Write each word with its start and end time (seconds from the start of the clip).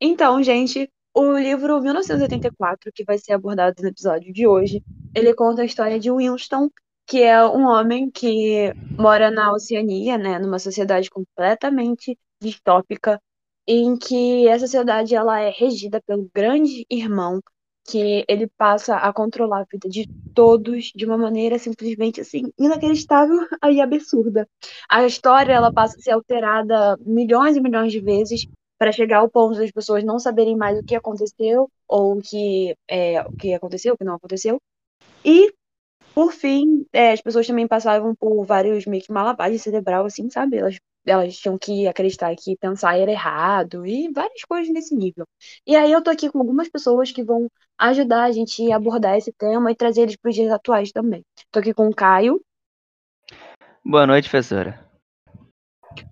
Então, 0.00 0.42
gente, 0.42 0.88
o 1.14 1.36
livro 1.36 1.80
1984, 1.80 2.92
que 2.94 3.04
vai 3.04 3.18
ser 3.18 3.32
abordado 3.32 3.82
no 3.82 3.88
episódio 3.88 4.32
de 4.32 4.46
hoje, 4.46 4.82
ele 5.14 5.34
conta 5.34 5.62
a 5.62 5.64
história 5.64 5.98
de 5.98 6.12
Winston, 6.12 6.70
que 7.06 7.22
é 7.22 7.44
um 7.44 7.66
homem 7.66 8.10
que 8.10 8.72
mora 8.96 9.30
na 9.30 9.52
Oceania, 9.52 10.16
né, 10.16 10.38
numa 10.38 10.58
sociedade 10.58 11.10
completamente 11.10 12.16
distópica, 12.40 13.20
em 13.66 13.96
que 13.96 14.46
essa 14.46 14.66
sociedade 14.66 15.14
ela 15.14 15.40
é 15.40 15.50
regida 15.50 16.00
pelo 16.06 16.30
grande 16.32 16.86
irmão, 16.88 17.40
que 17.88 18.24
ele 18.28 18.46
passa 18.56 18.96
a 18.96 19.12
controlar 19.12 19.62
a 19.62 19.66
vida 19.70 19.88
de 19.88 20.06
todos 20.34 20.92
de 20.94 21.04
uma 21.06 21.18
maneira 21.18 21.58
simplesmente 21.58 22.20
assim 22.20 22.52
inacreditável 22.58 23.38
e 23.72 23.80
absurda. 23.80 24.46
A 24.88 25.04
história 25.04 25.52
ela 25.52 25.72
passa 25.72 25.96
a 25.96 26.00
ser 26.00 26.12
alterada 26.12 26.96
milhões 27.00 27.56
e 27.56 27.60
milhões 27.60 27.90
de 27.90 28.00
vezes 28.00 28.46
para 28.78 28.92
chegar 28.92 29.18
ao 29.18 29.28
ponto 29.28 29.58
das 29.58 29.70
pessoas 29.70 30.04
não 30.04 30.18
saberem 30.18 30.56
mais 30.56 30.78
o 30.78 30.84
que 30.84 30.94
aconteceu 30.94 31.70
ou 31.86 32.18
o 32.18 32.22
que 32.22 32.74
é, 32.88 33.20
o 33.22 33.36
que 33.36 33.52
aconteceu, 33.52 33.94
o 33.94 33.98
que 33.98 34.04
não 34.04 34.14
aconteceu. 34.14 34.60
E 35.24 35.52
por 36.14 36.32
fim, 36.32 36.84
é, 36.92 37.12
as 37.12 37.20
pessoas 37.20 37.46
também 37.46 37.68
passavam 37.68 38.14
por 38.14 38.44
vários 38.44 38.86
meio 38.86 39.02
que 39.02 39.12
malabares 39.12 39.62
cerebral, 39.62 40.04
assim, 40.04 40.28
sabe? 40.30 40.56
Elas, 40.56 40.76
elas 41.06 41.36
tinham 41.36 41.56
que 41.56 41.86
acreditar 41.86 42.34
que 42.34 42.56
pensar 42.56 42.98
era 42.98 43.12
errado 43.12 43.86
e 43.86 44.10
várias 44.12 44.42
coisas 44.42 44.72
nesse 44.72 44.96
nível. 44.96 45.24
E 45.66 45.76
aí 45.76 45.92
eu 45.92 46.02
tô 46.02 46.10
aqui 46.10 46.28
com 46.28 46.38
algumas 46.40 46.68
pessoas 46.68 47.12
que 47.12 47.22
vão 47.22 47.48
ajudar 47.78 48.24
a 48.24 48.32
gente 48.32 48.70
a 48.72 48.76
abordar 48.76 49.16
esse 49.16 49.32
tema 49.32 49.70
e 49.70 49.76
trazer 49.76 50.02
eles 50.02 50.16
para 50.16 50.30
os 50.30 50.34
dias 50.34 50.50
atuais 50.50 50.90
também. 50.90 51.22
Tô 51.52 51.60
aqui 51.60 51.72
com 51.72 51.88
o 51.88 51.94
Caio. 51.94 52.40
Boa 53.84 54.06
noite, 54.06 54.28
professora. 54.28 54.84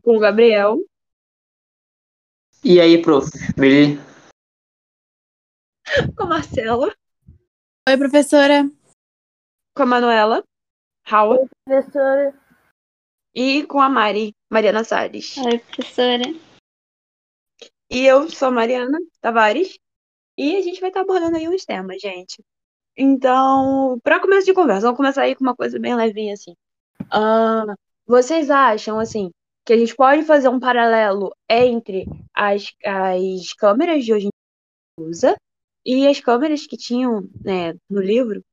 Com 0.02 0.16
o 0.16 0.20
Gabriel. 0.20 0.78
E 2.68 2.80
aí, 2.80 3.00
prof? 3.00 3.30
Com 6.16 6.24
a 6.24 6.26
Marcela. 6.26 6.92
Oi, 7.88 7.96
professora 7.96 8.68
com 9.72 9.84
a 9.84 9.86
Manuela, 9.86 10.42
Raul. 11.06 11.42
Oi, 11.42 11.48
professora. 11.64 12.34
E 13.32 13.64
com 13.66 13.80
a 13.80 13.88
Mari, 13.88 14.34
Mariana 14.50 14.82
Salles. 14.82 15.36
Oi, 15.36 15.60
professora. 15.60 16.24
E 17.88 18.04
eu 18.04 18.28
sou 18.28 18.48
a 18.48 18.50
Mariana 18.50 18.98
Tavares. 19.20 19.78
E 20.36 20.56
a 20.56 20.60
gente 20.60 20.80
vai 20.80 20.90
estar 20.90 21.02
abordando 21.02 21.36
aí 21.36 21.48
uns 21.48 21.64
temas, 21.64 22.02
gente. 22.02 22.42
Então, 22.96 23.96
para 24.02 24.18
começo 24.18 24.44
de 24.44 24.52
conversa, 24.52 24.86
vamos 24.88 24.96
começar 24.96 25.22
aí 25.22 25.36
com 25.36 25.44
uma 25.44 25.54
coisa 25.54 25.78
bem 25.78 25.94
levinha, 25.94 26.34
assim. 26.34 26.56
Uh, 27.02 27.76
vocês 28.04 28.50
acham, 28.50 28.98
assim, 28.98 29.30
que 29.66 29.72
a 29.72 29.76
gente 29.76 29.96
pode 29.96 30.22
fazer 30.22 30.48
um 30.48 30.60
paralelo 30.60 31.34
entre 31.50 32.06
as, 32.32 32.72
as 32.84 33.52
câmeras 33.52 34.04
de 34.04 34.14
hoje 34.14 34.26
em 34.26 34.28
dia 34.28 35.08
usa 35.08 35.36
e 35.84 36.06
as 36.06 36.20
câmeras 36.20 36.68
que 36.68 36.76
tinham 36.76 37.28
né, 37.44 37.74
no 37.90 38.00
livro? 38.00 38.44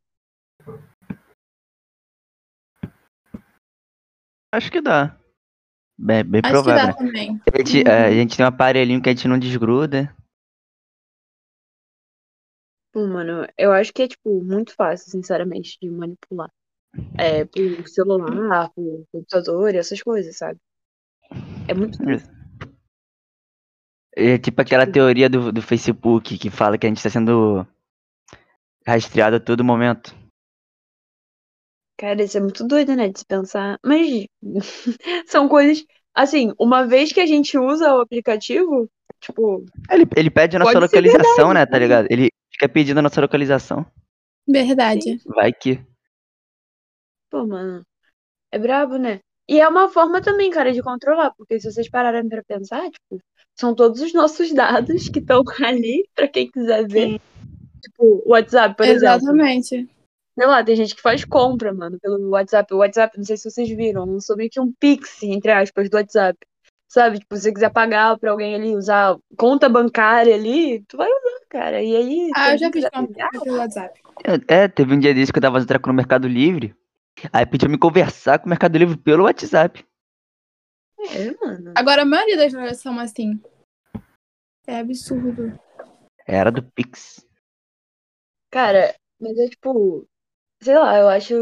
Acho 4.51 4.71
que 4.71 4.81
dá. 4.81 5.15
Bem, 5.95 6.23
bem 6.23 6.41
Acho 6.43 6.51
provável. 6.51 6.81
que 6.81 6.87
dá 6.87 7.05
também. 7.05 7.41
A 7.53 7.57
gente, 7.59 7.87
a 7.87 8.11
gente 8.11 8.35
tem 8.35 8.43
um 8.43 8.49
aparelhinho 8.49 9.01
que 9.01 9.09
a 9.09 9.13
gente 9.13 9.27
não 9.27 9.37
desgruda. 9.37 10.15
Pô, 12.91 13.05
mano, 13.07 13.47
eu 13.55 13.71
acho 13.71 13.93
que 13.93 14.01
é, 14.01 14.07
tipo, 14.07 14.43
muito 14.43 14.73
fácil, 14.75 15.11
sinceramente, 15.11 15.77
de 15.79 15.89
manipular. 15.91 16.51
É, 17.17 17.45
por 17.45 17.87
celular, 17.87 18.69
por 18.71 19.05
computador, 19.11 19.75
essas 19.75 20.01
coisas, 20.01 20.37
sabe? 20.37 20.59
É 21.67 21.73
muito 21.73 21.97
fácil. 21.97 22.33
É 24.15 24.37
tipo 24.37 24.61
aquela 24.61 24.85
teoria 24.85 25.29
do, 25.29 25.51
do 25.51 25.61
Facebook 25.61 26.37
que 26.37 26.49
fala 26.49 26.77
que 26.77 26.85
a 26.85 26.89
gente 26.89 26.97
está 26.97 27.09
sendo 27.09 27.65
rastreado 28.85 29.37
a 29.37 29.39
todo 29.39 29.63
momento. 29.63 30.15
Cara, 31.97 32.23
isso 32.23 32.37
é 32.37 32.41
muito 32.41 32.67
doido, 32.67 32.95
né, 32.95 33.09
de 33.09 33.19
se 33.19 33.25
pensar. 33.25 33.79
Mas 33.83 34.25
são 35.27 35.47
coisas. 35.47 35.85
Assim, 36.13 36.53
uma 36.59 36.85
vez 36.85 37.11
que 37.11 37.19
a 37.19 37.25
gente 37.25 37.57
usa 37.57 37.95
o 37.95 38.01
aplicativo, 38.01 38.87
tipo. 39.19 39.65
Ele, 39.89 40.05
ele 40.15 40.29
pede 40.29 40.55
a 40.55 40.59
nossa 40.59 40.77
localização, 40.77 41.47
verdade, 41.47 41.53
né? 41.53 41.65
Tá 41.65 41.71
né? 41.71 41.79
ligado? 41.79 42.07
Ele 42.11 42.29
fica 42.51 42.69
pedindo 42.69 42.99
a 42.99 43.01
nossa 43.01 43.19
localização. 43.19 43.85
Verdade. 44.47 45.19
Vai 45.25 45.51
que. 45.51 45.83
Pô, 47.31 47.47
mano. 47.47 47.83
É 48.51 48.59
brabo, 48.59 48.97
né? 48.97 49.21
E 49.47 49.59
é 49.59 49.67
uma 49.67 49.89
forma 49.89 50.21
também, 50.21 50.49
cara, 50.49 50.71
de 50.71 50.81
controlar, 50.81 51.31
porque 51.37 51.59
se 51.59 51.71
vocês 51.71 51.89
pararem 51.89 52.27
pra 52.29 52.43
pensar, 52.43 52.89
tipo, 52.89 53.21
são 53.55 53.75
todos 53.75 54.01
os 54.01 54.13
nossos 54.13 54.51
dados 54.53 55.09
que 55.09 55.19
estão 55.19 55.43
ali 55.63 56.07
pra 56.15 56.27
quem 56.27 56.49
quiser 56.49 56.87
ver. 56.87 57.19
Tipo, 57.81 58.23
o 58.25 58.31
WhatsApp, 58.31 58.75
por 58.75 58.85
exemplo. 58.85 59.15
Exatamente. 59.15 59.89
Sei 60.35 60.47
lá, 60.47 60.63
tem 60.63 60.75
gente 60.75 60.95
que 60.95 61.01
faz 61.01 61.23
compra, 61.25 61.73
mano, 61.73 61.99
pelo 62.01 62.29
WhatsApp. 62.29 62.73
O 62.73 62.77
WhatsApp, 62.77 63.17
não 63.17 63.25
sei 63.25 63.37
se 63.37 63.49
vocês 63.49 63.69
viram, 63.69 64.05
lançou 64.05 64.35
meio 64.35 64.49
que 64.49 64.59
um 64.59 64.71
Pix, 64.79 65.21
entre 65.21 65.51
aspas, 65.51 65.89
do 65.89 65.97
WhatsApp. 65.97 66.37
Sabe? 66.87 67.19
Tipo, 67.19 67.35
se 67.35 67.43
você 67.43 67.53
quiser 67.53 67.71
pagar 67.71 68.17
pra 68.17 68.31
alguém 68.31 68.55
ali 68.55 68.75
usar 68.75 69.17
conta 69.37 69.67
bancária 69.67 70.33
ali, 70.33 70.83
tu 70.87 70.95
vai 70.95 71.07
usar, 71.07 71.45
cara. 71.49 71.83
E 71.83 71.95
aí. 71.95 72.31
Ah, 72.35 72.53
eu 72.53 72.57
já 72.57 72.71
fiz 72.71 72.89
compra 72.89 73.29
pelo 73.43 73.57
WhatsApp. 73.57 73.99
É, 74.47 74.67
teve 74.67 74.95
um 74.95 74.99
dia 74.99 75.13
desse 75.13 75.31
que 75.31 75.37
eu 75.37 75.41
tava 75.41 75.55
fazendo 75.55 75.67
treco 75.67 75.89
no 75.89 75.95
Mercado 75.95 76.27
Livre. 76.27 76.73
Aí 77.31 77.45
pediu 77.45 77.69
me 77.69 77.77
conversar 77.77 78.39
com 78.39 78.45
o 78.45 78.49
Mercado 78.49 78.77
Livre 78.77 78.97
pelo 78.97 79.23
WhatsApp. 79.23 79.85
É, 80.99 81.31
mano. 81.45 81.73
Agora, 81.75 82.01
a 82.03 82.05
maioria 82.05 82.37
das 82.37 82.53
lojas 82.53 82.79
são 82.79 82.99
assim. 82.99 83.39
É 84.65 84.79
absurdo. 84.79 85.57
Era 86.25 86.51
do 86.51 86.63
Pix. 86.63 87.25
Cara, 88.51 88.95
mas 89.19 89.37
é 89.37 89.47
tipo. 89.49 90.07
Sei 90.61 90.77
lá, 90.77 90.97
eu 90.97 91.09
acho. 91.09 91.33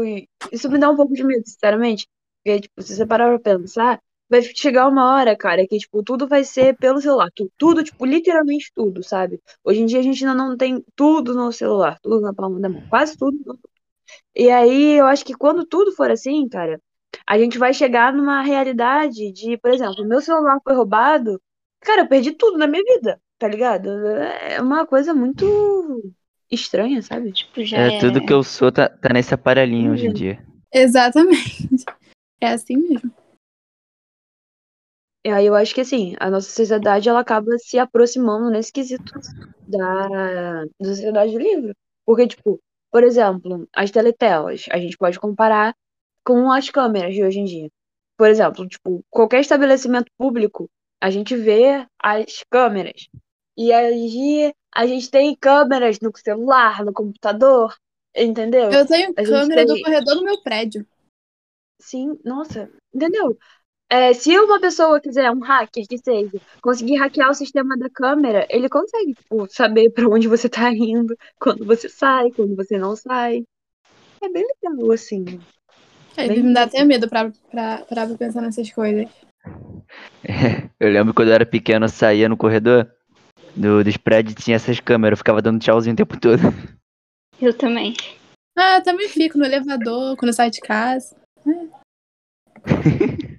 Isso 0.50 0.70
me 0.70 0.78
dá 0.78 0.90
um 0.90 0.96
pouco 0.96 1.14
de 1.14 1.22
medo, 1.22 1.46
sinceramente. 1.46 2.08
Porque, 2.44 2.62
tipo, 2.62 2.82
se 2.82 2.96
você 2.96 3.06
parar 3.06 3.28
pra 3.38 3.56
pensar, 3.58 4.00
vai 4.28 4.42
chegar 4.42 4.88
uma 4.88 5.14
hora, 5.14 5.36
cara, 5.36 5.64
que, 5.66 5.78
tipo, 5.78 6.02
tudo 6.02 6.26
vai 6.26 6.42
ser 6.42 6.76
pelo 6.76 7.00
celular. 7.00 7.30
Tu- 7.34 7.50
Tudo, 7.56 7.84
tipo, 7.84 8.04
literalmente 8.04 8.72
tudo, 8.74 9.02
sabe? 9.04 9.40
Hoje 9.62 9.80
em 9.80 9.86
dia 9.86 10.00
a 10.00 10.02
gente 10.02 10.24
ainda 10.24 10.34
não 10.34 10.56
tem 10.56 10.84
tudo 10.96 11.34
no 11.34 11.52
celular, 11.52 12.00
tudo 12.02 12.20
na 12.20 12.34
palma 12.34 12.58
da 12.58 12.68
mão, 12.68 12.82
quase 12.88 13.16
tudo. 13.16 13.56
E 14.34 14.50
aí 14.50 14.94
eu 14.94 15.06
acho 15.06 15.24
que 15.24 15.34
quando 15.34 15.66
tudo 15.66 15.92
for 15.92 16.10
assim, 16.10 16.48
cara, 16.48 16.80
a 17.26 17.38
gente 17.38 17.58
vai 17.58 17.72
chegar 17.74 18.12
numa 18.12 18.42
realidade 18.42 19.32
de, 19.32 19.56
por 19.58 19.70
exemplo, 19.70 20.06
meu 20.06 20.20
celular 20.20 20.58
foi 20.62 20.74
roubado, 20.74 21.40
cara, 21.80 22.02
eu 22.02 22.08
perdi 22.08 22.32
tudo 22.32 22.58
na 22.58 22.66
minha 22.66 22.82
vida, 22.82 23.20
tá 23.38 23.48
ligado? 23.48 23.88
É 23.88 24.60
uma 24.60 24.86
coisa 24.86 25.12
muito 25.14 26.02
estranha, 26.50 27.02
sabe? 27.02 27.32
Tipo, 27.32 27.64
já 27.64 27.78
É, 27.78 27.88
era. 27.96 28.00
tudo 28.00 28.24
que 28.24 28.32
eu 28.32 28.42
sou 28.42 28.70
tá, 28.72 28.88
tá 28.88 29.12
nesse 29.12 29.34
aparelhinho 29.34 29.92
hoje 29.92 30.06
em 30.06 30.12
dia. 30.12 30.44
Exatamente. 30.72 31.68
É 32.40 32.48
assim 32.48 32.76
mesmo. 32.76 33.12
E 35.24 35.30
aí 35.30 35.46
eu 35.46 35.54
acho 35.54 35.72
que 35.72 35.80
assim, 35.80 36.16
a 36.18 36.28
nossa 36.28 36.50
sociedade 36.50 37.08
ela 37.08 37.20
acaba 37.20 37.56
se 37.58 37.78
aproximando 37.78 38.50
nesse 38.50 38.72
quesito 38.72 39.12
da, 39.68 40.64
da 40.64 40.88
sociedade 40.88 41.32
do 41.32 41.38
livro. 41.38 41.72
Porque, 42.04 42.26
tipo, 42.26 42.60
por 42.92 43.02
exemplo, 43.02 43.66
as 43.74 43.90
teletelas, 43.90 44.66
a 44.70 44.78
gente 44.78 44.96
pode 44.98 45.18
comparar 45.18 45.74
com 46.24 46.52
as 46.52 46.68
câmeras 46.68 47.14
de 47.14 47.24
hoje 47.24 47.38
em 47.40 47.44
dia. 47.44 47.68
Por 48.18 48.28
exemplo, 48.28 48.68
tipo, 48.68 49.02
qualquer 49.10 49.40
estabelecimento 49.40 50.12
público, 50.16 50.68
a 51.00 51.10
gente 51.10 51.34
vê 51.34 51.86
as 51.98 52.44
câmeras. 52.50 53.08
E 53.56 53.72
aí 53.72 54.52
a 54.74 54.86
gente 54.86 55.10
tem 55.10 55.34
câmeras 55.34 55.98
no 56.00 56.10
celular, 56.16 56.84
no 56.84 56.92
computador, 56.92 57.74
entendeu? 58.14 58.70
Eu 58.70 58.86
tenho 58.86 59.10
A 59.10 59.14
câmera 59.14 59.66
do 59.66 59.74
tem- 59.74 59.82
corredor 59.82 60.14
do 60.14 60.24
meu 60.24 60.40
prédio. 60.42 60.86
Sim, 61.80 62.18
nossa, 62.24 62.70
entendeu? 62.94 63.36
É, 63.92 64.14
se 64.14 64.34
uma 64.38 64.58
pessoa 64.58 64.98
quiser, 64.98 65.30
um 65.30 65.40
hacker 65.40 65.86
que 65.86 65.98
seja, 65.98 66.40
conseguir 66.62 66.96
hackear 66.96 67.28
o 67.28 67.34
sistema 67.34 67.76
da 67.76 67.90
câmera, 67.90 68.46
ele 68.48 68.66
consegue, 68.66 69.12
tipo, 69.12 69.46
saber 69.50 69.90
pra 69.90 70.08
onde 70.08 70.26
você 70.26 70.48
tá 70.48 70.72
indo, 70.72 71.14
quando 71.38 71.66
você 71.66 71.90
sai, 71.90 72.30
quando 72.30 72.56
você 72.56 72.78
não 72.78 72.96
sai. 72.96 73.44
É 74.22 74.30
bem 74.30 74.46
legal, 74.46 74.92
assim. 74.92 75.38
Aí 76.16 76.26
Bem 76.26 76.42
me 76.42 76.54
dá 76.54 76.62
até 76.62 76.82
medo 76.86 77.06
pra, 77.06 77.30
pra, 77.50 77.84
pra 77.84 78.06
pensar 78.16 78.40
nessas 78.40 78.70
coisas. 78.70 79.10
Eu 80.80 80.90
lembro 80.90 81.12
quando 81.12 81.28
eu 81.28 81.34
era 81.34 81.44
pequeno, 81.44 81.84
eu 81.84 81.88
saía 81.90 82.28
no 82.28 82.36
corredor 82.36 82.90
do, 83.54 83.84
dos 83.84 83.96
prédios 83.96 84.42
tinha 84.42 84.56
essas 84.56 84.80
câmeras, 84.80 85.18
eu 85.18 85.18
ficava 85.18 85.42
dando 85.42 85.60
tchauzinho 85.60 85.92
o 85.92 85.96
tempo 85.96 86.18
todo. 86.18 86.40
Eu 87.40 87.52
também. 87.56 87.94
Ah, 88.56 88.78
eu 88.78 88.82
também 88.82 89.08
fico 89.08 89.36
no 89.36 89.44
elevador, 89.44 90.16
quando 90.16 90.30
eu 90.30 90.32
saio 90.32 90.50
de 90.50 90.60
casa. 90.60 91.14
Meu 91.44 91.81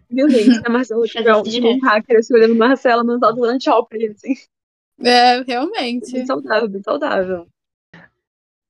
Deus, 0.10 0.34
se 0.34 0.62
a 0.66 0.70
Marcela 0.70 1.04
tiver 1.08 1.36
um, 1.36 1.80
hacker 1.80 2.20
assim, 2.20 2.34
olhando 2.34 2.56
Marcela, 2.56 3.04
mas 3.04 3.22
ela 3.22 3.34
dando 3.34 3.60
tchau 3.60 3.86
pra 3.86 3.98
ele, 3.98 4.14
assim. 4.14 4.36
É, 5.02 5.42
realmente. 5.42 6.12
Bem 6.12 6.26
saudável, 6.26 6.70
bem 6.70 6.84
saudável. 6.84 7.48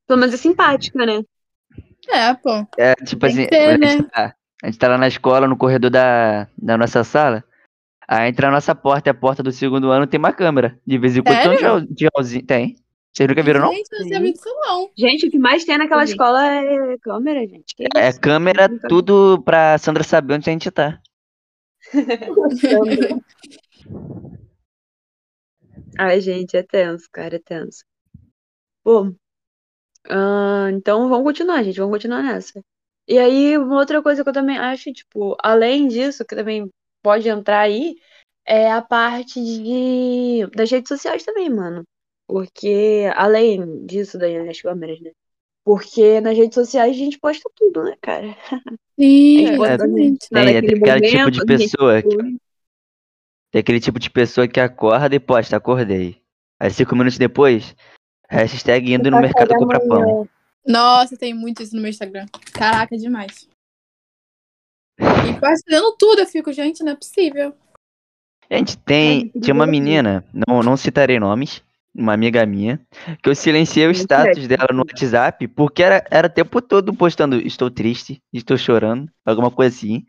Pelo 0.07 0.19
menos 0.19 0.33
é 0.33 0.37
simpática, 0.37 1.05
né? 1.05 1.23
É, 2.09 2.33
pô. 2.33 2.65
É, 2.77 2.95
tipo 2.95 3.25
assim, 3.25 3.47
ter, 3.47 3.71
quando 3.71 3.83
a, 3.83 3.87
gente 3.87 4.01
né? 4.03 4.09
tá, 4.11 4.35
a 4.61 4.65
gente 4.67 4.79
tá 4.79 4.87
lá 4.87 4.97
na 4.97 5.07
escola, 5.07 5.47
no 5.47 5.57
corredor 5.57 5.89
da, 5.89 6.47
da 6.57 6.77
nossa 6.77 7.03
sala. 7.03 7.43
Aí 8.07 8.29
entra 8.29 8.49
a 8.49 8.51
nossa 8.51 8.75
porta 8.75 9.09
e 9.09 9.11
a 9.11 9.13
porta 9.13 9.41
do 9.41 9.51
segundo 9.51 9.89
ano 9.89 10.07
tem 10.07 10.19
uma 10.19 10.33
câmera. 10.33 10.77
De 10.85 10.97
vez 10.97 11.15
em 11.15 11.23
quando 11.23 11.39
tem 11.39 11.69
um 11.69 11.85
tchauzinho. 11.93 12.45
Tem. 12.45 12.75
Vocês 13.13 13.29
nunca 13.29 13.43
viram, 13.43 13.61
não? 13.61 13.71
Gente, 13.71 13.91
não 13.91 14.07
sabia 14.09 14.33
disso 14.33 14.49
não. 14.61 14.89
Gente, 14.97 15.27
o 15.27 15.31
que 15.31 15.37
mais 15.37 15.63
tem 15.63 15.77
naquela 15.77 16.03
escola 16.03 16.43
é 16.47 16.97
câmera, 16.97 17.47
gente. 17.47 17.75
Que 17.75 17.85
É 17.95 18.09
isso? 18.09 18.19
câmera, 18.19 18.67
tudo 18.89 19.39
pra 19.43 19.77
Sandra 19.77 20.03
saber 20.03 20.33
onde 20.33 20.49
a 20.49 20.53
gente 20.53 20.71
tá. 20.71 20.99
Ai, 25.99 26.19
gente, 26.21 26.57
é 26.57 26.63
tenso, 26.63 27.07
cara, 27.11 27.35
é 27.35 27.39
tenso. 27.39 27.83
Bom, 28.83 29.13
ah, 30.09 30.69
então 30.71 31.07
vamos 31.07 31.23
continuar, 31.23 31.63
gente, 31.63 31.77
vamos 31.77 31.93
continuar 31.93 32.23
nessa. 32.23 32.63
E 33.07 33.19
aí, 33.19 33.55
uma 33.59 33.77
outra 33.77 34.01
coisa 34.01 34.23
que 34.23 34.29
eu 34.29 34.33
também 34.33 34.57
acho, 34.57 34.91
tipo, 34.91 35.35
além 35.39 35.87
disso, 35.87 36.25
que 36.25 36.35
também 36.35 36.67
pode 37.03 37.29
entrar 37.29 37.59
aí, 37.59 37.95
é 38.45 38.71
a 38.71 38.81
parte 38.81 39.35
de 39.35 40.47
das 40.55 40.71
redes 40.71 40.89
sociais 40.89 41.23
também, 41.23 41.47
mano. 41.49 41.83
Porque, 42.27 43.11
além 43.15 43.85
disso, 43.85 44.17
daí 44.17 44.43
nas 44.43 44.61
câmeras, 44.61 44.99
né? 45.01 45.11
Porque 45.65 46.19
nas 46.19 46.37
redes 46.37 46.55
sociais 46.55 46.95
a 46.95 46.97
gente 46.97 47.19
posta 47.19 47.49
tudo, 47.55 47.83
né, 47.83 47.95
cara? 48.01 48.35
Sim, 48.99 49.47
A 49.47 49.53
exatamente. 49.53 50.29
Tem, 50.29 50.41
é 50.41 50.61
naquele 50.61 50.89
aquele 50.89 51.09
tipo 51.09 51.31
de 51.31 51.41
a 51.41 51.45
pessoa 51.45 52.01
que. 52.01 52.17
Tem 53.51 53.59
aquele 53.59 53.79
tipo 53.79 53.99
de 53.99 54.09
pessoa 54.09 54.47
que 54.47 54.59
acorda 54.59 55.15
e 55.15 55.19
posta, 55.19 55.55
acordei. 55.55 56.21
Aí 56.59 56.71
cinco 56.71 56.95
minutos 56.95 57.17
depois, 57.17 57.75
hashtag 58.27 58.93
indo 58.93 59.11
no 59.11 59.19
mercado 59.21 59.53
comprar 59.55 59.79
pão. 59.81 60.27
Nossa, 60.65 61.17
tem 61.17 61.33
muito 61.33 61.61
isso 61.61 61.75
no 61.75 61.81
meu 61.81 61.89
Instagram. 61.89 62.25
Caraca, 62.53 62.97
demais. 62.97 63.47
E 64.99 65.33
compartilhando 65.33 65.95
tudo, 65.97 66.21
eu 66.21 66.25
fico, 66.25 66.51
gente, 66.51 66.83
não 66.83 66.93
é 66.93 66.95
possível. 66.95 67.53
Gente, 68.49 68.77
tem. 68.77 69.29
Tinha 69.41 69.53
uma 69.53 69.67
menina, 69.67 70.23
não, 70.33 70.61
não 70.61 70.77
citarei 70.77 71.19
nomes, 71.19 71.63
uma 71.93 72.13
amiga 72.13 72.45
minha, 72.45 72.81
que 73.21 73.29
eu 73.29 73.35
silenciei 73.35 73.87
o 73.87 73.91
status 73.91 74.47
dela 74.47 74.69
no 74.71 74.79
WhatsApp, 74.79 75.47
porque 75.49 75.83
era, 75.83 76.03
era 76.09 76.27
o 76.27 76.29
tempo 76.29 76.61
todo 76.61 76.93
postando 76.93 77.35
estou 77.35 77.69
triste, 77.69 78.21
estou 78.33 78.57
chorando, 78.57 79.09
alguma 79.23 79.51
coisa 79.51 79.75
assim. 79.75 80.03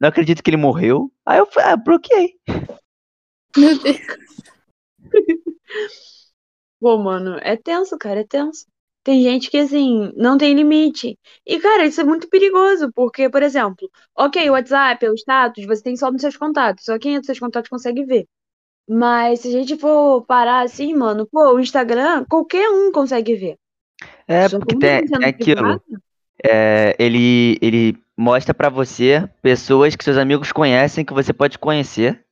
Não 0.00 0.08
acredito 0.08 0.42
que 0.42 0.50
ele 0.50 0.56
morreu. 0.56 1.12
Aí 1.24 1.38
eu 1.38 1.48
ah, 1.58 1.76
bloqueei. 1.76 2.34
Meu 3.56 3.78
Deus. 3.78 3.98
Pô, 6.80 6.96
mano, 6.98 7.38
é 7.42 7.56
tenso, 7.56 7.96
cara, 7.98 8.20
é 8.20 8.24
tenso. 8.24 8.66
Tem 9.02 9.22
gente 9.22 9.50
que, 9.50 9.58
assim, 9.58 10.12
não 10.16 10.36
tem 10.36 10.54
limite. 10.54 11.18
E, 11.46 11.58
cara, 11.58 11.86
isso 11.86 12.00
é 12.00 12.04
muito 12.04 12.28
perigoso, 12.28 12.92
porque, 12.94 13.28
por 13.30 13.42
exemplo, 13.42 13.90
ok, 14.14 14.50
o 14.50 14.52
WhatsApp, 14.52 15.08
o 15.08 15.14
status, 15.14 15.64
você 15.66 15.82
tem 15.82 15.96
só 15.96 16.10
nos 16.12 16.20
seus 16.20 16.36
contatos, 16.36 16.84
só 16.84 16.98
quem 16.98 17.16
é 17.16 17.18
dos 17.18 17.26
seus 17.26 17.38
contatos 17.38 17.70
consegue 17.70 18.04
ver. 18.04 18.28
Mas 18.88 19.40
se 19.40 19.48
a 19.48 19.50
gente 19.52 19.76
for 19.76 20.22
parar 20.24 20.62
assim, 20.62 20.94
mano, 20.94 21.26
pô, 21.30 21.54
o 21.54 21.60
Instagram, 21.60 22.24
qualquer 22.24 22.70
um 22.70 22.90
consegue 22.90 23.34
ver. 23.34 23.56
É, 24.26 24.48
Só 24.48 24.58
porque 24.58 24.76
tem, 24.76 25.06
tem 25.06 25.24
aquilo. 25.28 25.82
É, 26.42 26.94
ele, 26.98 27.58
ele 27.60 27.98
mostra 28.16 28.54
pra 28.54 28.68
você 28.68 29.28
pessoas 29.42 29.94
que 29.94 30.04
seus 30.04 30.16
amigos 30.16 30.52
conhecem, 30.52 31.04
que 31.04 31.12
você 31.12 31.32
pode 31.32 31.58
conhecer. 31.58 32.24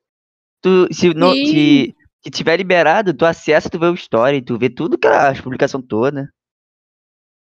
Tu, 0.62 0.88
se, 0.93 1.12
não, 1.12 1.32
Sim. 1.32 1.44
se, 1.47 1.97
se 2.25 2.31
tiver 2.31 2.56
liberado, 2.56 3.12
tu 3.12 3.26
acessa, 3.26 3.69
tu 3.69 3.79
vê 3.79 3.87
o 3.87 3.94
story, 3.94 4.41
tu 4.41 4.56
vê 4.56 4.70
tudo, 4.70 4.97
que 4.97 5.06
as 5.06 5.41
publicações 5.41 5.85
todas. 5.87 6.26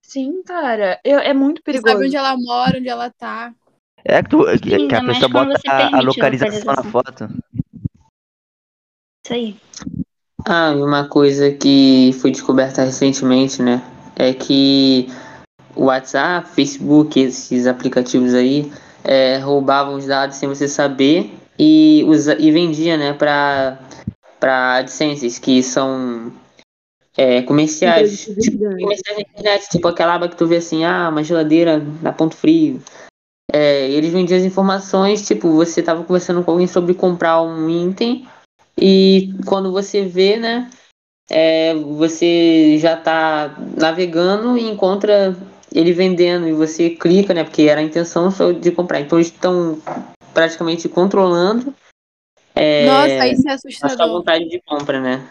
Sim, 0.04 0.42
cara, 0.42 1.00
eu- 1.04 1.18
é 1.18 1.32
muito 1.34 1.62
Você 1.64 1.72
sabe 1.74 1.84
perigoso. 1.84 2.06
onde 2.06 2.16
ela 2.16 2.36
mora, 2.36 2.78
onde 2.78 2.88
ela 2.88 3.10
tá. 3.10 3.52
É 4.04 4.22
que, 4.22 4.28
tu, 4.30 4.44
que- 4.60 4.88
que 4.88 4.94
a 4.94 5.04
pessoa 5.04 5.28
bota 5.28 5.60
a, 5.68 5.98
a 5.98 6.00
localização 6.00 6.58
na 6.64 6.72
localização. 6.72 6.90
foto. 6.90 7.28
Isso 9.24 9.34
aí. 9.34 9.56
Ah, 10.44 10.72
e 10.72 10.82
uma 10.82 11.06
coisa 11.06 11.50
que 11.52 12.12
foi 12.20 12.32
descoberta 12.32 12.82
recentemente, 12.82 13.62
né? 13.62 13.82
É 14.16 14.34
que 14.34 15.08
o 15.76 15.84
WhatsApp, 15.84 16.48
Facebook, 16.48 17.18
esses 17.20 17.66
aplicativos 17.66 18.34
aí, 18.34 18.70
é, 19.04 19.38
roubavam 19.38 19.94
os 19.94 20.06
dados 20.06 20.36
sem 20.36 20.48
você 20.48 20.66
saber 20.66 21.32
e, 21.58 22.04
usa, 22.06 22.36
e 22.38 22.50
vendia, 22.50 22.96
né, 22.96 23.12
para 23.12 23.78
para 24.40 24.78
AdSenses, 24.78 25.38
que 25.38 25.62
são 25.62 26.32
é, 27.16 27.42
comerciais. 27.42 28.24
Tipo, 28.24 28.58
comerciais 28.58 29.16
na 29.16 29.20
internet, 29.20 29.68
tipo 29.70 29.86
aquela 29.86 30.14
aba 30.14 30.28
que 30.28 30.34
tu 30.34 30.48
vê 30.48 30.56
assim, 30.56 30.84
ah, 30.84 31.08
uma 31.08 31.22
geladeira 31.22 31.80
na 32.02 32.12
ponto 32.12 32.34
frio. 32.34 32.82
É, 33.52 33.88
eles 33.88 34.12
vendiam 34.12 34.36
as 34.36 34.44
informações, 34.44 35.24
tipo, 35.24 35.52
você 35.52 35.80
tava 35.80 36.02
conversando 36.02 36.42
com 36.42 36.50
alguém 36.50 36.66
sobre 36.66 36.92
comprar 36.92 37.40
um 37.40 37.70
item 37.70 38.26
e 38.76 39.34
quando 39.46 39.70
você 39.70 40.04
vê, 40.04 40.36
né, 40.36 40.70
é, 41.30 41.74
você 41.74 42.78
já 42.78 42.96
tá 42.96 43.56
navegando 43.76 44.56
e 44.56 44.68
encontra 44.68 45.36
ele 45.74 45.92
vendendo 45.92 46.46
e 46.46 46.52
você 46.52 46.90
clica, 46.90 47.32
né, 47.32 47.44
porque 47.44 47.62
era 47.62 47.80
a 47.80 47.84
intenção 47.84 48.30
só 48.30 48.52
de 48.52 48.70
comprar. 48.70 49.00
Então 49.00 49.18
eles 49.18 49.28
estão 49.28 49.80
praticamente 50.34 50.88
controlando 50.88 51.74
é, 52.54 52.86
Nossa, 52.86 53.28
isso 53.28 53.48
é 53.48 53.52
a 53.52 53.58
sua 53.58 53.68
assustador. 53.68 54.18
vontade 54.18 54.48
de 54.48 54.60
compra, 54.62 55.00
né? 55.00 55.30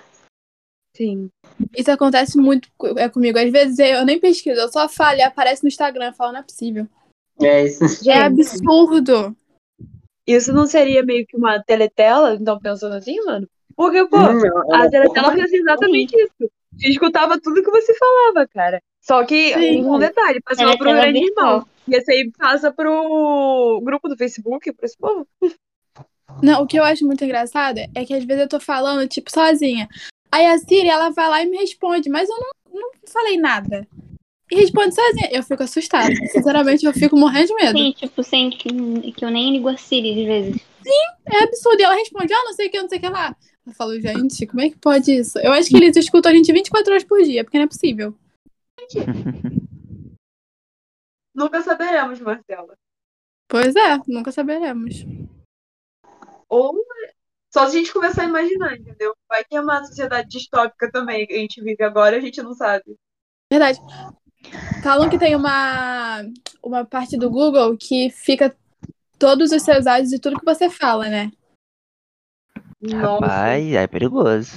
Sim. 0.96 1.30
Isso 1.76 1.92
acontece 1.92 2.38
muito 2.38 2.68
é 2.98 3.08
comigo. 3.08 3.38
Às 3.38 3.52
vezes 3.52 3.80
eu 3.80 4.06
nem 4.06 4.20
pesquiso, 4.20 4.60
eu 4.60 4.72
só 4.72 4.90
falo 4.90 5.18
e 5.18 5.22
aparece 5.22 5.64
no 5.64 5.70
Instagram. 5.70 6.08
Eu 6.08 6.14
falo, 6.14 6.34
não 6.34 6.40
é 6.40 6.44
possível. 6.44 6.88
É 7.42 7.66
isso. 7.66 8.10
É 8.10 8.24
absurdo. 8.24 9.36
Isso 10.26 10.54
não 10.54 10.66
seria 10.66 11.04
meio 11.04 11.26
que 11.26 11.36
uma 11.36 11.62
teletela? 11.64 12.36
Então, 12.36 12.60
pensando 12.60 12.96
assim, 12.96 13.20
mano? 13.26 13.48
Porque, 13.76 14.06
pô, 14.06 14.18
Hum, 14.18 14.46
é 14.46 14.76
A 14.76 14.90
teletela 14.90 15.34
fez 15.34 15.52
exatamente 15.52 16.16
isso. 16.16 16.52
Você 16.78 16.90
escutava 16.90 17.40
tudo 17.40 17.64
que 17.64 17.72
você 17.72 17.94
falava, 17.96 18.48
cara. 18.48 18.82
Só 19.02 19.24
que 19.26 19.54
Sim. 19.54 19.86
um 19.86 19.98
detalhe, 19.98 20.42
passava 20.42 20.78
pro 20.78 20.86
Teletela 20.86 21.12
grande 21.12 21.26
irmão. 21.28 21.66
E 21.88 21.96
esse 21.96 22.12
aí 22.12 22.32
passa 22.38 22.72
pro 22.72 23.82
grupo 23.84 24.08
do 24.08 24.16
Facebook, 24.16 24.72
pro 24.72 24.86
esse 24.86 24.98
povo. 24.98 25.28
Não, 26.42 26.64
o 26.64 26.68
que 26.68 26.78
eu 26.78 26.84
acho 26.84 27.06
muito 27.06 27.26
engraçado 27.26 27.80
é 27.80 28.06
que 28.06 28.14
às 28.14 28.24
vezes 28.24 28.44
eu 28.44 28.48
tô 28.48 28.60
falando, 28.60 29.08
tipo, 29.08 29.32
sozinha. 29.32 29.90
Aí 30.32 30.46
a 30.46 30.58
Siri, 30.58 30.88
ela 30.88 31.10
vai 31.10 31.28
lá 31.28 31.44
e 31.44 31.50
me 31.50 31.58
responde, 31.58 32.10
mas 32.10 32.30
eu 32.30 32.38
não, 32.38 32.80
não 32.80 32.92
falei 33.12 33.38
nada. 33.38 33.86
E 34.52 34.56
responde 34.56 34.94
sozinha. 34.94 35.30
Eu 35.32 35.42
fico 35.44 35.64
assustada. 35.64 36.14
Sinceramente, 36.28 36.86
eu 36.86 36.92
fico 36.92 37.18
morrendo 37.18 37.48
de 37.48 37.56
medo. 37.56 37.78
Sim, 37.78 37.94
tipo, 37.94 38.22
sem 38.22 38.50
que, 38.50 39.12
que 39.14 39.24
eu 39.24 39.32
nem 39.32 39.54
ligo 39.54 39.70
a 39.70 39.78
Siri 39.78 40.20
às 40.22 40.28
vezes. 40.28 40.62
É 41.26 41.44
absurdo. 41.44 41.80
E 41.80 41.84
ela 41.84 41.96
responde, 41.96 42.34
ah, 42.34 42.44
não 42.44 42.54
sei 42.54 42.68
o 42.68 42.72
que, 42.72 42.82
não 42.82 42.90
sei 42.90 42.98
o 42.98 43.02
que 43.02 43.08
lá. 43.08 43.34
Eu 43.66 43.74
falo, 43.74 43.98
gente, 44.00 44.46
como 44.48 44.62
é 44.62 44.70
que 44.70 44.78
pode 44.78 45.10
isso? 45.14 45.40
Eu 45.40 45.54
acho 45.54 45.70
que 45.70 45.78
eles 45.78 45.96
escutam 45.96 46.32
a 46.32 46.36
gente 46.36 46.52
24 46.52 46.92
horas 46.92 47.04
por 47.06 47.24
dia, 47.24 47.46
porque 47.46 47.58
não 47.58 47.66
é 47.66 47.68
possível. 47.68 48.14
Nunca 51.34 51.62
saberemos, 51.62 52.20
Marcela. 52.20 52.78
Pois 53.48 53.74
é, 53.76 53.98
nunca 54.08 54.32
saberemos. 54.32 55.06
Ou 56.50 56.74
só 57.54 57.68
se 57.68 57.78
a 57.78 57.80
gente 57.80 57.94
começar 57.94 58.24
a 58.24 58.28
imaginar, 58.28 58.78
entendeu? 58.78 59.14
Vai 59.28 59.44
que 59.44 59.56
é 59.56 59.62
uma 59.62 59.84
sociedade 59.86 60.28
distópica 60.30 60.92
também 60.92 61.26
que 61.26 61.34
a 61.34 61.38
gente 61.38 61.62
vive 61.62 61.84
agora, 61.84 62.18
a 62.18 62.20
gente 62.20 62.42
não 62.42 62.54
sabe. 62.54 62.98
Verdade. 63.52 63.80
Falam 64.84 65.10
que 65.10 65.18
tem 65.20 65.36
uma, 65.36 66.24
uma 66.64 66.86
parte 66.86 67.18
do 67.18 67.30
Google 67.30 67.78
que 67.78 68.10
fica 68.10 68.56
todos 69.20 69.52
os 69.52 69.62
seus 69.62 69.86
áudios 69.86 70.12
e 70.12 70.20
tudo 70.20 70.40
que 70.40 70.46
você 70.46 70.70
fala, 70.70 71.08
né? 71.08 71.32
Nossa. 72.82 73.26
Rapaz, 73.26 73.74
é 73.74 73.88
perigoso. 73.88 74.52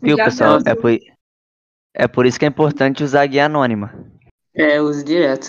Viu, 0.00 0.16
Já 0.16 0.24
pessoal? 0.24 0.58
É 0.64 0.74
por, 0.74 0.98
é 1.92 2.08
por 2.08 2.26
isso 2.26 2.38
que 2.38 2.44
é 2.44 2.48
importante 2.48 3.04
usar 3.04 3.22
a 3.22 3.26
guia 3.26 3.46
anônima. 3.46 3.94
É, 4.54 4.80
uso 4.80 5.04
direto. 5.04 5.46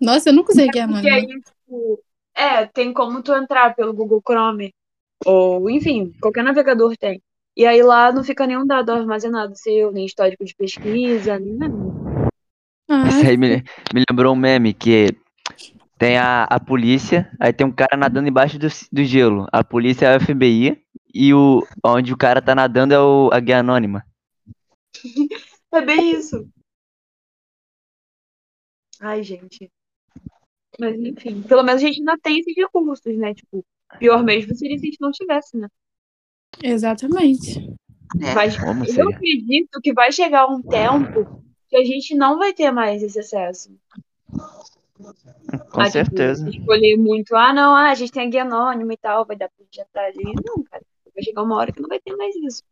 Nossa, 0.00 0.28
eu 0.28 0.34
nunca 0.34 0.52
usei 0.52 0.68
guia 0.68 0.86
Porque 0.86 1.08
anônima. 1.08 1.16
aí, 1.16 1.40
tipo, 1.40 2.02
é, 2.34 2.66
tem 2.66 2.92
como 2.92 3.22
tu 3.22 3.32
entrar 3.32 3.74
pelo 3.74 3.94
Google 3.94 4.22
Chrome. 4.26 4.74
Ou, 5.24 5.70
enfim, 5.70 6.12
qualquer 6.20 6.44
navegador 6.44 6.94
tem. 6.96 7.22
E 7.56 7.64
aí 7.64 7.82
lá 7.82 8.10
não 8.12 8.24
fica 8.24 8.46
nenhum 8.46 8.66
dado 8.66 8.90
armazenado 8.90 9.56
seu, 9.56 9.92
nem 9.92 10.04
histórico 10.04 10.44
de 10.44 10.54
pesquisa, 10.54 11.38
nem 11.38 11.54
nada. 11.54 11.74
Ah, 12.88 13.08
Isso 13.08 13.26
aí 13.26 13.36
me, 13.36 13.62
me 13.94 14.04
lembrou 14.10 14.32
um 14.32 14.36
meme 14.36 14.74
que 14.74 15.16
tem 15.96 16.18
a, 16.18 16.44
a 16.44 16.58
polícia, 16.58 17.30
aí 17.40 17.52
tem 17.52 17.66
um 17.66 17.72
cara 17.72 17.96
nadando 17.96 18.28
embaixo 18.28 18.58
do, 18.58 18.66
do 18.92 19.04
gelo. 19.04 19.46
A 19.52 19.62
polícia 19.62 20.06
é 20.06 20.16
a 20.16 20.20
FBI 20.20 20.82
e 21.14 21.32
o 21.32 21.62
onde 21.84 22.12
o 22.12 22.16
cara 22.16 22.42
tá 22.42 22.54
nadando 22.54 22.92
é 22.92 23.00
o, 23.00 23.30
a 23.32 23.40
guia 23.40 23.60
anônima. 23.60 24.04
É 25.72 25.80
bem 25.80 26.12
isso. 26.12 26.48
Ai, 29.00 29.24
gente. 29.24 29.68
Mas 30.78 30.96
enfim, 31.00 31.42
pelo 31.42 31.64
menos 31.64 31.82
a 31.82 31.86
gente 31.86 31.98
ainda 31.98 32.16
tem 32.18 32.38
esses 32.38 32.54
recursos, 32.56 33.16
né? 33.16 33.34
Tipo, 33.34 33.64
pior 33.98 34.22
mesmo 34.22 34.54
seria 34.54 34.78
se 34.78 34.86
a 34.86 34.90
gente 34.90 35.00
não 35.00 35.10
tivesse, 35.10 35.56
né? 35.56 35.68
Exatamente. 36.62 37.58
É. 38.20 38.34
Mas 38.34 38.56
Como 38.56 38.84
eu 38.84 38.86
seria? 38.86 39.08
acredito 39.10 39.80
que 39.82 39.92
vai 39.92 40.12
chegar 40.12 40.46
um 40.46 40.62
tempo 40.62 41.42
que 41.68 41.76
a 41.76 41.84
gente 41.84 42.14
não 42.14 42.38
vai 42.38 42.52
ter 42.52 42.70
mais 42.70 43.02
esse 43.02 43.18
acesso. 43.18 43.70
Com 44.96 45.82
tipo, 45.82 45.90
certeza. 45.90 46.48
escolher 46.48 46.96
muito, 46.96 47.34
ah, 47.34 47.52
não, 47.52 47.74
ah, 47.74 47.90
a 47.90 47.94
gente 47.94 48.12
tem 48.12 48.26
a 48.26 48.30
guia 48.30 48.42
anônima 48.42 48.92
e 48.92 48.96
tal, 48.96 49.26
vai 49.26 49.36
dar 49.36 49.48
pra 49.48 49.64
gente 49.64 49.80
entrar 49.80 50.04
ali. 50.04 50.24
Não, 50.44 50.62
cara, 50.62 50.82
vai 51.12 51.22
chegar 51.22 51.42
uma 51.42 51.56
hora 51.56 51.72
que 51.72 51.80
não 51.80 51.88
vai 51.88 51.98
ter 51.98 52.14
mais 52.16 52.34
isso. 52.36 52.62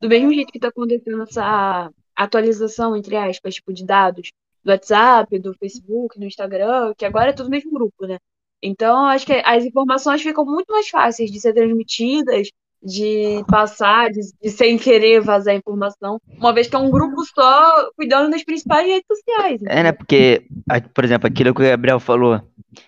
Do 0.00 0.08
mesmo 0.08 0.32
jeito 0.32 0.52
que 0.52 0.58
tá 0.58 0.68
acontecendo 0.68 1.22
essa 1.22 1.90
atualização, 2.14 2.94
entre 2.96 3.16
aspas, 3.16 3.54
tipo, 3.54 3.72
de 3.72 3.84
dados 3.84 4.30
do 4.62 4.70
WhatsApp, 4.70 5.38
do 5.38 5.54
Facebook, 5.54 6.18
do 6.18 6.26
Instagram, 6.26 6.92
que 6.96 7.04
agora 7.04 7.30
é 7.30 7.32
tudo 7.32 7.50
mesmo 7.50 7.72
grupo, 7.72 8.06
né? 8.06 8.18
Então, 8.62 9.06
acho 9.06 9.26
que 9.26 9.32
as 9.44 9.64
informações 9.64 10.22
ficam 10.22 10.44
muito 10.44 10.70
mais 10.72 10.88
fáceis 10.88 11.30
de 11.30 11.40
ser 11.40 11.52
transmitidas, 11.52 12.48
de 12.82 13.44
passar, 13.48 14.10
de, 14.10 14.20
de 14.42 14.50
sem 14.50 14.76
querer 14.76 15.20
vazar 15.20 15.54
informação, 15.54 16.20
uma 16.36 16.52
vez 16.52 16.68
que 16.68 16.74
é 16.74 16.78
um 16.78 16.90
grupo 16.90 17.24
só 17.24 17.90
cuidando 17.94 18.30
das 18.30 18.42
principais 18.42 18.86
redes 18.86 19.06
sociais. 19.06 19.60
É, 19.66 19.82
né? 19.84 19.92
Porque, 19.92 20.44
por 20.92 21.04
exemplo, 21.04 21.28
aquilo 21.28 21.54
que 21.54 21.62
o 21.62 21.64
Gabriel 21.64 22.00
falou, 22.00 22.40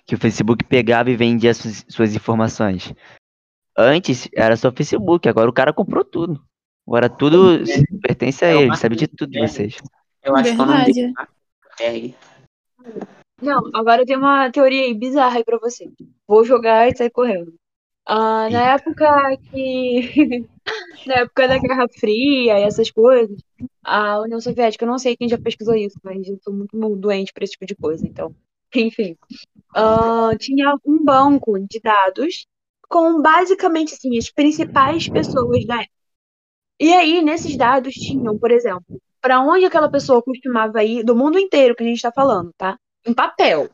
que 0.05 0.15
o 0.15 0.19
Facebook 0.19 0.65
pegava 0.65 1.11
e 1.11 1.17
vendia 1.17 1.55
suas, 1.55 1.85
suas 1.89 2.15
informações. 2.15 2.93
Antes 3.77 4.29
era 4.35 4.57
só 4.57 4.73
Facebook, 4.73 5.29
agora 5.29 5.49
o 5.49 5.53
cara 5.53 5.73
comprou 5.73 6.05
tudo. 6.05 6.43
Agora 6.87 7.09
tudo 7.09 7.67
se- 7.67 7.85
pertence 8.03 8.45
a 8.45 8.49
É 8.49 8.55
uma 8.55 8.63
ele, 8.63 8.77
sabe 8.77 8.97
de 8.97 9.07
tudo 9.09 9.31
de 9.31 9.39
é. 9.39 9.47
vocês. 9.47 9.77
Eu 10.23 10.37
acho 10.37 10.55
que 10.55 10.61
é 10.61 10.63
o 10.63 10.67
nome 10.67 10.85
dele. 10.85 11.13
Verdade. 11.79 12.15
Mark 12.79 12.95
Não, 13.43 13.71
agora 13.75 14.03
eu 14.03 14.07
tenho 14.07 14.19
uma 14.19 14.51
teoria 14.51 14.85
aí 14.85 14.95
bizarra 14.95 15.37
aí 15.39 15.45
pra 15.45 15.59
você. 15.59 15.91
Vou 16.27 16.45
jogar 16.45 16.89
e 16.89 16.97
sair 16.97 17.11
correndo. 17.11 17.55
Ah, 18.07 18.49
na 18.51 18.75
época 18.75 19.37
que. 19.51 20.47
na 21.07 21.15
época 21.21 21.49
da 21.49 21.59
Guerra 21.59 21.87
Fria 21.89 22.59
e 22.59 22.63
essas 22.63 22.91
coisas, 22.91 23.37
a 23.83 24.21
União 24.21 24.41
Soviética, 24.41 24.85
eu 24.85 24.91
não 24.91 24.99
sei 24.99 25.17
quem 25.17 25.29
já 25.29 25.39
pesquisou 25.39 25.75
isso, 25.75 25.99
mas 26.03 26.27
eu 26.29 26.39
sou 26.43 26.53
muito 26.53 26.97
doente 26.97 27.33
pra 27.33 27.45
esse 27.45 27.53
tipo 27.53 27.67
de 27.67 27.75
coisa, 27.75 28.07
então. 28.07 28.35
Enfim. 28.75 29.17
Ah, 29.75 30.31
tinha 30.39 30.75
um 30.85 31.03
banco 31.05 31.59
de 31.59 31.81
dados 31.81 32.47
com 32.89 33.23
basicamente 33.23 33.95
assim, 33.95 34.17
as 34.19 34.31
principais 34.31 35.09
pessoas 35.09 35.65
da 35.67 35.77
época. 35.77 35.95
E 36.81 36.93
aí, 36.93 37.23
nesses 37.23 37.57
dados 37.57 37.95
tinham, 37.95 38.39
por 38.39 38.51
exemplo, 38.51 39.01
para 39.21 39.41
onde 39.41 39.65
aquela 39.65 39.91
pessoa 39.91 40.23
costumava 40.23 40.85
ir, 40.85 41.05
do 41.05 41.17
mundo 41.17 41.39
inteiro 41.39 41.75
que 41.75 41.83
a 41.83 41.87
gente 41.87 41.97
está 41.97 42.13
falando, 42.13 42.53
tá? 42.59 42.77
Em 43.07 43.15
papel. 43.15 43.71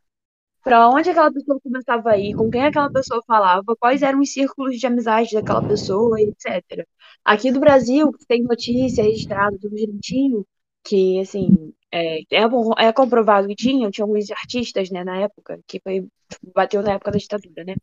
Para 0.62 0.88
onde 0.90 1.11
aquela 1.11 1.33
pessoa 1.33 1.61
começava 1.61 2.11
a 2.11 2.19
ir, 2.19 2.35
com 2.35 2.50
quem 2.50 2.64
aquela 2.64 2.90
pessoa 2.90 3.23
falava, 3.26 3.76
quais 3.79 4.02
eram 4.02 4.21
os 4.21 4.33
círculos 4.33 4.79
de 4.79 4.87
amizade 4.87 5.33
daquela 5.35 5.67
pessoa, 5.67 6.21
etc. 6.21 6.87
Aqui 7.25 7.50
do 7.50 7.61
Brasil, 7.61 8.12
tem 8.29 8.43
notícia 8.43 9.02
registrada, 9.05 9.57
tudo 9.59 9.75
direitinho, 9.76 10.47
que, 10.85 11.21
assim, 11.21 11.73
é, 11.93 12.21
é, 12.31 12.45
é 12.79 12.93
comprovado 12.93 13.49
que 13.49 13.55
tinha, 13.57 13.90
tinha 13.90 14.05
alguns 14.05 14.31
artistas, 14.31 14.90
né, 14.90 15.05
na 15.05 15.19
época, 15.19 15.61
que 15.67 15.81
foi, 15.81 16.07
bateu 16.55 16.83
na 16.83 16.93
época 16.93 17.11
da 17.12 17.19
ditadura, 17.19 17.64
né? 17.64 17.75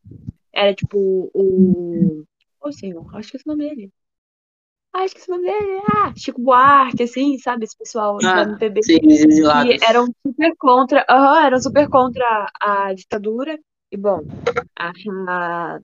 Era, 0.53 0.73
tipo, 0.73 1.31
o... 1.33 2.23
Ô, 2.61 2.71
senhor, 2.71 3.15
acho 3.15 3.31
que 3.31 3.37
esse 3.37 3.47
nome 3.47 3.69
dele. 3.69 3.91
Ah, 4.99 5.05
esqueci 5.05 5.29
o 5.29 5.35
nome 5.35 5.45
dele. 5.45 5.79
Ah, 5.87 6.11
Chico 6.15 6.41
Buarque, 6.41 7.03
assim, 7.03 7.37
sabe? 7.37 7.65
Esse 7.65 7.77
pessoal 7.77 8.17
Ah, 8.23 8.41
MPB 8.41 8.81
sim, 8.81 8.97
os 9.05 9.19
exilados. 9.21 9.77
que 9.77 9.85
eram 9.85 10.07
super 10.25 10.55
contra, 10.57 11.05
eram 11.45 11.61
super 11.61 11.87
contra 11.87 12.47
a 12.59 12.93
ditadura. 12.93 13.59
E 13.91 13.95
bom, 13.95 14.21
a, 14.75 14.91
a, 15.27 15.79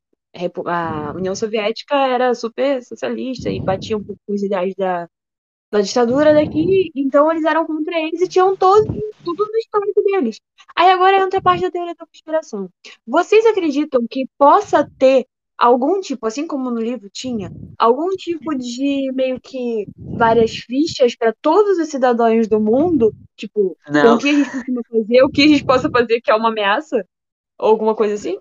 a 0.65 1.11
União 1.13 1.35
Soviética 1.35 1.95
era 1.95 2.33
super 2.33 2.83
socialista 2.83 3.51
e 3.51 3.61
batia 3.61 3.95
um 3.97 4.03
pouco 4.03 4.19
com 4.25 4.33
os 4.33 4.41
ideais 4.41 4.73
da, 4.75 5.07
da 5.71 5.79
ditadura 5.81 6.33
daqui, 6.33 6.91
então 6.95 7.31
eles 7.31 7.45
eram 7.45 7.65
contra 7.67 7.97
eles 7.99 8.19
e 8.19 8.27
tinham 8.27 8.57
todo, 8.57 8.83
tudo 9.23 9.45
no 9.45 9.57
histórico 9.57 10.01
deles. 10.03 10.39
Aí 10.75 10.89
agora 10.89 11.17
entra 11.17 11.37
a 11.39 11.41
parte 11.41 11.61
da 11.61 11.71
teoria 11.71 11.93
da 11.93 12.05
conspiração. 12.05 12.67
Vocês 13.05 13.45
acreditam 13.45 14.05
que 14.09 14.27
possa 14.39 14.89
ter 14.97 15.25
algum 15.57 15.99
tipo, 16.01 16.25
assim 16.25 16.47
como 16.47 16.69
no 16.71 16.81
livro 16.81 17.09
tinha, 17.11 17.51
algum 17.77 18.09
tipo 18.11 18.55
de 18.55 19.11
meio 19.13 19.39
que 19.39 19.87
várias 20.17 20.55
fichas 20.55 21.15
para 21.15 21.33
todos 21.41 21.77
os 21.79 21.89
cidadãos 21.89 22.47
do 22.47 22.59
mundo? 22.59 23.13
Tipo, 23.35 23.77
Não, 23.89 24.15
o 24.15 24.17
que 24.19 24.29
a 24.29 24.33
gente 24.33 24.49
costuma 24.51 24.81
fazer, 24.89 25.23
o 25.23 25.29
que 25.29 25.41
a 25.43 25.47
gente 25.47 25.65
possa 25.65 25.89
fazer 25.89 26.21
que 26.21 26.31
é 26.31 26.35
uma 26.35 26.49
ameaça? 26.49 27.05
Ou 27.59 27.69
alguma 27.69 27.95
coisa 27.95 28.13
assim? 28.15 28.37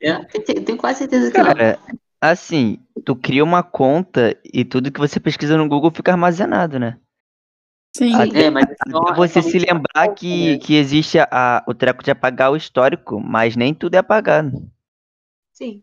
eu 0.00 0.64
tenho, 0.64 0.78
quase 0.78 1.00
certeza 1.00 1.30
que 1.30 1.38
não. 1.38 1.44
Cara, 1.44 1.78
assim, 2.20 2.78
tu 3.04 3.14
cria 3.16 3.44
uma 3.44 3.62
conta 3.62 4.36
e 4.52 4.64
tudo 4.64 4.90
que 4.90 4.98
você 5.00 5.20
pesquisa 5.20 5.56
no 5.56 5.68
Google 5.68 5.90
fica 5.90 6.12
armazenado, 6.12 6.78
né? 6.78 6.98
Sim. 7.96 8.14
Até, 8.14 8.46
É, 8.46 8.50
mas 8.50 8.64
até 8.64 8.90
só- 8.90 9.14
você 9.14 9.42
se 9.42 9.58
lembrar 9.58 10.14
que, 10.14 10.58
que 10.58 10.74
existe 10.74 11.18
a, 11.18 11.28
a- 11.30 11.64
o 11.66 11.74
treco 11.74 12.02
de 12.02 12.10
apagar 12.10 12.50
o 12.50 12.56
histórico, 12.56 13.20
mas 13.20 13.56
nem 13.56 13.74
tudo 13.74 13.94
é 13.94 13.98
apagado. 13.98 14.52
Sim. 15.60 15.82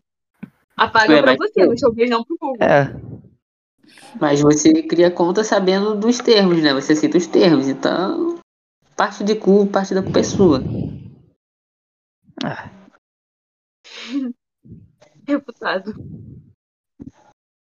Apaga 0.76 1.12
Ué, 1.12 1.22
pra 1.22 1.36
você, 1.36 1.66
mas 1.66 1.80
talvez 1.80 2.10
não 2.10 2.24
pro 2.24 2.36
Google. 2.40 2.66
É, 2.66 2.92
Mas 4.20 4.40
você 4.40 4.82
cria 4.82 5.08
conta 5.08 5.44
sabendo 5.44 5.94
dos 5.94 6.18
termos, 6.18 6.60
né? 6.60 6.74
Você 6.74 6.96
cita 6.96 7.16
os 7.16 7.28
termos, 7.28 7.68
então 7.68 8.40
parte 8.96 9.22
de 9.22 9.36
cu, 9.36 9.68
parte 9.68 9.94
da 9.94 10.02
pessoa. 10.02 10.60
Reputado. 15.26 15.94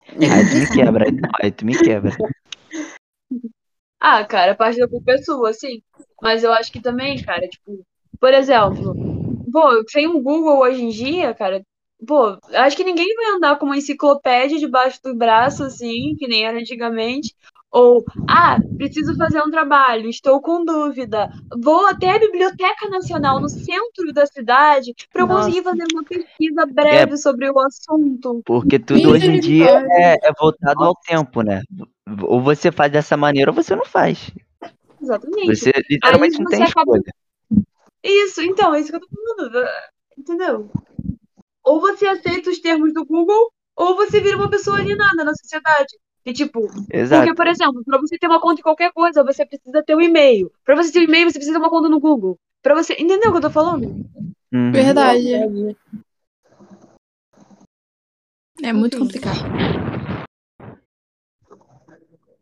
aí 0.10 0.50
tu 0.50 0.56
me 0.56 0.68
quebra, 0.76 1.06
aí, 1.06 1.12
aí 1.44 1.52
tu 1.52 1.66
me 1.66 1.78
quebra. 1.78 2.12
Ah, 4.02 4.24
cara, 4.24 4.56
parte 4.56 4.80
da 4.80 4.88
culpa 4.88 5.12
é 5.12 5.18
sua, 5.18 5.52
sim. 5.52 5.84
Mas 6.22 6.42
eu 6.42 6.54
acho 6.54 6.72
que 6.72 6.82
também, 6.82 7.22
cara, 7.22 7.46
tipo, 7.50 7.86
por 8.18 8.34
exemplo, 8.34 8.96
pô, 9.52 9.84
sem 9.90 10.08
o 10.08 10.22
Google 10.22 10.60
hoje 10.60 10.82
em 10.82 10.88
dia, 10.88 11.34
cara, 11.34 11.62
pô, 12.06 12.38
acho 12.54 12.76
que 12.78 12.84
ninguém 12.84 13.14
vai 13.16 13.32
andar 13.36 13.58
com 13.58 13.66
uma 13.66 13.78
enciclopédia 13.78 14.58
debaixo 14.60 15.00
do 15.04 15.16
braço, 15.16 15.64
assim, 15.64 16.16
que 16.18 16.28
nem 16.28 16.46
era 16.46 16.58
antigamente. 16.60 17.36
Ou, 17.72 18.04
ah, 18.28 18.58
preciso 18.78 19.16
fazer 19.16 19.44
um 19.44 19.52
trabalho, 19.52 20.10
estou 20.10 20.42
com 20.42 20.66
dúvida. 20.66 21.30
Vou 21.62 21.86
até 21.86 22.16
a 22.16 22.20
Biblioteca 22.20 22.90
Nacional 22.90 23.40
no 23.40 23.48
centro 23.48 24.12
da 24.12 24.26
cidade 24.26 24.92
para 25.14 25.22
eu 25.22 25.28
conseguir 25.28 25.62
fazer 25.62 25.86
uma 25.94 26.04
pesquisa 26.04 26.66
breve 26.66 27.16
sobre 27.18 27.48
o 27.48 27.60
assunto. 27.60 28.42
Porque 28.44 28.80
tudo 28.80 29.12
hoje 29.12 29.30
em 29.30 29.40
dia 29.40 29.66
Misericórdia. 29.82 30.20
é, 30.24 30.30
é 30.30 30.32
voltado 30.40 30.84
ao 30.84 30.96
tempo, 30.96 31.44
né? 31.44 31.62
Ou 32.24 32.42
você 32.42 32.72
faz 32.72 32.92
dessa 32.92 33.16
maneira 33.16 33.52
ou 33.52 33.56
você 33.56 33.76
não 33.76 33.86
faz. 33.86 34.32
Exatamente. 35.00 35.56
Você 35.56 35.72
literalmente 35.88 36.38
Aí 36.38 36.44
não 36.44 36.50
você 36.50 36.58
tem 36.58 36.66
acaba- 36.66 36.98
escolha. 36.98 37.14
Isso, 38.04 38.42
então, 38.42 38.74
é 38.74 38.80
isso 38.80 38.90
que 38.90 38.96
eu 38.96 39.02
tô 39.02 39.08
falando. 39.38 39.68
Entendeu? 40.18 40.72
Ou 41.64 41.80
você 41.80 42.08
aceita 42.08 42.50
os 42.50 42.60
termos 42.60 42.94
do 42.94 43.06
Google, 43.06 43.52
ou 43.76 43.96
você 43.96 44.20
vira 44.22 44.38
uma 44.38 44.50
pessoa 44.50 44.78
alienada 44.78 45.24
na 45.24 45.34
sociedade. 45.34 45.98
E 46.26 46.34
tipo, 46.34 46.68
Exato. 46.92 47.24
porque, 47.24 47.36
por 47.36 47.48
exemplo, 47.48 47.84
para 47.84 47.98
você 47.98 48.18
ter 48.18 48.28
uma 48.28 48.42
conta 48.42 48.60
em 48.60 48.64
qualquer 48.64 48.92
coisa, 48.92 49.24
você 49.24 49.46
precisa 49.46 49.82
ter 49.84 49.96
um 49.96 50.02
e-mail. 50.02 50.52
Para 50.66 50.76
você 50.76 50.92
ter 50.92 51.00
um 51.00 51.04
e-mail, 51.04 51.30
você 51.30 51.40
precisa 51.40 51.58
ter 51.58 51.64
uma 51.64 51.70
conta 51.70 51.90
no 51.90 52.00
Google. 52.00 52.38
Para 52.62 52.76
você. 52.76 52.94
Entendeu 52.94 53.30
o 53.30 53.32
que 53.32 53.38
eu 53.38 53.42
tô 53.42 53.50
falando? 53.50 53.86
Uhum. 54.54 54.72
Verdade. 54.72 55.34
É 58.62 58.74
muito 58.74 58.98
complicado. 58.98 59.40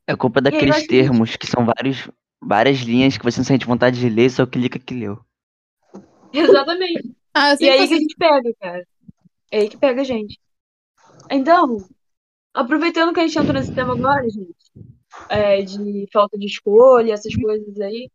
É 0.07 0.15
culpa 0.15 0.41
daqueles 0.41 0.87
termos 0.87 1.35
que 1.35 1.45
são 1.45 1.65
vários, 1.65 2.09
várias 2.41 2.79
linhas 2.79 3.17
que 3.17 3.23
você 3.23 3.39
não 3.39 3.45
sente 3.45 3.65
vontade 3.65 3.99
de 3.99 4.09
ler, 4.09 4.31
só 4.31 4.45
clica 4.45 4.79
que 4.79 4.93
leu. 4.95 5.19
Exatamente. 6.33 7.15
Ah, 7.33 7.55
E 7.59 7.69
aí 7.69 7.87
que 7.87 7.93
a 7.93 7.97
gente 7.97 8.15
pega, 8.17 8.51
cara. 8.59 8.87
É 9.51 9.59
aí 9.59 9.69
que 9.69 9.77
pega 9.77 10.01
a 10.01 10.03
gente. 10.03 10.39
Então, 11.29 11.77
aproveitando 12.53 13.13
que 13.13 13.19
a 13.19 13.27
gente 13.27 13.37
entrou 13.37 13.53
nesse 13.53 13.73
tema 13.73 13.93
agora, 13.93 14.29
gente, 14.29 14.55
é, 15.29 15.61
de 15.61 16.07
falta 16.11 16.37
de 16.37 16.45
escolha, 16.45 17.13
essas 17.13 17.35
coisas 17.35 17.79
aí. 17.79 18.09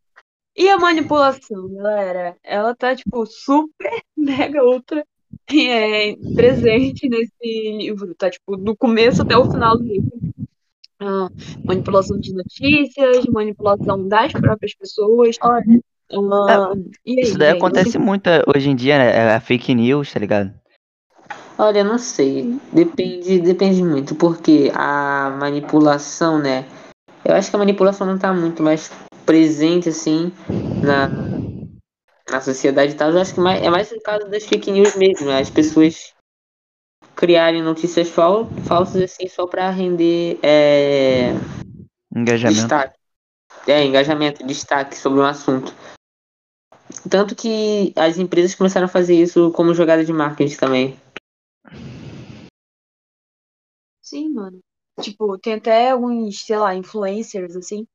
E 0.56 0.68
a 0.68 0.78
manipulação, 0.78 1.68
galera? 1.74 2.36
Ela 2.42 2.74
tá, 2.74 2.94
tipo, 2.94 3.24
super, 3.24 4.02
mega, 4.16 4.62
ultra 4.62 5.04
é, 5.50 6.14
presente 6.34 7.08
nesse 7.08 7.76
livro. 7.78 8.14
Tá, 8.14 8.30
tipo, 8.30 8.56
do 8.56 8.76
começo 8.76 9.22
até 9.22 9.36
o 9.36 9.50
final 9.50 9.78
do 9.78 9.84
livro. 9.84 10.12
Ah, 11.00 11.28
manipulação 11.64 12.18
de 12.20 12.32
notícias, 12.32 13.26
manipulação 13.26 14.06
das 14.06 14.32
próprias 14.32 14.74
pessoas. 14.74 15.36
Ah, 15.40 15.60
e 17.04 17.18
aí, 17.18 17.20
Isso 17.22 17.38
daí 17.38 17.56
acontece 17.56 17.98
muito 17.98 18.28
hoje 18.54 18.68
em 18.68 18.76
dia, 18.76 18.98
né? 18.98 19.10
É 19.10 19.34
a 19.34 19.40
fake 19.40 19.74
news, 19.74 20.12
tá 20.12 20.20
ligado? 20.20 20.61
Olha, 21.62 21.84
não 21.84 21.96
sei. 21.96 22.58
Depende, 22.72 23.38
depende 23.38 23.84
muito, 23.84 24.16
porque 24.16 24.72
a 24.74 25.30
manipulação, 25.38 26.36
né? 26.36 26.66
Eu 27.24 27.36
acho 27.36 27.50
que 27.50 27.54
a 27.54 27.58
manipulação 27.60 28.04
não 28.04 28.18
tá 28.18 28.32
muito 28.32 28.64
mais 28.64 28.90
presente 29.24 29.88
assim 29.88 30.32
na, 30.82 31.08
na 32.28 32.40
sociedade 32.40 32.94
e 32.94 32.96
tal. 32.96 33.12
Eu 33.12 33.20
acho 33.20 33.32
que 33.32 33.38
mais, 33.38 33.62
é 33.62 33.70
mais 33.70 33.92
no 33.92 34.00
caso 34.00 34.28
das 34.28 34.44
fake 34.44 34.72
news 34.72 34.96
mesmo, 34.96 35.26
né? 35.26 35.38
As 35.38 35.50
pessoas 35.50 36.12
criarem 37.14 37.62
notícias 37.62 38.08
fal, 38.08 38.48
falsas 38.66 39.00
assim 39.00 39.28
só 39.28 39.46
pra 39.46 39.70
render 39.70 40.40
é, 40.42 41.30
Engajamento. 42.12 42.58
destaque. 42.58 42.98
É, 43.68 43.84
engajamento, 43.84 44.44
destaque 44.44 44.98
sobre 44.98 45.20
um 45.20 45.24
assunto. 45.24 45.72
tanto 47.08 47.36
que 47.36 47.92
as 47.94 48.18
empresas 48.18 48.56
começaram 48.56 48.86
a 48.86 48.88
fazer 48.88 49.14
isso 49.14 49.52
como 49.52 49.72
jogada 49.72 50.04
de 50.04 50.12
marketing 50.12 50.56
também. 50.56 51.11
Sim, 54.12 54.28
mano. 54.30 54.60
Tipo, 55.00 55.38
tem 55.38 55.54
até 55.54 55.90
alguns, 55.90 56.44
sei 56.44 56.56
lá, 56.58 56.74
influencers, 56.74 57.56
assim, 57.56 57.86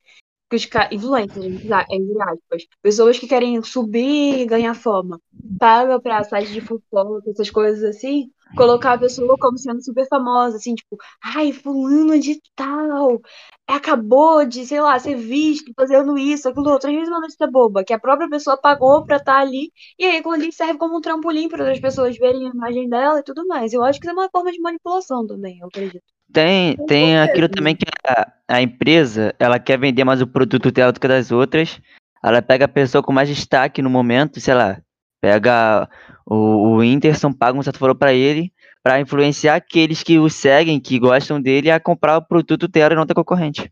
que 0.50 0.55
os 0.57 0.65
caras. 0.65 0.93
Influencers, 0.93 1.45
entre 1.91 2.24
aspas. 2.24 2.67
Pessoas 2.81 3.19
que 3.19 3.27
querem 3.27 3.62
subir 3.63 4.41
e 4.41 4.45
ganhar 4.47 4.75
fama. 4.75 5.21
Paga 5.59 6.00
pra 6.01 6.24
site 6.24 6.51
de 6.53 6.62
fofoca, 6.62 7.29
essas 7.31 7.50
coisas 7.51 7.83
assim, 7.83 8.31
colocar 8.55 8.93
a 8.93 8.97
pessoa 8.97 9.35
como 9.39 9.57
sendo 9.57 9.83
super 9.83 10.07
famosa, 10.07 10.57
assim, 10.57 10.75
tipo, 10.75 10.97
ai, 11.23 11.51
fulano 11.51 12.19
de 12.19 12.39
tal, 12.55 13.21
acabou 13.67 14.45
de, 14.45 14.65
sei 14.65 14.79
lá, 14.81 14.97
ser 14.99 15.15
visto 15.15 15.71
fazendo 15.75 16.17
isso, 16.17 16.47
aquilo 16.47 16.69
outro. 16.69 16.89
Às 16.89 16.95
vezes 16.95 17.09
uma 17.09 17.21
notícia 17.21 17.47
boba, 17.47 17.83
que 17.83 17.93
a 17.93 17.99
própria 17.99 18.29
pessoa 18.29 18.57
pagou 18.57 19.05
pra 19.05 19.17
estar 19.17 19.39
ali, 19.39 19.71
e 19.99 20.05
aí 20.05 20.21
quando 20.21 20.41
ali 20.41 20.51
serve 20.51 20.77
como 20.77 20.97
um 20.97 21.01
trampolim 21.01 21.49
para 21.49 21.63
outras 21.63 21.79
pessoas 21.79 22.17
verem 22.17 22.47
a 22.47 22.51
imagem 22.51 22.89
dela 22.89 23.19
e 23.19 23.23
tudo 23.23 23.45
mais. 23.47 23.73
Eu 23.73 23.83
acho 23.83 23.99
que 23.99 24.07
isso 24.07 24.17
é 24.17 24.19
uma 24.19 24.29
forma 24.29 24.51
de 24.51 24.61
manipulação 24.61 25.25
também, 25.25 25.59
eu 25.59 25.67
acredito. 25.67 26.03
Tem, 26.31 26.75
tem 26.87 27.15
certeza. 27.15 27.23
aquilo 27.23 27.49
também 27.49 27.75
que 27.75 27.85
a, 28.05 28.33
a 28.47 28.61
empresa, 28.61 29.33
ela 29.39 29.59
quer 29.59 29.79
vender 29.79 30.03
mais 30.03 30.21
o 30.21 30.27
produto 30.27 30.71
dela 30.71 30.91
do 30.91 30.99
que 30.99 31.07
das 31.07 31.31
outras. 31.31 31.79
Ela 32.23 32.41
pega 32.41 32.65
a 32.65 32.67
pessoa 32.67 33.01
com 33.01 33.13
mais 33.13 33.29
destaque 33.29 33.81
no 33.81 33.89
momento, 33.89 34.39
sei 34.41 34.53
lá, 34.53 34.81
pega 35.21 35.89
o, 36.25 36.36
o 36.36 36.77
Whindersson, 36.77 37.33
paga 37.33 37.57
um 37.57 37.63
certo 37.63 37.79
valor 37.79 37.95
pra 37.95 38.13
ele, 38.13 38.51
pra 38.83 39.00
influenciar 39.00 39.55
aqueles 39.55 40.03
que 40.03 40.17
o 40.19 40.29
seguem, 40.29 40.79
que 40.79 41.00
gostam 41.00 41.41
dele, 41.41 41.71
a 41.71 41.79
comprar 41.79 42.17
o 42.17 42.25
produto 42.25 42.67
dela 42.67 42.93
e 42.93 42.95
não 42.95 43.05
ter 43.05 43.13
concorrente. 43.13 43.71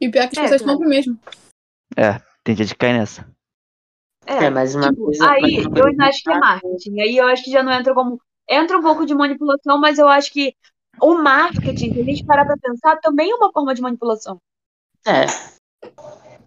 E 0.00 0.08
pior 0.08 0.28
que 0.28 0.38
as 0.38 0.46
É, 0.46 0.50
pessoas 0.50 0.62
compram 0.62 0.88
mesmo. 0.88 1.18
Tem 2.44 2.56
gente 2.56 2.70
que 2.72 2.78
cai 2.78 2.92
nessa. 2.92 3.28
É, 4.26 4.50
mas 4.50 4.74
uma 4.74 4.90
tipo, 4.90 5.04
coisa. 5.04 5.30
aí 5.30 5.64
eu 5.76 5.86
ainda 5.86 6.06
acho 6.06 6.22
que 6.22 6.30
é 6.30 6.38
marketing. 6.38 7.00
Aí 7.00 7.16
eu 7.16 7.26
acho 7.26 7.44
que 7.44 7.50
já 7.50 7.62
não 7.62 7.72
entra 7.72 7.94
como. 7.94 8.20
Entra 8.48 8.78
um 8.78 8.82
pouco 8.82 9.06
de 9.06 9.14
manipulação, 9.14 9.78
mas 9.78 9.98
eu 9.98 10.08
acho 10.08 10.32
que 10.32 10.54
o 11.00 11.14
marketing, 11.14 11.92
se 11.92 12.00
a 12.00 12.04
gente 12.04 12.24
parar 12.24 12.44
pra 12.44 12.56
pensar, 12.56 12.96
também 12.96 13.30
é 13.30 13.34
uma 13.34 13.52
forma 13.52 13.74
de 13.74 13.80
manipulação. 13.80 14.38
É, 15.06 15.26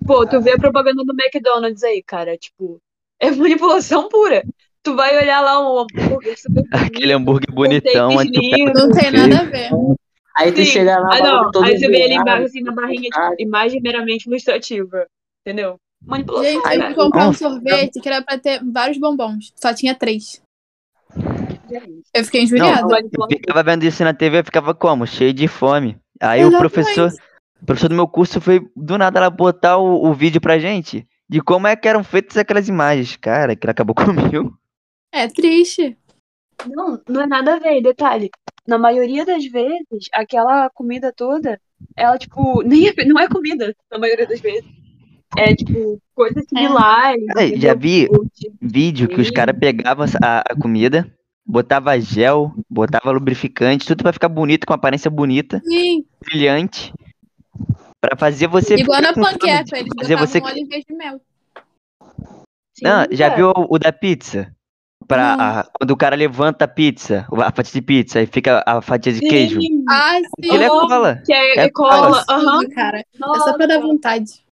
Pô, 0.06 0.26
tu 0.28 0.40
vê 0.40 0.52
a 0.52 0.58
propaganda 0.58 1.04
do 1.04 1.14
McDonald's 1.14 1.84
aí, 1.84 2.04
cara, 2.04 2.38
tipo, 2.38 2.80
é 3.28 3.32
manipulação 3.32 4.10
pura. 4.10 4.44
Tu 4.84 4.96
vai 4.96 5.18
olhar 5.18 5.42
lá 5.42 5.60
um 5.60 5.80
hambúrguer 5.80 6.40
super 6.40 6.64
Aquele 6.72 6.92
bonito, 6.92 7.16
hambúrguer 7.16 7.48
com 7.50 7.56
bonitão, 7.56 8.10
pega 8.18 8.24
lindos. 8.30 8.74
Não 8.84 8.92
tem 8.92 9.12
nada 9.12 9.40
a 9.40 9.44
ver. 9.46 9.70
aí 10.38 10.52
tu 10.52 10.58
Sim. 10.58 10.66
chega 10.66 11.00
lá, 11.00 11.10
Ah, 11.12 11.20
não. 11.20 11.52
todo 11.52 11.66
Aí 11.66 11.78
você 11.80 11.88
vê 11.88 12.02
ele 12.02 12.14
embaixo 12.16 12.46
assim 12.46 12.62
na 12.62 12.72
barrinha, 12.72 13.10
tipo, 13.10 13.36
imagem 13.40 13.82
meramente 13.82 14.28
ilustrativa. 14.30 15.08
Entendeu? 15.46 15.78
Manipulação, 16.06 16.52
Gente, 16.52 16.76
eu 16.76 16.86
fui 16.86 16.94
comprar 16.94 17.30
um 17.30 17.34
sorvete 17.34 18.00
que 18.00 18.08
era 18.08 18.22
pra 18.22 18.38
ter 18.38 18.62
vários 18.64 19.00
bombons. 19.00 19.52
Só 19.56 19.74
tinha 19.74 19.96
três. 19.96 20.40
Eu 22.14 22.24
fiquei 22.24 22.42
Não, 22.42 22.46
injuriada. 22.46 22.82
eu 22.82 22.88
manipulação. 22.90 23.38
ficava 23.38 23.64
vendo 23.64 23.84
isso 23.84 24.04
na 24.04 24.14
TV, 24.14 24.40
eu 24.40 24.46
ficava 24.46 24.74
como? 24.76 25.08
Cheio 25.08 25.34
de 25.34 25.48
fome. 25.48 25.98
Aí 26.22 26.46
o 26.46 26.56
professor, 26.58 27.12
o 27.62 27.66
professor 27.66 27.90
do 27.90 27.96
meu 27.96 28.08
curso 28.08 28.40
foi 28.40 28.62
do 28.76 28.98
nada 28.98 29.20
lá 29.20 29.30
botar 29.30 29.78
o, 29.78 30.06
o 30.06 30.14
vídeo 30.14 30.40
pra 30.40 30.60
gente 30.60 31.06
de 31.28 31.42
como 31.42 31.68
é 31.68 31.76
que 31.76 31.88
eram 31.88 32.04
feitas 32.04 32.38
aquelas 32.38 32.68
imagens. 32.68 33.16
Cara, 33.18 33.54
aquilo 33.54 33.72
acabou 33.72 33.96
comigo. 33.96 34.58
É 35.12 35.28
triste. 35.28 35.98
Não, 36.68 37.02
não 37.08 37.22
é 37.22 37.28
nada 37.28 37.56
a 37.56 37.60
ver. 37.60 37.82
Detalhe, 37.82 38.30
na 38.68 38.78
maioria 38.78 39.26
das 39.26 39.46
vezes, 39.46 40.08
aquela 40.14 40.70
comida 40.70 41.14
toda, 41.14 41.60
ela, 41.96 42.18
tipo, 42.18 42.62
nem 42.64 42.88
é, 42.88 43.06
não 43.06 43.20
é 43.20 43.28
comida, 43.28 43.76
na 43.92 43.98
maioria 43.98 44.28
das 44.28 44.40
vezes. 44.40 44.66
É, 45.38 45.54
tipo, 45.54 46.00
coisas 46.14 46.46
similares. 46.48 47.26
É, 47.36 47.58
já 47.58 47.74
vi 47.74 48.08
vídeo 48.62 49.08
que 49.08 49.20
os 49.20 49.30
caras 49.30 49.58
pegavam 49.60 50.06
a, 50.24 50.40
a 50.50 50.56
comida, 50.56 51.12
botava 51.46 52.00
gel, 52.00 52.54
botava 52.70 53.12
lubrificante, 53.12 53.86
tudo 53.86 54.04
pra 54.04 54.14
ficar 54.14 54.30
bonito, 54.30 54.66
com 54.66 54.74
aparência 54.74 55.12
bonita, 55.12 55.62
Sim. 55.66 56.06
brilhante. 56.24 56.94
Pra 58.08 58.18
fazer 58.18 58.48
você 58.48 58.76
Igual 58.76 59.02
na 59.02 59.14
panqueca, 59.14 59.78
eles 59.78 59.92
fazer 59.98 60.16
você 60.18 60.40
óleo 60.40 60.58
em 60.58 60.68
vez 60.68 60.84
de 60.88 60.94
mel. 60.96 61.20
sim, 62.74 62.84
Não, 62.84 63.06
já 63.12 63.30
cara. 63.30 63.36
viu 63.38 63.50
o, 63.56 63.76
o 63.76 63.80
da 63.80 63.92
pizza? 63.92 64.54
Pra, 65.08 65.36
Não. 65.38 65.44
a- 65.44 65.70
quando 65.80 65.92
o 65.92 65.98
cara 65.98 66.16
levanta 66.16 66.66
a 66.66 66.68
pizza, 66.68 67.28
a 67.32 67.52
fatia 67.52 67.74
de 67.74 67.82
pizza, 67.82 68.22
e 68.22 68.26
fica 68.26 68.64
a 68.66 68.82
fatia 68.82 69.12
de 69.14 69.20
queijo. 69.22 69.62
Sim, 69.62 69.84
Ah, 69.90 70.18
sim. 70.20 70.48
Aquilo 70.50 70.64
é 70.64 70.68
cola. 70.70 71.22
que 71.26 71.34
é, 71.34 71.56
É 71.58 71.60
é 71.66 71.70
cola. 71.72 72.20
Absurdo, 72.20 72.48
Aham. 72.50 72.70
cara. 72.70 73.00
É 73.00 73.40
só 73.40 73.54
pra 73.54 73.66
dar 73.68 73.80
vontade. 73.80 74.44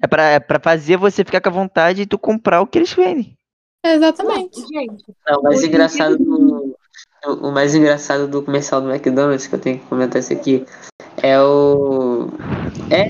É 0.00 0.06
pra, 0.06 0.22
é 0.24 0.40
pra 0.40 0.60
fazer 0.60 0.96
você 0.98 1.24
ficar 1.24 1.40
com 1.40 1.48
a 1.48 1.52
vontade 1.52 2.02
e 2.02 2.06
tu 2.06 2.18
comprar 2.18 2.60
o 2.60 2.66
que 2.66 2.78
eles 2.78 2.92
vendem. 2.92 3.32
Exatamente. 3.84 4.60
Gente, 4.68 5.04
Não, 5.26 5.40
o 5.40 5.42
mais 5.44 5.62
engraçado 5.64 6.18
do. 6.18 6.76
O 7.26 7.50
mais 7.50 7.74
engraçado 7.74 8.28
do 8.28 8.42
comercial 8.42 8.80
do 8.80 8.90
McDonald's, 8.90 9.46
que 9.46 9.54
eu 9.54 9.60
tenho 9.60 9.78
que 9.80 9.86
comentar 9.86 10.20
isso 10.20 10.32
aqui, 10.32 10.64
é 11.26 11.40
o. 11.40 12.28
É 12.90 13.08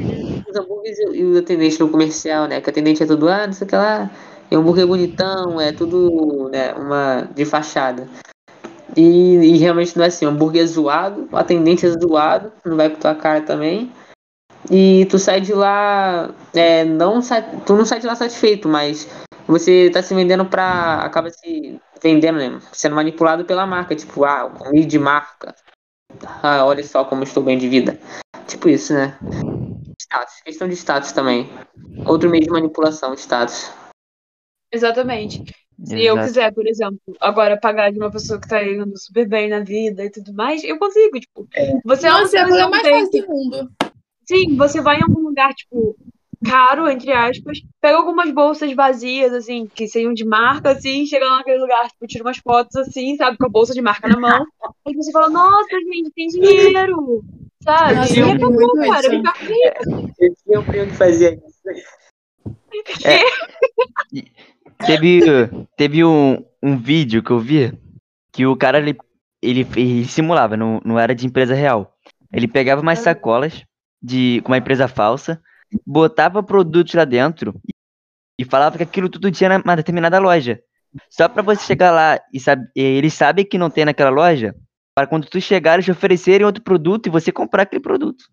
os 0.49 0.57
hambúrgueres 0.57 0.99
e 0.99 1.25
o 1.25 1.39
atendente 1.39 1.81
no 1.81 1.89
comercial, 1.89 2.47
né? 2.47 2.61
Que 2.61 2.69
o 2.69 2.71
atendente 2.71 3.03
é 3.03 3.07
tudo, 3.07 3.29
ah, 3.29 3.47
não 3.47 3.53
sei 3.53 3.67
o 3.67 3.69
que 3.69 3.77
lá, 3.77 4.11
é 4.51 4.57
um 4.57 4.61
hambúrguer 4.61 4.87
bonitão, 4.87 5.61
é 5.61 5.73
tudo 5.73 6.49
né, 6.51 6.73
uma 6.75 7.29
de 7.35 7.45
fachada. 7.45 8.09
E, 8.97 9.03
e 9.03 9.59
realmente 9.59 9.97
não 9.97 10.05
é 10.05 10.09
assim, 10.09 10.25
hambúrguer 10.25 10.63
é 10.63 10.67
zoado, 10.67 11.29
o 11.31 11.37
atendente 11.37 11.85
é 11.85 11.91
zoado, 11.91 12.53
não 12.65 12.77
vai 12.77 12.89
com 12.89 12.97
tua 12.97 13.15
cara 13.15 13.43
também. 13.43 13.93
E 14.71 15.07
tu 15.07 15.19
sai 15.19 15.41
de 15.41 15.53
lá, 15.53 16.31
é, 16.55 16.85
não 16.85 17.21
tu 17.65 17.77
não 17.77 17.85
sai 17.85 18.01
de 18.01 18.07
lá 18.07 18.15
satisfeito, 18.15 18.69
mas 18.69 19.09
você 19.47 19.91
tá 19.93 20.03
se 20.03 20.15
vendendo 20.15 20.45
pra. 20.47 21.01
acaba 21.03 21.31
se 21.31 21.81
vendendo, 22.03 22.39
né? 22.39 22.59
Sendo 22.73 22.97
manipulado 22.97 23.45
pela 23.45 23.67
marca, 23.67 23.95
tipo, 23.95 24.25
ah, 24.25 24.51
comida 24.51 24.87
de 24.87 24.99
marca. 24.99 25.55
Ah, 26.43 26.65
olha 26.65 26.83
só 26.85 27.05
como 27.05 27.23
estou 27.23 27.43
bem 27.43 27.59
de 27.59 27.69
vida. 27.69 27.99
Tipo 28.47 28.69
isso, 28.69 28.93
né? 28.95 29.19
Status, 30.01 30.41
questão 30.45 30.69
de 30.69 30.75
status 30.75 31.13
também. 31.13 31.49
Outro 32.07 32.31
meio 32.31 32.45
de 32.45 32.51
manipulação, 32.51 33.15
status. 33.15 33.73
exatamente. 34.73 35.43
Se 35.85 35.95
eu 36.03 36.15
Exato. 36.15 36.27
quiser, 36.27 36.55
por 36.55 36.67
exemplo, 36.67 37.01
agora 37.21 37.61
pagar 37.61 37.93
de 37.93 37.99
uma 37.99 38.11
pessoa 38.11 38.41
que 38.41 38.49
tá 38.49 38.65
indo 38.65 38.97
super 38.99 39.29
bem 39.29 39.51
na 39.51 39.61
vida 39.61 40.05
e 40.05 40.11
tudo 40.11 40.33
mais, 40.33 40.65
eu 40.65 40.79
consigo, 40.79 41.21
tipo. 41.21 41.47
Você 41.85 42.07
é 42.07 42.11
uma 42.11 42.21
Nossa, 42.21 42.39
é 42.39 42.41
a 42.41 42.45
pessoa 42.47 42.71
coisa 42.71 42.91
mais 42.91 43.05
fácil 43.05 43.27
do 43.27 43.29
mundo. 43.29 43.71
Sim, 44.25 44.57
você 44.57 44.81
vai 44.81 44.99
em 44.99 45.03
algum 45.03 45.21
lugar, 45.21 45.53
tipo, 45.55 45.95
caro, 46.45 46.89
entre 46.89 47.13
aspas, 47.13 47.59
pega 47.81 47.97
algumas 47.97 48.31
bolsas 48.31 48.73
vazias, 48.73 49.33
assim, 49.33 49.67
que 49.67 49.89
seriam 49.89 50.13
de 50.13 50.25
marca, 50.25 50.71
assim, 50.71 51.07
chega 51.07 51.25
lá 51.27 51.39
naquele 51.39 51.59
lugar, 51.59 51.89
tipo, 51.89 52.07
tira 52.07 52.25
umas 52.25 52.39
fotos, 52.39 52.77
assim, 52.77 53.17
sabe, 53.17 53.37
com 53.37 53.47
a 53.47 53.51
bolsa 53.51 53.75
de 53.75 53.83
marca 53.83 54.09
na 54.09 54.19
mão. 54.19 54.47
Aí 54.87 54.95
você 54.95 55.13
fala, 55.13 55.29
nossa, 55.29 55.79
gente, 55.81 56.11
tem 56.15 56.29
dinheiro, 56.29 57.25
sabe? 57.63 57.95
Nossa, 57.95 58.19
e 58.19 58.23
acabou, 58.23 58.53
muito 58.53 58.91
cara, 58.91 59.01
isso. 59.01 59.11
fica 59.11 59.33
rico. 59.39 60.13
Eu 60.19 60.35
tinha 60.45 60.61
um 60.61 60.65
primo 60.65 60.87
que 60.87 60.97
fazia 60.97 61.35
isso. 61.35 61.57
Teve, 64.85 65.21
teve 65.77 66.05
um, 66.05 66.45
um 66.63 66.77
vídeo 66.77 67.23
que 67.23 67.31
eu 67.31 67.39
vi 67.39 67.73
que 68.33 68.45
o 68.45 68.57
cara 68.57 68.79
ele, 68.79 68.97
ele, 69.43 69.67
ele 69.77 70.05
simulava, 70.05 70.57
não, 70.57 70.81
não 70.85 70.99
era 70.99 71.15
de 71.15 71.27
empresa 71.27 71.55
real. 71.55 71.95
Ele 72.33 72.47
pegava 72.47 72.83
umas 72.83 72.99
sacolas 72.99 73.65
de 74.03 74.43
com 74.45 74.53
uma 74.53 74.59
empresa 74.59 74.87
falsa, 74.87 75.41
botava 75.85 76.43
produtos 76.43 76.95
lá 76.95 77.05
dentro 77.05 77.55
e 78.39 78.45
falava 78.45 78.77
que 78.77 78.83
aquilo 78.83 79.09
tudo 79.09 79.31
tinha 79.31 79.49
na- 79.49 79.59
numa 79.59 79.77
determinada 79.77 80.19
loja. 80.19 80.61
Só 81.11 81.29
pra 81.29 81.43
você 81.43 81.63
chegar 81.65 81.91
lá 81.91 82.21
e 82.33 82.41
sabe, 82.41 82.67
eles 82.75 83.13
sabem 83.15 83.45
que 83.45 83.59
não 83.59 83.69
tem 83.69 83.85
naquela 83.85 84.11
loja, 84.11 84.55
para 84.95 85.07
quando 85.07 85.29
tu 85.29 85.41
chegar 85.41 85.75
eles 85.75 85.85
te 85.85 85.91
oferecerem 85.91 86.47
outro 86.47 86.63
produto 86.63 87.07
e 87.07 87.11
você 87.11 87.31
comprar 87.31 87.63
aquele 87.65 87.83
produto. 87.83 88.25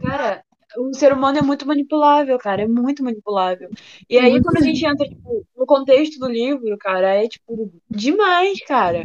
Cara, 0.00 0.44
o 0.78 0.94
ser 0.94 1.12
humano 1.12 1.38
é 1.38 1.42
muito 1.42 1.66
manipulável, 1.66 2.38
cara, 2.38 2.62
é 2.62 2.68
muito 2.68 3.02
manipulável. 3.02 3.70
E 4.08 4.18
aí, 4.18 4.40
quando 4.42 4.58
a 4.58 4.60
gente 4.60 4.84
entra, 4.84 5.08
tipo, 5.08 5.44
no 5.56 5.66
contexto 5.66 6.18
do 6.18 6.28
livro, 6.28 6.76
cara, 6.78 7.14
é, 7.14 7.26
tipo, 7.26 7.72
demais, 7.90 8.60
cara. 8.66 9.04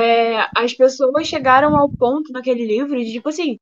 É, 0.00 0.48
as 0.56 0.72
pessoas 0.72 1.26
chegaram 1.26 1.76
ao 1.76 1.90
ponto 1.90 2.32
naquele 2.32 2.64
livro 2.64 2.98
de, 3.02 3.12
tipo 3.12 3.28
assim, 3.28 3.58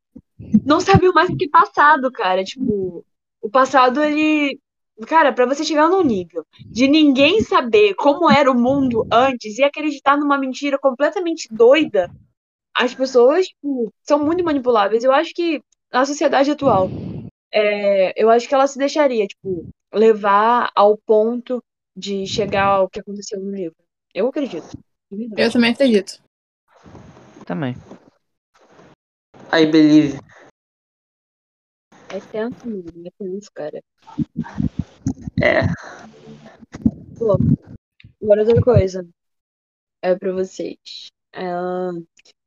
não 0.65 0.81
sabiam 0.81 1.13
mais 1.13 1.31
o 1.31 1.37
que 1.37 1.49
passado, 1.49 2.11
cara. 2.11 2.45
Tipo, 2.45 3.05
o 3.41 3.49
passado, 3.49 4.03
ele. 4.03 4.59
Cara, 5.07 5.33
pra 5.33 5.45
você 5.45 5.63
chegar 5.63 5.89
num 5.89 6.03
nível 6.03 6.43
de 6.71 6.89
ninguém 6.89 7.43
saber 7.43 7.95
como 7.95 8.31
era 8.31 8.51
o 8.51 8.59
mundo 8.59 9.07
antes 9.13 9.59
e 9.59 9.63
acreditar 9.63 10.17
numa 10.17 10.39
mentira 10.39 10.79
completamente 10.79 11.49
doida, 11.53 12.11
as 12.75 12.95
pessoas, 12.95 13.47
tipo, 13.47 13.93
são 14.03 14.19
muito 14.25 14.43
manipuláveis. 14.43 15.05
Eu 15.05 15.13
acho 15.13 15.35
que 15.35 15.63
a 15.93 16.05
sociedade 16.05 16.51
atual, 16.51 16.89
é, 17.53 18.13
eu 18.21 18.31
acho 18.31 18.49
que 18.49 18.55
ela 18.55 18.67
se 18.67 18.79
deixaria, 18.79 19.27
tipo, 19.27 19.69
levar 19.93 20.71
ao 20.75 20.97
ponto 20.97 21.63
de 21.95 22.27
chegar 22.27 22.65
ao 22.65 22.89
que 22.89 23.01
aconteceu 23.01 23.39
no 23.39 23.51
livro. 23.51 23.77
Eu 24.15 24.29
acredito. 24.29 24.67
Eu 25.37 25.51
também 25.51 25.73
acredito. 25.73 26.26
Também. 27.47 27.75
I 29.53 29.67
believe. 29.67 30.19
É 32.09 32.21
tenso, 32.33 32.67
mano. 32.67 32.85
É 33.07 33.11
tenso, 33.19 33.51
cara. 33.55 33.83
É. 35.41 35.61
Pô, 37.19 37.39
agora 38.23 38.43
outra 38.43 38.61
coisa. 38.63 39.09
É 40.03 40.15
pra 40.15 40.33
vocês. 40.33 40.77
Ah, 41.33 41.91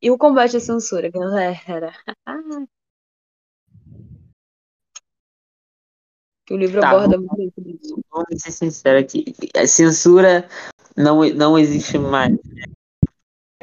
E 0.01 0.11
o 0.11 0.17
combate 0.17 0.57
à 0.57 0.59
censura, 0.59 1.09
galera? 1.09 1.93
Que 6.45 6.55
o 6.55 6.57
livro 6.57 6.81
Tá, 6.81 6.89
aborda 6.89 7.15
muito 7.19 7.35
bem 7.37 7.51
sobre 7.53 7.79
isso. 7.79 8.01
Vamos 8.11 8.41
ser 8.41 8.51
sinceros 8.51 9.03
aqui. 9.03 9.23
A 9.55 9.67
censura 9.67 10.49
não, 10.97 11.23
não 11.29 11.59
existe 11.59 11.99
mais. 11.99 12.31
né? 12.31 12.39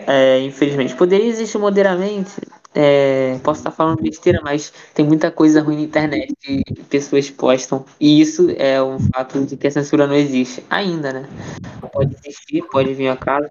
É, 0.06 0.38
infelizmente. 0.40 0.94
Poderia 0.94 1.26
existir 1.26 1.58
moderadamente. 1.58 2.30
É, 2.74 3.38
posso 3.42 3.60
estar 3.60 3.70
falando 3.70 4.02
besteira, 4.02 4.40
mas 4.42 4.72
tem 4.94 5.04
muita 5.04 5.30
coisa 5.30 5.62
ruim 5.62 5.76
na 5.76 5.82
internet 5.82 6.34
que 6.38 6.62
pessoas 6.90 7.30
postam. 7.30 7.84
E 7.98 8.20
isso 8.20 8.48
é 8.56 8.80
um 8.82 8.98
fato 8.98 9.44
de 9.44 9.56
que 9.56 9.66
a 9.66 9.70
censura 9.70 10.06
não 10.06 10.14
existe 10.14 10.62
ainda, 10.68 11.12
né? 11.12 11.28
Pode 11.92 12.14
existir, 12.14 12.62
pode 12.70 12.94
vir 12.94 13.08
a 13.08 13.16
casa. 13.16 13.50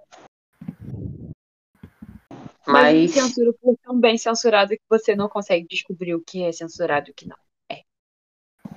Mas 2.67 3.11
Mas 3.11 3.11
censura 3.11 3.51
por 3.61 3.75
tão 3.83 3.99
bem 3.99 4.17
censurado 4.17 4.69
que 4.69 4.83
você 4.89 5.15
não 5.15 5.27
consegue 5.27 5.67
descobrir 5.69 6.15
o 6.15 6.21
que 6.21 6.43
é 6.43 6.51
censurado 6.51 7.09
e 7.09 7.11
o 7.11 7.13
que 7.13 7.27
não. 7.27 7.35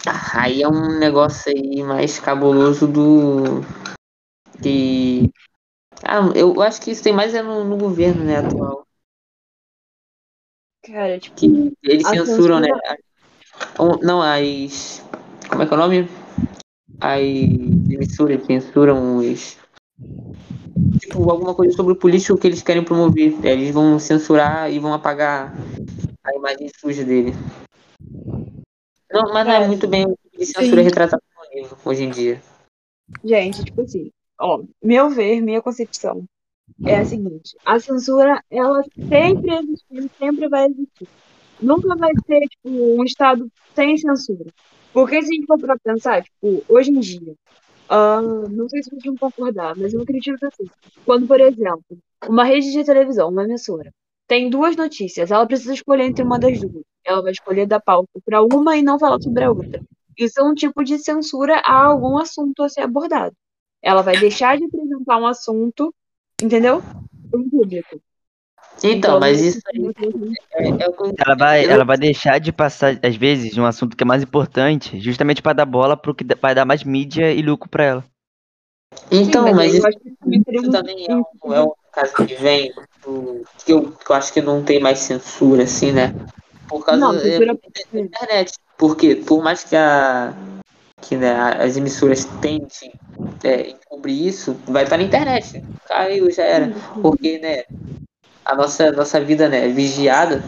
ah, 0.06 0.42
aí 0.42 0.62
é 0.62 0.68
um 0.68 0.98
negócio 0.98 1.50
aí 1.50 1.82
mais 1.82 2.18
cabuloso 2.18 2.86
do. 2.86 3.62
Que. 4.62 5.30
Ah, 6.04 6.20
eu 6.34 6.60
acho 6.62 6.80
que 6.80 6.90
isso 6.90 7.02
tem 7.02 7.12
mais 7.12 7.34
é 7.34 7.42
no, 7.42 7.64
no 7.64 7.76
governo, 7.76 8.24
né, 8.24 8.38
atual. 8.38 8.86
Cara, 10.82 11.18
tipo, 11.18 11.36
que 11.36 11.74
eles 11.82 12.06
censuram, 12.08 12.60
né? 12.60 12.68
censura- 12.68 12.98
ou- 13.78 13.98
Não, 14.02 14.22
as. 14.22 15.04
Como 15.48 15.62
é 15.62 15.66
que 15.66 15.74
é 15.74 15.76
o 15.76 15.80
nome? 15.80 16.08
As 17.00 17.20
emissoras 17.20 18.44
censuram 18.46 19.16
os. 19.18 19.58
Tipo, 21.00 21.30
alguma 21.30 21.54
coisa 21.54 21.74
sobre 21.76 21.92
o 21.92 21.96
político 21.96 22.38
que 22.38 22.46
eles 22.46 22.62
querem 22.62 22.84
promover. 22.84 23.34
Aí 23.42 23.50
Eles 23.50 23.74
vão 23.74 23.98
censurar 23.98 24.70
e 24.72 24.78
vão 24.78 24.92
apagar 24.94 25.52
a 26.24 26.34
imagem 26.34 26.70
suja 26.78 27.04
dele. 27.04 27.32
Não, 29.10 29.32
mas 29.32 29.46
não 29.46 29.52
é 29.54 29.66
muito 29.66 29.88
bem 29.88 30.06
de 30.38 30.46
censura 30.46 30.80
Sim. 30.82 30.82
retratado 30.82 31.22
no 31.36 31.60
livro 31.60 31.78
hoje 31.84 32.04
em 32.04 32.10
dia. 32.10 32.40
gente, 33.24 33.64
tipo 33.64 33.80
assim, 33.82 34.10
ó, 34.40 34.62
meu 34.82 35.10
ver, 35.10 35.40
minha 35.40 35.62
concepção 35.62 36.24
é 36.84 36.96
a 36.96 37.04
seguinte: 37.04 37.56
a 37.64 37.78
censura, 37.78 38.42
ela 38.50 38.82
sempre 39.08 39.54
existiu, 39.54 40.10
sempre 40.18 40.48
vai 40.48 40.66
existir. 40.66 41.08
Nunca 41.60 41.96
vai 41.96 42.12
ter, 42.26 42.40
tipo, 42.48 42.68
um 42.68 43.04
Estado 43.04 43.50
sem 43.74 43.96
censura. 43.96 44.46
Porque 44.92 45.20
se 45.22 45.28
a 45.28 45.34
gente 45.34 45.46
for 45.46 45.58
pra 45.58 45.76
pensar, 45.78 46.22
tipo, 46.22 46.62
hoje 46.68 46.90
em 46.90 47.00
dia, 47.00 47.34
ah, 47.88 48.20
não 48.22 48.68
sei 48.68 48.82
se 48.82 48.90
vocês 48.90 49.02
vão 49.04 49.16
concordar, 49.16 49.74
mas 49.76 49.92
eu 49.92 50.02
acredito 50.02 50.44
assim. 50.44 50.66
Quando, 51.04 51.26
por 51.26 51.40
exemplo, 51.40 51.98
uma 52.28 52.44
rede 52.44 52.70
de 52.72 52.84
televisão, 52.84 53.28
uma 53.30 53.44
emissora, 53.44 53.92
tem 54.26 54.50
duas 54.50 54.76
notícias, 54.76 55.30
ela 55.30 55.46
precisa 55.46 55.74
escolher 55.74 56.04
entre 56.04 56.22
uma 56.22 56.38
das 56.38 56.60
duas. 56.60 56.84
Ela 57.04 57.22
vai 57.22 57.32
escolher 57.32 57.66
dar 57.66 57.80
pauta 57.80 58.20
para 58.24 58.42
uma 58.42 58.76
e 58.76 58.82
não 58.82 58.98
falar 58.98 59.20
sobre 59.20 59.44
a 59.44 59.50
outra. 59.50 59.80
Isso 60.18 60.40
é 60.40 60.42
um 60.42 60.54
tipo 60.54 60.84
de 60.84 60.98
censura 60.98 61.60
a 61.64 61.84
algum 61.86 62.18
assunto 62.18 62.62
a 62.62 62.68
ser 62.68 62.82
abordado. 62.82 63.34
Ela 63.82 64.02
vai 64.02 64.16
deixar 64.16 64.56
de 64.58 64.64
apresentar 64.64 65.18
um 65.18 65.26
assunto, 65.26 65.94
entendeu? 66.42 66.82
Para 67.30 67.40
o 67.40 67.50
público. 67.50 68.00
Então, 68.82 69.18
mas 69.18 69.40
isso 69.40 69.60
aí 69.74 69.90
é, 70.54 70.68
é 70.68 70.88
o 70.88 70.94
Ela 71.18 71.34
vai, 71.36 71.64
ela 71.64 71.84
vai 71.84 71.96
deixar 71.96 72.38
de 72.38 72.52
passar, 72.52 72.98
às 73.02 73.16
vezes, 73.16 73.56
um 73.58 73.64
assunto 73.64 73.96
que 73.96 74.04
é 74.04 74.06
mais 74.06 74.22
importante, 74.22 75.00
justamente 75.00 75.42
pra 75.42 75.52
dar 75.52 75.66
bola 75.66 75.96
pro 75.96 76.14
que 76.14 76.24
vai 76.40 76.54
dar 76.54 76.64
mais 76.64 76.84
mídia 76.84 77.32
e 77.32 77.42
lucro 77.42 77.68
pra 77.68 77.84
ela. 77.84 78.04
Então, 79.10 79.46
Sim, 79.48 79.54
mas 79.54 79.74
eu 79.74 79.78
isso 79.80 79.98
Isso 80.26 80.68
um- 80.68 80.70
também 80.70 81.06
é 81.08 81.16
um, 81.16 81.52
é 81.52 81.62
um 81.62 81.72
caso 81.92 82.14
que 82.14 82.34
vem 82.36 82.72
do, 83.02 83.44
que, 83.64 83.72
eu, 83.72 83.92
que 83.92 84.10
eu 84.10 84.16
acho 84.16 84.32
que 84.32 84.40
não 84.40 84.62
tem 84.62 84.80
mais 84.80 85.00
censura, 85.00 85.64
assim, 85.64 85.92
né? 85.92 86.14
Por 86.68 86.84
causa 86.84 87.00
Não, 87.00 87.14
é, 87.14 87.20
censura- 87.20 87.58
da 87.92 88.00
internet. 88.00 88.52
Porque, 88.76 89.16
por 89.16 89.42
mais 89.42 89.64
que, 89.64 89.74
a, 89.74 90.32
que 91.08 91.16
né, 91.16 91.32
as 91.32 91.78
emissoras 91.78 92.26
tentem 92.42 92.92
é, 93.42 93.70
encobrir 93.70 94.26
isso, 94.26 94.54
vai 94.66 94.84
estar 94.84 94.98
na 94.98 95.04
internet. 95.04 95.64
Caiu, 95.86 96.30
já 96.30 96.42
era. 96.42 96.70
Porque, 97.00 97.38
né, 97.38 97.64
a 98.44 98.54
nossa, 98.54 98.92
nossa 98.92 99.18
vida 99.18 99.48
né, 99.48 99.64
é 99.64 99.68
vigiada. 99.68 100.42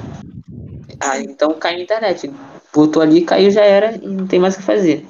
Ah, 1.00 1.18
então 1.18 1.54
cai 1.54 1.76
na 1.76 1.82
internet. 1.82 2.30
Botou 2.74 3.02
ali, 3.02 3.22
caiu, 3.22 3.50
já 3.50 3.62
era, 3.62 3.96
e 3.96 4.06
não 4.06 4.26
tem 4.26 4.38
mais 4.38 4.54
o 4.54 4.58
que 4.58 4.64
fazer. 4.64 5.06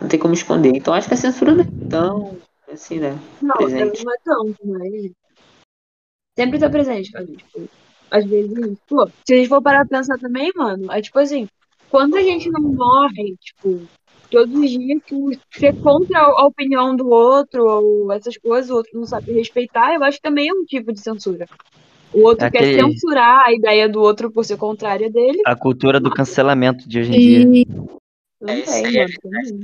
Não 0.00 0.08
tem 0.08 0.18
como 0.18 0.32
esconder. 0.32 0.74
Então 0.74 0.94
acho 0.94 1.06
que 1.06 1.14
a 1.14 1.18
censura 1.18 1.52
não 1.52 1.64
é 1.64 1.88
tão, 1.90 2.38
assim, 2.72 2.98
né? 2.98 3.18
Não, 3.42 3.56
presente. 3.56 4.02
não 4.02 4.12
é 4.12 4.16
tanto, 4.24 4.56
mas 4.64 5.12
sempre 6.34 6.58
tá 6.58 6.70
presente, 6.70 7.12
cara. 7.12 7.26
Tipo, 7.26 7.68
às 8.10 8.24
vezes, 8.24 8.78
pô, 8.88 9.06
se 9.26 9.34
a 9.34 9.36
gente 9.36 9.48
for 9.50 9.60
parar 9.60 9.86
pra 9.86 9.98
pensar 9.98 10.16
também, 10.18 10.50
mano, 10.56 10.90
é 10.90 11.02
tipo 11.02 11.18
assim, 11.18 11.46
quando 11.90 12.16
a 12.16 12.22
gente 12.22 12.50
não 12.50 12.62
morre, 12.62 13.36
tipo, 13.38 13.86
todos 14.34 14.54
os 14.54 14.70
dias 14.70 15.00
que 15.06 15.14
ser 15.58 15.74
contra 15.80 16.18
a 16.20 16.46
opinião 16.46 16.94
do 16.96 17.08
outro, 17.08 17.64
ou 17.64 18.12
essas 18.12 18.36
coisas, 18.36 18.70
o 18.70 18.74
outro 18.74 18.90
não 18.94 19.06
sabe 19.06 19.32
respeitar, 19.32 19.94
eu 19.94 20.02
acho 20.02 20.18
que 20.18 20.22
também 20.22 20.48
é 20.48 20.52
um 20.52 20.64
tipo 20.64 20.92
de 20.92 21.00
censura. 21.00 21.46
O 22.12 22.22
outro 22.26 22.46
É 22.46 22.50
quer 22.50 22.58
aquele- 22.58 22.80
censurar 22.92 23.46
a 23.46 23.52
ideia 23.52 23.88
do 23.88 24.00
outro 24.00 24.30
por 24.30 24.44
ser 24.44 24.56
contrária 24.56 25.10
dele. 25.10 25.40
A 25.46 25.56
cultura 25.56 25.98
do 25.98 26.10
cancelamento 26.10 26.88
de 26.88 27.00
hoje 27.00 27.10
em 27.12 27.18
dia. 27.18 27.40
E 27.42 27.66
Também, 28.38 28.62
isso 28.62 28.70
aí 28.70 28.96
é 28.98 29.06
também. 29.22 29.60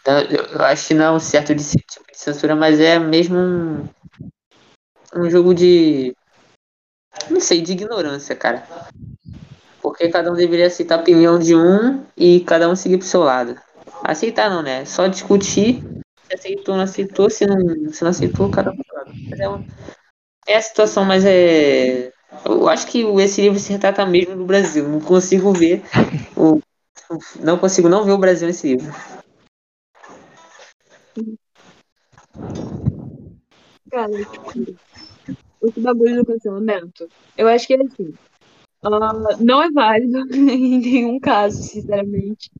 Então, 0.00 0.20
Eu, 0.20 0.62
acho 0.64 0.88
que 0.88 0.94
não 0.94 1.04
é 1.04 1.10
um 1.12 1.18
certo 1.20 1.54
de 1.54 1.62
tipo 1.64 1.84
de 2.12 2.18
censura, 2.18 2.54
mas 2.56 2.80
é 2.80 2.98
mesmo 2.98 3.36
um, 3.38 3.88
um 5.16 5.30
jogo 5.30 5.54
de. 5.54 6.14
Não 7.30 7.40
sei, 7.40 7.60
de 7.60 7.72
ignorância, 7.72 8.34
cara. 8.36 8.66
Porque 9.80 10.08
cada 10.08 10.32
um 10.32 10.34
deveria 10.34 10.66
aceitar 10.66 10.96
a 10.98 11.00
opinião 11.00 11.38
de 11.38 11.54
um 11.54 12.04
e 12.16 12.40
cada 12.40 12.68
um 12.68 12.76
seguir 12.76 12.98
pro 12.98 13.06
seu 13.06 13.20
lado. 13.22 13.56
Aceitar 14.04 14.50
não, 14.50 14.62
né? 14.62 14.84
Só 14.84 15.06
discutir. 15.06 15.82
Se 16.28 16.34
aceitou, 16.34 16.76
não 16.76 16.82
aceitou. 16.84 17.30
Se 17.30 17.46
não, 17.46 17.92
se 17.92 18.02
não 18.02 18.10
aceitou, 18.10 18.50
cada 18.50 18.70
um 18.72 18.76
é, 19.38 19.48
um- 19.48 19.64
é 20.46 20.56
a 20.56 20.62
situação, 20.62 21.04
mas 21.04 21.24
é. 21.24 22.12
Eu 22.44 22.68
acho 22.68 22.86
que 22.88 23.00
esse 23.20 23.40
livro 23.40 23.58
se 23.58 23.72
retrata 23.72 24.04
mesmo 24.04 24.34
no 24.34 24.44
Brasil. 24.44 24.88
Não 24.88 25.00
consigo 25.00 25.52
ver 25.52 25.82
o. 26.36 26.60
Não 27.40 27.56
consigo 27.58 27.88
não 27.88 28.04
ver 28.04 28.12
o 28.12 28.18
Brasil 28.18 28.46
nesse 28.48 28.66
livro. 28.68 28.92
Cara, 33.90 34.12
tipo, 34.18 34.76
esse 35.62 35.80
bagulho 35.80 36.16
do 36.16 36.26
cancelamento, 36.26 37.08
eu 37.36 37.48
acho 37.48 37.66
que 37.66 37.74
é 37.74 37.76
assim. 37.76 38.14
ah, 38.84 39.36
não 39.40 39.62
é 39.62 39.70
válido 39.70 40.18
em 40.34 40.78
nenhum 40.80 41.20
caso, 41.20 41.62
sinceramente. 41.62 42.50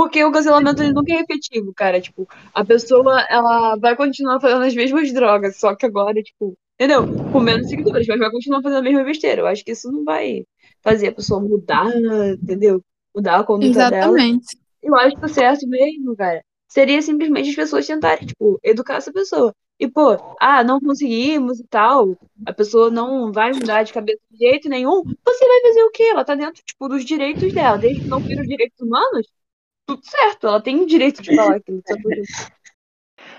Porque 0.00 0.24
o 0.24 0.32
cancelamento 0.32 0.82
ele 0.82 0.94
nunca 0.94 1.12
é 1.12 1.20
efetivo, 1.20 1.74
cara. 1.74 2.00
Tipo, 2.00 2.26
a 2.54 2.64
pessoa 2.64 3.20
ela 3.28 3.76
vai 3.76 3.94
continuar 3.94 4.40
fazendo 4.40 4.64
as 4.64 4.74
mesmas 4.74 5.12
drogas, 5.12 5.58
só 5.60 5.76
que 5.76 5.84
agora, 5.84 6.22
tipo, 6.22 6.56
entendeu? 6.74 7.06
Com 7.30 7.38
menos 7.38 7.68
seguidores, 7.68 8.06
mas 8.06 8.18
vai 8.18 8.30
continuar 8.30 8.62
fazendo 8.62 8.78
a 8.78 8.82
mesma 8.82 9.04
besteira. 9.04 9.42
Eu 9.42 9.46
acho 9.46 9.62
que 9.62 9.72
isso 9.72 9.92
não 9.92 10.02
vai 10.02 10.42
fazer 10.82 11.08
a 11.08 11.14
pessoa 11.14 11.38
mudar, 11.38 11.86
entendeu? 12.42 12.82
Mudar 13.14 13.40
a 13.40 13.44
conduta 13.44 13.90
dela. 13.90 14.18
exatamente. 14.18 14.56
Eu 14.82 14.96
acho 14.96 15.16
que 15.18 15.26
o 15.26 15.28
certo 15.28 15.68
mesmo, 15.68 16.16
cara, 16.16 16.42
seria 16.66 17.02
simplesmente 17.02 17.50
as 17.50 17.56
pessoas 17.56 17.86
tentarem, 17.86 18.26
tipo, 18.26 18.58
educar 18.64 18.94
essa 18.96 19.12
pessoa. 19.12 19.54
E, 19.78 19.86
pô, 19.86 20.16
ah, 20.40 20.64
não 20.64 20.80
conseguimos 20.80 21.60
e 21.60 21.66
tal, 21.66 22.16
a 22.46 22.54
pessoa 22.54 22.90
não 22.90 23.30
vai 23.32 23.52
mudar 23.52 23.82
de 23.82 23.92
cabeça 23.92 24.20
de 24.30 24.38
jeito 24.38 24.66
nenhum, 24.66 25.02
você 25.02 25.46
vai 25.46 25.60
fazer 25.60 25.82
o 25.82 25.90
quê? 25.90 26.04
Ela 26.04 26.24
tá 26.24 26.34
dentro, 26.34 26.62
tipo, 26.64 26.88
dos 26.88 27.04
direitos 27.04 27.52
dela, 27.52 27.76
desde 27.76 28.00
que 28.00 28.08
não 28.08 28.22
fira 28.22 28.40
os 28.40 28.48
direitos 28.48 28.80
humanos, 28.80 29.26
tudo 29.96 30.04
certo, 30.04 30.46
ela 30.46 30.60
tem 30.60 30.80
o 30.80 30.86
direito 30.86 31.22
de 31.22 31.34
falar 31.34 31.56
aquilo. 31.56 31.82
Só 31.86 31.94
que- 31.96 32.22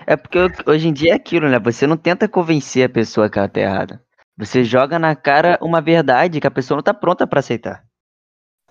É 0.06 0.16
porque 0.16 0.38
hoje 0.66 0.88
em 0.88 0.92
dia 0.92 1.12
é 1.12 1.14
aquilo, 1.14 1.48
né? 1.48 1.58
Você 1.58 1.86
não 1.86 1.96
tenta 1.96 2.28
convencer 2.28 2.84
a 2.84 2.88
pessoa 2.88 3.28
que 3.30 3.38
ela 3.38 3.48
tá 3.48 3.60
errada. 3.60 4.02
Você 4.36 4.64
joga 4.64 4.98
na 4.98 5.14
cara 5.14 5.58
uma 5.60 5.80
verdade 5.80 6.40
que 6.40 6.46
a 6.46 6.50
pessoa 6.50 6.76
não 6.76 6.82
tá 6.82 6.94
pronta 6.94 7.26
pra 7.26 7.40
aceitar. 7.40 7.84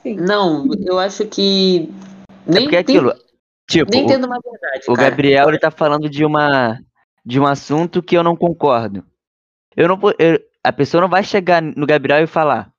Sim. 0.02 0.16
Não, 0.16 0.66
eu 0.86 0.98
acho 1.00 1.26
que. 1.28 1.90
É 2.48 2.52
Nem, 2.52 2.64
porque 2.64 2.76
é 2.76 2.80
aquilo. 2.80 3.14
Tipo, 3.70 3.92
nem 3.92 4.04
o- 4.04 4.08
tendo 4.08 4.26
uma 4.26 4.40
verdade. 4.44 4.86
O 4.90 4.94
cara. 4.96 5.10
Gabriel 5.10 5.48
ele 5.50 5.60
tá 5.60 5.72
falando 5.72 6.10
de 6.10 6.26
uma 6.26 6.80
de 7.24 7.40
um 7.40 7.46
assunto 7.46 8.02
que 8.02 8.18
eu 8.18 8.24
não 8.24 8.36
concordo. 8.36 9.06
Eu 9.78 9.88
não 9.88 9.96
vou- 9.96 10.14
eu- 10.18 10.40
a 10.64 10.74
pessoa 10.74 11.00
não 11.02 11.08
vai 11.10 11.24
chegar 11.24 11.62
no 11.62 11.86
Gabriel 11.86 12.24
e 12.24 12.28
falar: 12.28 12.71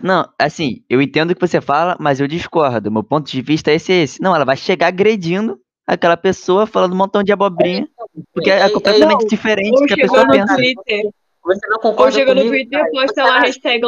"Não, 0.00 0.28
assim, 0.38 0.82
eu 0.88 1.00
entendo 1.02 1.30
o 1.30 1.34
que 1.34 1.40
você 1.40 1.60
fala, 1.60 1.96
mas 2.00 2.20
eu 2.20 2.26
discordo. 2.28 2.90
Meu 2.90 3.02
ponto 3.02 3.30
de 3.30 3.40
vista 3.42 3.70
é 3.70 3.74
esse 3.74 3.92
e 3.92 4.02
esse". 4.02 4.20
Não, 4.22 4.34
ela 4.34 4.44
vai 4.44 4.56
chegar 4.56 4.88
agredindo 4.88 5.58
aquela 5.86 6.16
pessoa 6.16 6.66
falando 6.66 6.92
um 6.92 6.96
montão 6.96 7.22
de 7.22 7.32
abobrinha, 7.32 7.88
porque 8.34 8.50
é, 8.50 8.58
É, 8.60 8.66
é, 8.66 8.68
completamente 8.70 9.22
não. 9.22 9.28
diferente 9.28 9.74
Ou 9.74 9.80
do 9.82 9.86
que 9.86 9.94
a 9.94 9.96
pessoa 9.96 10.24
no 10.24 10.32
pensa. 10.32 10.54
Twitter, 10.54 11.02
Você 11.44 11.66
não 11.68 11.76
ou 11.76 11.80
concorda 11.80 12.12
chega 12.12 12.34
no 12.34 12.40
comigo? 12.40 12.56
Twitter, 12.56 12.78
cara, 12.80 12.90
posta 12.90 13.14
você 13.14 13.22
lá, 13.22 13.40
hashtag, 13.40 13.80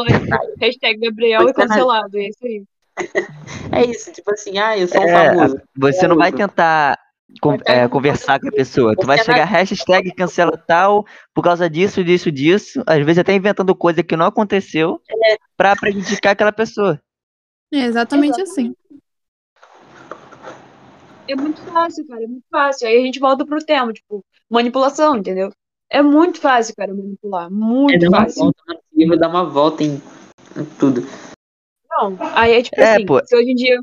hashtag 0.61 1.01
Gabriel 1.01 1.49
e 1.49 1.53
cancelado, 1.53 2.17
é 2.19 2.29
isso 2.29 2.39
aí. 2.45 2.63
É 3.73 3.85
isso, 3.85 4.13
tipo 4.13 4.33
assim, 4.33 4.59
ah, 4.59 4.77
eu 4.79 4.87
sou 4.89 5.01
um 5.01 5.05
É, 5.05 5.13
famoso. 5.13 5.61
Você 5.77 6.09
não 6.09 6.17
vai 6.17 6.33
tentar 6.33 6.99
é, 7.67 7.89
conversar 7.89 8.41
com 8.41 8.49
a 8.49 8.53
pessoa. 8.53 8.95
Tu 8.97 9.07
vai 9.07 9.19
é 9.19 9.25
chegar 9.25 9.45
hashtag 9.45 10.15
cancela 10.15 10.57
tal 10.57 11.05
por 11.35 11.43
causa 11.43 11.69
disso, 11.69 12.03
disso, 12.03 12.31
disso. 12.31 12.83
Às 12.87 12.99
vezes 13.05 13.19
até 13.19 13.35
inventando 13.35 13.75
coisa 13.75 14.03
que 14.03 14.17
não 14.17 14.27
aconteceu 14.27 15.01
pra 15.57 15.77
prejudicar 15.77 16.33
aquela 16.33 16.53
pessoa. 16.53 17.01
É 17.73 17.79
exatamente 17.81 18.41
assim. 18.41 18.75
É 21.29 21.37
muito 21.37 21.61
fácil, 21.63 22.07
cara, 22.07 22.25
é 22.25 22.27
muito 22.27 22.47
fácil. 22.51 22.89
Aí 22.89 22.97
a 22.99 23.03
gente 23.05 23.21
volta 23.21 23.45
pro 23.45 23.65
tema, 23.65 23.93
tipo, 23.93 24.25
manipulação, 24.49 25.17
entendeu? 25.17 25.53
É 25.91 26.03
muito 26.03 26.41
fácil, 26.41 26.75
cara, 26.77 26.95
manipular. 26.95 27.47
É 27.47 27.51
Muito 27.51 27.99
dar 28.01 28.09
uma 28.09 28.25
fácil. 28.25 28.45
volta 28.45 28.63
no 28.69 28.81
livro, 28.95 29.19
dar 29.19 29.29
uma 29.29 29.45
volta 29.45 29.83
em, 29.85 29.95
em 30.57 30.65
tudo. 30.79 31.03
Não, 31.91 32.17
aí 32.35 32.53
é 32.53 32.63
tipo 32.63 32.81
É, 32.81 32.95
assim, 32.97 33.07
pô. 33.07 33.21
se 33.25 33.37
hoje 33.37 33.51
em 33.51 33.55
dia. 33.55 33.81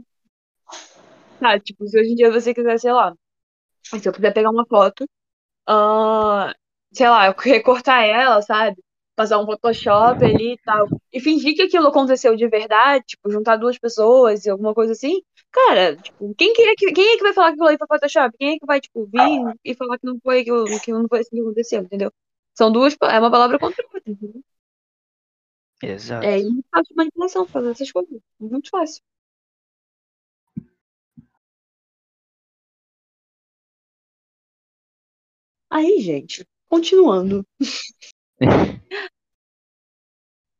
Tá, 1.39 1.59
tipo, 1.59 1.87
se 1.87 1.99
hoje 1.99 2.11
em 2.11 2.15
dia 2.15 2.31
você 2.31 2.53
quiser, 2.53 2.79
sei 2.79 2.91
lá. 2.93 3.13
Se 3.85 4.07
eu 4.09 4.13
quiser 4.13 4.33
pegar 4.33 4.49
uma 4.49 4.65
foto, 4.65 5.07
ah, 5.67 6.53
sei 6.93 7.09
lá, 7.09 7.27
eu 7.27 7.35
recortar 7.39 8.03
ela, 8.05 8.41
sabe? 8.41 8.77
Passar 9.15 9.39
um 9.39 9.45
Photoshop 9.45 10.23
ali 10.25 10.53
e 10.53 10.59
tal. 10.63 10.87
E 11.13 11.19
fingir 11.21 11.55
que 11.55 11.63
aquilo 11.63 11.87
aconteceu 11.87 12.35
de 12.35 12.47
verdade, 12.49 13.05
tipo, 13.07 13.31
juntar 13.31 13.57
duas 13.57 13.77
pessoas 13.79 14.45
e 14.45 14.49
alguma 14.49 14.73
coisa 14.73 14.93
assim. 14.93 15.21
Cara, 15.51 15.95
tipo, 15.97 16.35
quem, 16.35 16.53
que 16.53 16.61
é 16.63 16.75
que, 16.75 16.91
quem 16.93 17.13
é 17.13 17.17
que 17.17 17.23
vai 17.23 17.33
falar 17.33 17.47
que 17.49 17.53
aquilo 17.53 17.69
aí 17.69 17.77
foi 17.77 17.87
Photoshop? 17.87 18.37
Quem 18.37 18.55
é 18.55 18.59
que 18.59 18.65
vai, 18.65 18.81
tipo, 18.81 19.05
vir 19.07 19.55
e 19.63 19.75
falar 19.75 19.97
que 19.99 20.05
não 20.05 20.19
foi 20.23 20.41
aquilo, 20.41 20.65
que 20.81 20.91
não 20.91 21.07
foi 21.07 21.19
assim 21.21 21.31
que 21.37 21.41
aconteceu, 21.41 21.81
entendeu? 21.83 22.11
São 22.57 22.71
duas, 22.71 22.95
é 23.03 23.19
uma 23.19 23.31
palavra 23.31 23.59
contra 23.59 23.83
outra, 23.85 24.01
entendeu? 24.11 24.43
Exato. 25.81 26.25
É 26.25 26.41
muito 26.41 26.67
fácil 26.69 26.89
de 26.89 26.95
manipulação 26.95 27.45
fazer 27.47 27.71
essas 27.71 27.91
coisas. 27.91 28.19
Muito 28.39 28.69
fácil. 28.69 29.01
Aí, 35.75 35.99
gente, 35.99 36.47
continuando. 36.69 37.45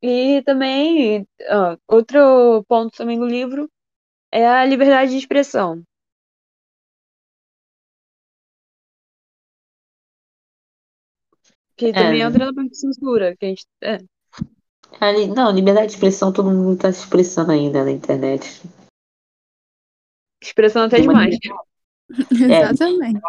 E 0.01 0.43
também, 0.43 1.25
ah, 1.49 1.78
outro 1.88 2.63
ponto 2.67 2.95
também 2.95 3.17
do 3.17 3.25
livro 3.25 3.67
é 4.32 4.45
a 4.45 4.63
liberdade 4.63 5.12
de 5.12 5.17
expressão. 5.17 5.82
Que 11.75 11.91
também 11.91 12.21
É. 12.21 12.25
entra 12.25 12.45
na 12.45 12.54
parte 12.54 12.69
de 12.69 12.78
censura, 12.78 13.36
que 13.36 13.45
a 13.45 13.49
gente. 13.49 13.65
É, 13.82 13.97
Ali, 14.99 15.28
não, 15.28 15.49
liberdade 15.49 15.88
de 15.88 15.93
expressão, 15.93 16.32
todo 16.32 16.51
mundo 16.51 16.78
tá 16.78 16.91
se 16.91 16.99
expressando 16.99 17.51
ainda 17.51 17.84
na 17.84 17.91
internet. 17.91 18.62
expressão 20.43 20.84
até 20.84 20.97
De 20.97 21.04
demais. 21.04 21.36
Exatamente. 22.31 23.21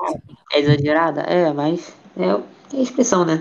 É 0.52 0.58
exagerada? 0.60 1.22
É, 1.22 1.52
mas 1.52 1.96
é, 2.16 2.76
é 2.76 2.80
expressão, 2.80 3.24
né? 3.24 3.40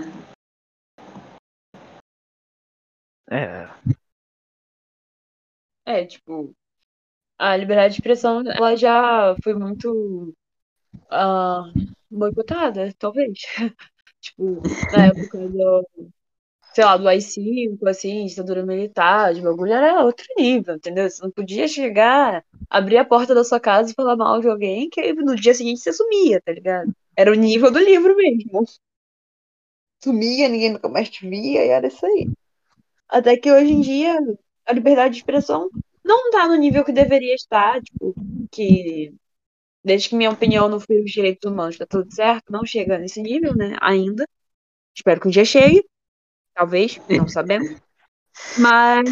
É. 3.30 3.68
É, 5.84 6.04
tipo, 6.04 6.54
a 7.38 7.56
liberdade 7.56 7.94
de 7.94 8.00
expressão, 8.00 8.42
ela 8.46 8.76
já 8.76 9.36
foi 9.42 9.54
muito 9.54 10.34
ah, 11.10 11.64
boicotada, 12.10 12.92
talvez. 12.98 13.38
Tipo, 14.18 14.60
na 14.90 15.06
época 15.06 15.38
do, 15.48 15.86
sei 16.76 16.84
lá, 16.84 16.98
do 16.98 17.08
AI-5, 17.08 17.88
assim, 17.88 18.26
ditadura 18.26 18.62
militar, 18.62 19.32
de 19.32 19.40
bagulho, 19.40 19.72
era 19.72 20.04
outro 20.04 20.26
nível, 20.36 20.74
entendeu? 20.74 21.08
Você 21.08 21.22
não 21.22 21.30
podia 21.30 21.66
chegar, 21.66 22.44
abrir 22.68 22.98
a 22.98 23.04
porta 23.04 23.34
da 23.34 23.42
sua 23.42 23.58
casa 23.58 23.90
e 23.90 23.94
falar 23.94 24.14
mal 24.14 24.42
de 24.42 24.48
alguém, 24.48 24.90
que 24.90 25.10
no 25.14 25.34
dia 25.34 25.54
seguinte 25.54 25.80
você 25.80 25.90
sumia, 25.90 26.38
tá 26.42 26.52
ligado? 26.52 26.94
Era 27.16 27.32
o 27.32 27.34
nível 27.34 27.70
do 27.70 27.78
livro 27.78 28.14
mesmo. 28.14 28.62
Sumia, 30.04 30.50
ninguém 30.50 30.74
nunca 30.74 30.86
mais 30.86 31.08
te 31.08 31.26
via, 31.26 31.64
e 31.64 31.68
era 31.68 31.86
isso 31.86 32.04
aí. 32.04 32.28
Até 33.08 33.38
que 33.38 33.50
hoje 33.50 33.72
em 33.72 33.80
dia, 33.80 34.14
a 34.66 34.72
liberdade 34.74 35.14
de 35.14 35.20
expressão 35.20 35.70
não 36.04 36.30
tá 36.30 36.46
no 36.46 36.56
nível 36.56 36.84
que 36.84 36.92
deveria 36.92 37.34
estar, 37.34 37.80
tipo, 37.80 38.14
que 38.52 39.14
desde 39.82 40.10
que 40.10 40.14
minha 40.14 40.30
opinião 40.30 40.68
não 40.68 40.78
fere 40.78 41.04
os 41.04 41.10
direitos 41.10 41.50
humanos, 41.50 41.78
tá 41.78 41.86
tudo 41.86 42.14
certo, 42.14 42.52
não 42.52 42.66
chega 42.66 42.98
nesse 42.98 43.22
nível, 43.22 43.56
né, 43.56 43.78
ainda. 43.80 44.28
Espero 44.94 45.22
que 45.22 45.28
um 45.28 45.30
dia 45.30 45.44
chegue, 45.46 45.82
talvez, 46.56 46.98
não 47.08 47.28
sabemos. 47.28 47.76
Mas 48.58 49.08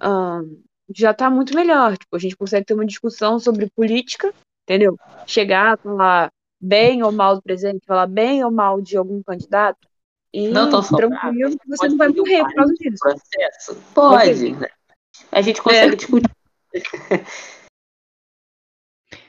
ahn, 0.00 0.62
já 0.94 1.12
tá 1.12 1.28
muito 1.28 1.54
melhor. 1.54 1.98
Tipo, 1.98 2.16
a 2.16 2.18
gente 2.18 2.36
consegue 2.36 2.64
ter 2.64 2.74
uma 2.74 2.86
discussão 2.86 3.38
sobre 3.38 3.68
política, 3.70 4.32
entendeu? 4.62 4.96
Chegar, 5.26 5.76
falar 5.78 6.30
bem 6.60 7.02
ou 7.02 7.10
mal 7.10 7.34
do 7.34 7.42
presidente, 7.42 7.84
falar 7.84 8.06
bem 8.06 8.44
ou 8.44 8.50
mal 8.50 8.80
de 8.80 8.96
algum 8.96 9.20
candidato. 9.22 9.88
E 10.32 10.48
Não 10.48 10.70
tão 10.70 10.82
saudável. 10.82 11.10
tranquilo 11.10 11.58
que 11.58 11.68
você 11.68 11.88
não 11.88 11.98
vai 11.98 12.08
morrer 12.08 12.42
por 12.44 12.54
causa 12.54 12.74
disso. 12.74 12.98
Processo? 13.00 13.82
Pode, 13.92 14.52
né? 14.52 14.68
A 15.30 15.42
gente 15.42 15.60
consegue 15.60 15.96
discutir. 15.96 16.30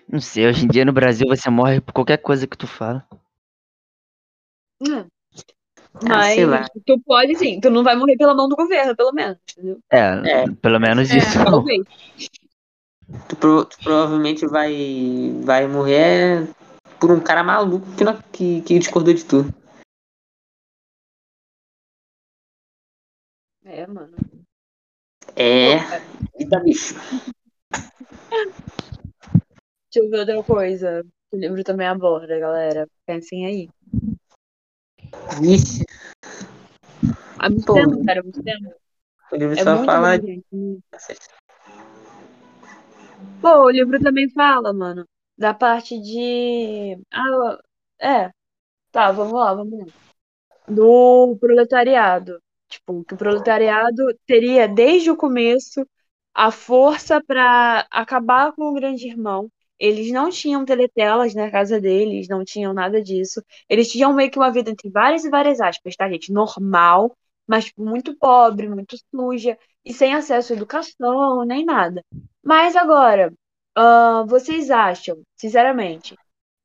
Não 0.07 0.21
sei, 0.21 0.47
hoje 0.47 0.65
em 0.65 0.67
dia 0.67 0.85
no 0.85 0.93
Brasil 0.93 1.27
você 1.27 1.49
morre 1.49 1.81
por 1.81 1.91
qualquer 1.91 2.17
coisa 2.17 2.47
que 2.47 2.57
tu 2.57 2.67
fala. 2.67 3.05
Ah, 6.09 6.23
sei 6.23 6.45
lá. 6.45 6.61
Mas 6.61 6.83
tu 6.85 6.99
pode 7.05 7.35
sim, 7.35 7.59
tu 7.61 7.69
não 7.69 7.83
vai 7.83 7.95
morrer 7.95 8.17
pela 8.17 8.33
mão 8.35 8.49
do 8.49 8.55
governo, 8.55 8.95
pelo 8.95 9.11
menos, 9.13 9.37
entendeu? 9.51 9.79
É, 9.91 10.43
É. 10.43 10.45
pelo 10.61 10.79
menos 10.79 11.09
É. 11.11 11.17
isso. 11.17 11.43
Talvez. 11.43 11.83
Tu, 13.29 13.35
pro- 13.35 13.65
tu 13.65 13.77
provavelmente 13.83 14.45
vai, 14.47 14.73
vai 15.43 15.67
morrer 15.67 16.49
por 16.99 17.11
um 17.11 17.19
cara 17.19 17.43
maluco 17.43 17.85
que, 17.95 18.03
não- 18.03 18.21
que, 18.31 18.61
que 18.61 18.79
discordou 18.79 19.13
de 19.13 19.23
tu. 19.23 19.45
É, 23.63 23.85
mano. 23.87 24.15
É. 25.35 25.75
Eita, 26.39 26.59
bicho. 26.59 26.95
Deixa 29.91 30.05
eu 30.07 30.09
ver 30.09 30.19
outra 30.19 30.43
coisa. 30.43 31.05
O 31.31 31.37
livro 31.37 31.63
também 31.63 31.87
aborda, 31.87 32.37
galera. 32.39 32.87
Pensem 33.05 33.45
aí. 33.45 33.69
Vixe. 35.39 35.85
Pô. 37.65 37.73
tempo, 37.73 38.05
cara, 38.05 38.23
muito 38.23 38.41
tempo. 38.43 38.73
O 39.31 39.35
livro 39.35 39.59
É 39.59 39.63
só 39.63 39.83
fala 39.83 40.17
bom, 40.17 40.25
gente. 40.25 40.45
Pô, 43.41 43.65
o 43.65 43.69
livro 43.69 43.99
também 43.99 44.29
fala, 44.29 44.71
mano, 44.71 45.05
da 45.37 45.53
parte 45.53 45.99
de. 45.99 46.97
Ah, 47.11 47.57
é. 47.99 48.31
Tá, 48.91 49.11
vamos 49.11 49.33
lá, 49.33 49.53
vamos 49.53 49.79
lá. 49.79 49.85
Do 50.67 51.35
proletariado. 51.39 52.39
Tipo, 52.69 53.03
que 53.03 53.13
o 53.13 53.17
proletariado 53.17 54.03
teria 54.25 54.67
desde 54.67 55.11
o 55.11 55.17
começo 55.17 55.85
a 56.33 56.49
força 56.51 57.21
para 57.23 57.85
acabar 57.91 58.53
com 58.53 58.63
o 58.63 58.73
grande 58.73 59.07
irmão. 59.07 59.49
Eles 59.83 60.11
não 60.13 60.29
tinham 60.29 60.63
teletelas 60.63 61.35
na 61.35 61.51
casa 61.51 61.79
deles, 61.81 62.29
não 62.29 62.45
tinham 62.45 62.73
nada 62.73 63.01
disso. 63.01 63.43
Eles 63.67 63.89
tinham 63.91 64.13
meio 64.13 64.31
que 64.31 64.39
uma 64.39 64.49
vida 64.49 64.69
entre 64.71 64.89
várias 64.89 65.25
e 65.25 65.29
várias 65.29 65.59
aspas, 65.59 65.93
tá, 65.97 66.09
gente? 66.09 66.31
Normal, 66.31 67.13
mas 67.45 67.65
tipo, 67.65 67.83
muito 67.83 68.15
pobre, 68.17 68.69
muito 68.69 68.95
suja 69.13 69.57
e 69.83 69.93
sem 69.93 70.13
acesso 70.13 70.53
à 70.53 70.55
educação, 70.55 71.43
nem 71.45 71.65
nada. 71.65 72.01
Mas 72.41 72.77
agora, 72.77 73.33
ah, 73.75 74.23
vocês 74.25 74.71
acham, 74.71 75.21
sinceramente, 75.35 76.15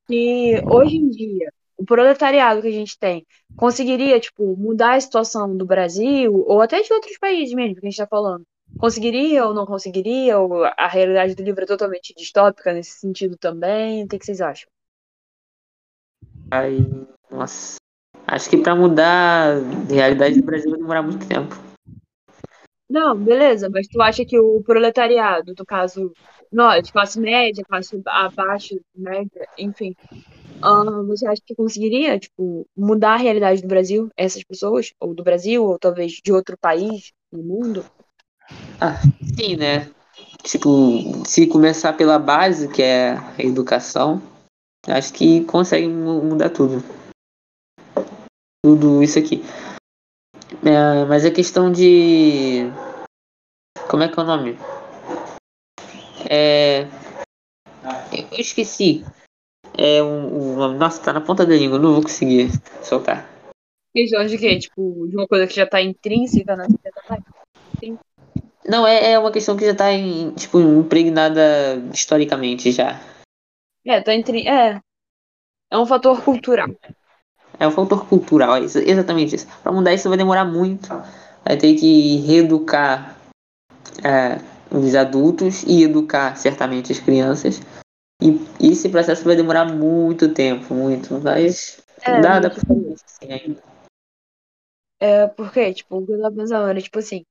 que 0.06 0.62
hoje 0.70 0.96
em 0.96 1.10
dia 1.10 1.52
o 1.76 1.84
proletariado 1.84 2.62
que 2.62 2.68
a 2.68 2.72
gente 2.72 2.96
tem 2.98 3.26
conseguiria, 3.56 4.20
tipo, 4.20 4.56
mudar 4.56 4.94
a 4.94 5.00
situação 5.00 5.56
do 5.56 5.66
Brasil 5.66 6.32
ou 6.46 6.60
até 6.62 6.82
de 6.82 6.92
outros 6.92 7.18
países 7.18 7.54
mesmo 7.54 7.74
que 7.74 7.80
a 7.80 7.84
gente 7.90 7.92
está 7.94 8.06
falando? 8.06 8.44
Conseguiria 8.78 9.44
ou 9.44 9.52
não 9.52 9.66
conseguiria? 9.66 10.38
Ou 10.38 10.64
a 10.64 10.86
realidade 10.86 11.34
do 11.34 11.42
livro 11.42 11.64
é 11.64 11.66
totalmente 11.66 12.14
distópica 12.16 12.72
nesse 12.72 12.92
sentido 12.92 13.36
também? 13.36 14.04
O 14.04 14.08
que 14.08 14.18
que 14.18 14.24
vocês 14.24 14.40
acham? 14.40 14.68
Ai, 16.50 16.78
nossa. 17.30 17.76
Acho 18.26 18.48
que 18.48 18.58
pra 18.58 18.76
mudar 18.76 19.56
a 19.56 19.92
realidade 19.92 20.40
do 20.40 20.46
Brasil 20.46 20.70
vai 20.70 20.78
demorar 20.78 21.02
muito 21.02 21.26
tempo. 21.26 21.54
Não, 22.88 23.16
beleza, 23.16 23.68
mas 23.68 23.86
tu 23.86 24.00
acha 24.00 24.24
que 24.24 24.38
o 24.38 24.62
proletariado, 24.62 25.54
no 25.58 25.66
caso, 25.66 26.12
nós, 26.50 26.90
classe 26.90 27.20
média, 27.20 27.64
classe 27.68 28.00
abaixo, 28.06 28.80
média, 28.94 29.46
enfim, 29.58 29.94
ah, 30.62 31.02
você 31.06 31.26
acha 31.26 31.42
que 31.44 31.54
conseguiria, 31.54 32.18
tipo, 32.18 32.66
mudar 32.76 33.14
a 33.14 33.16
realidade 33.16 33.60
do 33.60 33.68
Brasil, 33.68 34.08
essas 34.16 34.42
pessoas? 34.42 34.94
Ou 34.98 35.14
do 35.14 35.22
Brasil, 35.22 35.64
ou 35.64 35.78
talvez 35.78 36.12
de 36.12 36.32
outro 36.32 36.56
país 36.58 37.12
no 37.30 37.42
mundo? 37.42 37.84
Sim, 39.36 39.56
né? 39.56 39.90
Tipo, 40.42 41.24
se 41.26 41.46
começar 41.46 41.92
pela 41.92 42.18
base, 42.18 42.68
que 42.68 42.82
é 42.82 43.12
a 43.16 43.42
educação, 43.42 44.22
acho 44.86 45.12
que 45.12 45.44
consegue 45.44 45.86
mu- 45.88 46.22
mudar 46.22 46.50
tudo. 46.50 46.82
Tudo 48.64 49.02
isso 49.02 49.18
aqui. 49.18 49.42
É, 50.64 51.04
mas 51.06 51.24
a 51.24 51.30
questão 51.30 51.70
de 51.70 52.64
Como 53.88 54.02
é 54.02 54.08
que 54.08 54.18
é 54.18 54.22
o 54.22 54.26
nome? 54.26 54.56
É. 56.28 56.82
Eu 58.12 58.38
esqueci. 58.38 59.04
É 59.76 60.02
um, 60.02 60.58
um. 60.60 60.76
Nossa, 60.76 61.02
tá 61.02 61.12
na 61.12 61.20
ponta 61.20 61.46
da 61.46 61.54
língua, 61.54 61.78
não 61.78 61.94
vou 61.94 62.02
conseguir 62.02 62.48
soltar. 62.82 63.28
Questão 63.94 64.24
de 64.26 64.38
quê? 64.38 64.58
Tipo, 64.58 65.06
de 65.08 65.16
uma 65.16 65.26
coisa 65.26 65.46
que 65.46 65.54
já 65.54 65.66
tá 65.66 65.80
intrínseca 65.80 66.56
na 66.56 66.64
sociedade? 66.64 67.24
Não, 68.68 68.86
é, 68.86 69.12
é 69.12 69.18
uma 69.18 69.32
questão 69.32 69.56
que 69.56 69.64
já 69.64 69.74
tá 69.74 69.90
em, 69.92 70.30
tipo, 70.32 70.60
impregnada 70.60 71.76
historicamente 71.92 72.70
já. 72.70 73.00
É, 73.86 74.00
tá 74.00 74.14
intri... 74.14 74.46
É. 74.46 74.80
É 75.70 75.78
um 75.78 75.86
fator 75.86 76.22
cultural. 76.22 76.68
É 77.58 77.66
um 77.66 77.70
fator 77.70 78.06
cultural, 78.06 78.56
é 78.56 78.60
isso, 78.60 78.78
exatamente 78.78 79.34
isso. 79.34 79.46
Pra 79.62 79.72
mudar 79.72 79.94
isso 79.94 80.08
vai 80.08 80.18
demorar 80.18 80.44
muito. 80.44 80.88
Vai 81.44 81.56
ter 81.56 81.74
que 81.74 82.18
reeducar 82.18 83.16
é, 84.04 84.38
os 84.70 84.94
adultos 84.94 85.62
e 85.64 85.82
educar 85.82 86.36
certamente 86.36 86.92
as 86.92 87.00
crianças. 87.00 87.60
E 88.22 88.38
esse 88.60 88.88
processo 88.88 89.24
vai 89.24 89.36
demorar 89.36 89.64
muito 89.64 90.32
tempo, 90.32 90.74
muito, 90.74 91.20
mas 91.20 91.82
É, 92.02 92.20
dá, 92.20 92.40
dá 92.40 92.50
pra 92.50 92.60
fazer 92.60 92.92
isso 92.92 93.04
assim 93.06 93.32
ainda. 93.32 93.62
É, 95.00 95.26
porque, 95.28 95.72
tipo, 95.74 95.98
o 95.98 96.06
que 96.06 96.12
eu 96.12 96.20
tava 96.20 96.34
pensando 96.34 96.68
era, 96.68 96.80
tipo 96.80 96.98
assim, 96.98 97.24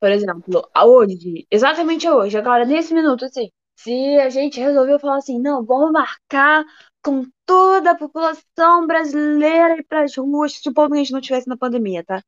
por 0.00 0.10
exemplo, 0.10 0.68
hoje, 0.84 1.46
exatamente 1.50 2.08
hoje, 2.08 2.36
agora, 2.36 2.64
nesse 2.64 2.92
minuto, 2.94 3.24
assim, 3.24 3.50
se 3.76 4.18
a 4.18 4.30
gente 4.30 4.60
resolveu 4.60 4.98
falar 4.98 5.16
assim, 5.16 5.40
não, 5.40 5.64
vamos 5.64 5.90
marcar 5.92 6.64
com 7.02 7.26
toda 7.44 7.90
a 7.90 7.96
população 7.96 8.86
brasileira 8.86 9.76
ir 9.76 9.84
pras 9.84 10.16
ruas, 10.16 10.54
supondo 10.54 10.90
que 10.90 10.94
a 10.94 10.98
gente 10.98 11.12
não 11.12 11.18
estivesse 11.18 11.48
na 11.48 11.56
pandemia, 11.56 12.04
tá? 12.04 12.22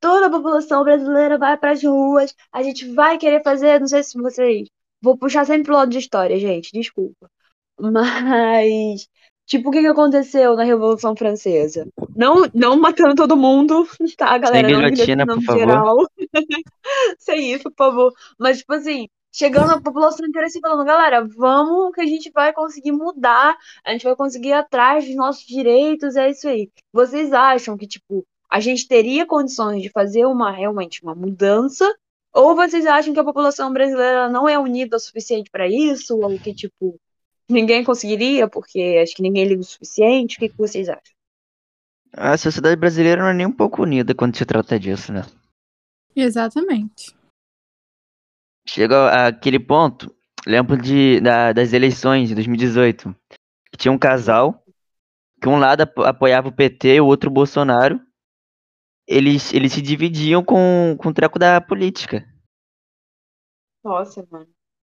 Toda 0.00 0.26
a 0.26 0.30
população 0.30 0.84
brasileira 0.84 1.38
vai 1.38 1.56
pras 1.56 1.82
ruas, 1.82 2.34
a 2.52 2.62
gente 2.62 2.92
vai 2.92 3.18
querer 3.18 3.42
fazer, 3.42 3.80
não 3.80 3.86
sei 3.88 4.02
se 4.02 4.20
vocês. 4.20 4.68
Vou 5.00 5.16
puxar 5.16 5.44
sempre 5.44 5.64
pro 5.64 5.74
lado 5.74 5.90
de 5.90 5.98
história, 5.98 6.38
gente, 6.38 6.70
desculpa. 6.72 7.28
Mas, 7.80 9.08
tipo, 9.46 9.68
o 9.68 9.72
que 9.72 9.80
que 9.80 9.86
aconteceu 9.88 10.54
na 10.54 10.62
Revolução 10.62 11.16
Francesa? 11.16 11.88
Não, 12.14 12.48
não 12.54 12.78
matando 12.78 13.16
todo 13.16 13.36
mundo, 13.36 13.86
tá, 14.16 14.38
galera? 14.38 14.68
Sem 14.68 14.76
guilhotina, 14.76 15.26
por 15.26 15.42
favor. 15.42 16.08
Sem 17.18 17.52
isso, 17.52 17.64
por 17.64 17.76
favor. 17.76 18.12
Mas, 18.38 18.58
tipo 18.58 18.72
assim, 18.74 19.08
chegando 19.32 19.72
a 19.72 19.80
população 19.80 20.26
inteira 20.26 20.48
se 20.48 20.60
falando, 20.60 20.86
galera, 20.86 21.26
vamos 21.36 21.94
que 21.94 22.00
a 22.00 22.06
gente 22.06 22.30
vai 22.30 22.52
conseguir 22.52 22.92
mudar, 22.92 23.56
a 23.84 23.92
gente 23.92 24.04
vai 24.04 24.14
conseguir 24.14 24.48
ir 24.48 24.52
atrás 24.52 25.06
dos 25.06 25.16
nossos 25.16 25.44
direitos, 25.44 26.16
é 26.16 26.30
isso 26.30 26.48
aí. 26.48 26.70
Vocês 26.92 27.32
acham 27.32 27.76
que, 27.76 27.86
tipo, 27.86 28.26
a 28.50 28.60
gente 28.60 28.86
teria 28.86 29.26
condições 29.26 29.82
de 29.82 29.88
fazer 29.88 30.26
uma 30.26 30.50
realmente 30.50 31.02
uma 31.02 31.14
mudança? 31.14 31.90
Ou 32.34 32.54
vocês 32.54 32.86
acham 32.86 33.12
que 33.12 33.20
a 33.20 33.24
população 33.24 33.72
brasileira 33.72 34.28
não 34.28 34.48
é 34.48 34.58
unida 34.58 34.96
o 34.96 35.00
suficiente 35.00 35.50
para 35.50 35.68
isso? 35.68 36.18
Ou 36.18 36.38
que, 36.38 36.54
tipo, 36.54 36.98
ninguém 37.48 37.84
conseguiria, 37.84 38.48
porque 38.48 39.00
acho 39.02 39.14
que 39.14 39.22
ninguém 39.22 39.46
liga 39.46 39.60
o 39.60 39.64
suficiente? 39.64 40.36
O 40.36 40.40
que, 40.40 40.48
que 40.48 40.58
vocês 40.58 40.88
acham? 40.88 41.14
A 42.14 42.36
sociedade 42.36 42.76
brasileira 42.76 43.22
não 43.22 43.30
é 43.30 43.34
nem 43.34 43.46
um 43.46 43.52
pouco 43.52 43.82
unida 43.82 44.14
quando 44.14 44.36
se 44.36 44.44
trata 44.44 44.78
disso, 44.78 45.12
né? 45.12 45.22
Exatamente. 46.14 47.16
Chega 48.66 49.26
aquele 49.26 49.58
ponto, 49.58 50.14
lembro 50.46 50.76
de, 50.76 51.20
da- 51.20 51.52
das 51.52 51.72
eleições 51.72 52.28
de 52.28 52.34
2018, 52.34 53.14
que 53.70 53.76
tinha 53.76 53.92
um 53.92 53.98
casal, 53.98 54.64
que 55.40 55.48
um 55.48 55.58
lado 55.58 55.82
apo- 55.82 56.04
apoiava 56.04 56.48
o 56.48 56.52
PT 56.52 56.96
e 56.96 57.00
o 57.00 57.06
outro 57.06 57.28
o 57.28 57.32
Bolsonaro. 57.32 58.00
Eles, 59.06 59.52
eles 59.52 59.72
se 59.72 59.82
dividiam 59.82 60.44
com, 60.44 60.96
com 60.96 61.08
o 61.08 61.14
treco 61.14 61.38
da 61.38 61.60
política. 61.60 62.24
Nossa, 63.82 64.24
mano. 64.30 64.48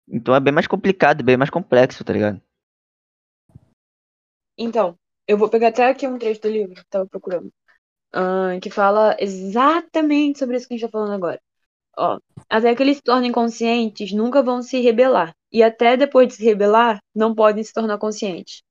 Então 0.08 0.36
é 0.36 0.40
bem 0.40 0.54
mais 0.54 0.68
complicado, 0.68 1.24
bem 1.24 1.36
mais 1.36 1.50
complexo, 1.50 2.04
tá 2.04 2.14
ligado? 2.14 2.40
Então, 4.58 4.98
eu 5.28 5.38
vou 5.38 5.50
pegar 5.50 5.70
até 5.70 5.90
aqui 5.90 6.08
um 6.08 6.20
trecho 6.20 6.42
do 6.42 6.50
livro 6.50 6.76
que 6.76 6.82
eu 6.82 6.86
tava 6.86 7.08
procurando. 7.08 7.52
Ah, 8.16 8.58
que 8.62 8.70
fala 8.70 9.16
exatamente 9.20 10.40
sobre 10.40 10.58
isso 10.58 10.68
que 10.68 10.74
a 10.76 10.78
gente 10.78 10.88
tá 10.88 10.92
falando 10.92 11.14
agora. 11.14 11.42
Ó, 11.98 12.20
até 12.50 12.76
que 12.76 12.84
eles 12.84 12.98
se 12.98 13.04
tornem 13.04 13.32
conscientes, 13.32 14.12
nunca 14.14 14.42
vão 14.44 14.62
se 14.62 14.82
rebelar. 14.82 15.36
E 15.52 15.64
até 15.64 15.98
depois 15.98 16.28
de 16.30 16.36
se 16.36 16.44
rebelar, 16.46 17.02
não 17.16 17.36
podem 17.36 17.64
se 17.64 17.74
tornar 17.74 17.98
conscientes. 17.98 18.64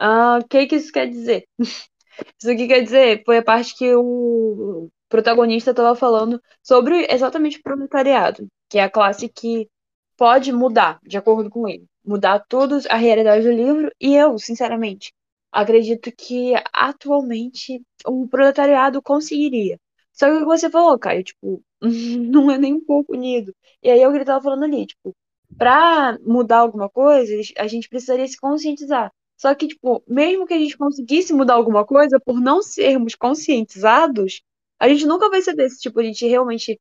O 0.00 0.44
que 0.48 0.66
que 0.66 0.76
isso 0.76 0.92
quer 0.92 1.08
dizer? 1.08 1.46
Isso 2.38 2.50
aqui 2.50 2.66
quer 2.66 2.82
dizer, 2.82 3.22
foi 3.24 3.38
a 3.38 3.42
parte 3.44 3.76
que 3.76 3.94
o 3.94 4.90
protagonista 5.08 5.70
estava 5.70 5.94
falando 5.94 6.42
sobre 6.62 7.06
exatamente 7.08 7.58
o 7.58 7.62
proletariado, 7.62 8.48
que 8.68 8.78
é 8.78 8.82
a 8.82 8.90
classe 8.90 9.28
que 9.28 9.68
pode 10.16 10.52
mudar, 10.52 10.98
de 11.04 11.16
acordo 11.16 11.48
com 11.48 11.68
ele, 11.68 11.86
mudar 12.04 12.40
toda 12.48 12.80
a 12.90 12.96
realidade 12.96 13.44
do 13.44 13.52
livro, 13.52 13.90
e 14.00 14.16
eu, 14.16 14.36
sinceramente, 14.38 15.12
acredito 15.52 16.10
que 16.12 16.54
atualmente 16.72 17.82
o 18.06 18.28
proletariado 18.28 19.02
conseguiria. 19.02 19.78
Só 20.12 20.26
que 20.26 20.32
o 20.32 20.38
que 20.40 20.44
você 20.44 20.70
falou, 20.70 20.98
Caio, 20.98 21.22
tipo, 21.24 21.62
não 21.80 22.50
é 22.50 22.58
nem 22.58 22.74
um 22.74 22.84
pouco 22.84 23.14
unido. 23.14 23.54
E 23.82 23.90
aí 23.90 24.00
é 24.00 24.08
o 24.08 24.10
que 24.10 24.18
ele 24.18 24.24
tava 24.24 24.42
falando 24.42 24.64
ali, 24.64 24.86
tipo, 24.86 25.14
pra 25.56 26.18
mudar 26.22 26.58
alguma 26.58 26.88
coisa, 26.90 27.32
a 27.58 27.66
gente 27.66 27.88
precisaria 27.88 28.26
se 28.26 28.36
conscientizar. 28.38 29.12
Só 29.36 29.54
que, 29.54 29.68
tipo, 29.68 30.02
mesmo 30.06 30.46
que 30.46 30.54
a 30.54 30.58
gente 30.58 30.76
conseguisse 30.76 31.32
mudar 31.32 31.54
alguma 31.54 31.84
coisa, 31.86 32.18
por 32.20 32.40
não 32.40 32.60
sermos 32.62 33.14
conscientizados, 33.14 34.42
a 34.80 34.88
gente 34.88 35.06
nunca 35.06 35.30
vai 35.30 35.42
saber 35.42 35.70
se, 35.70 35.80
tipo, 35.80 36.00
a 36.00 36.02
gente 36.02 36.26
realmente 36.26 36.80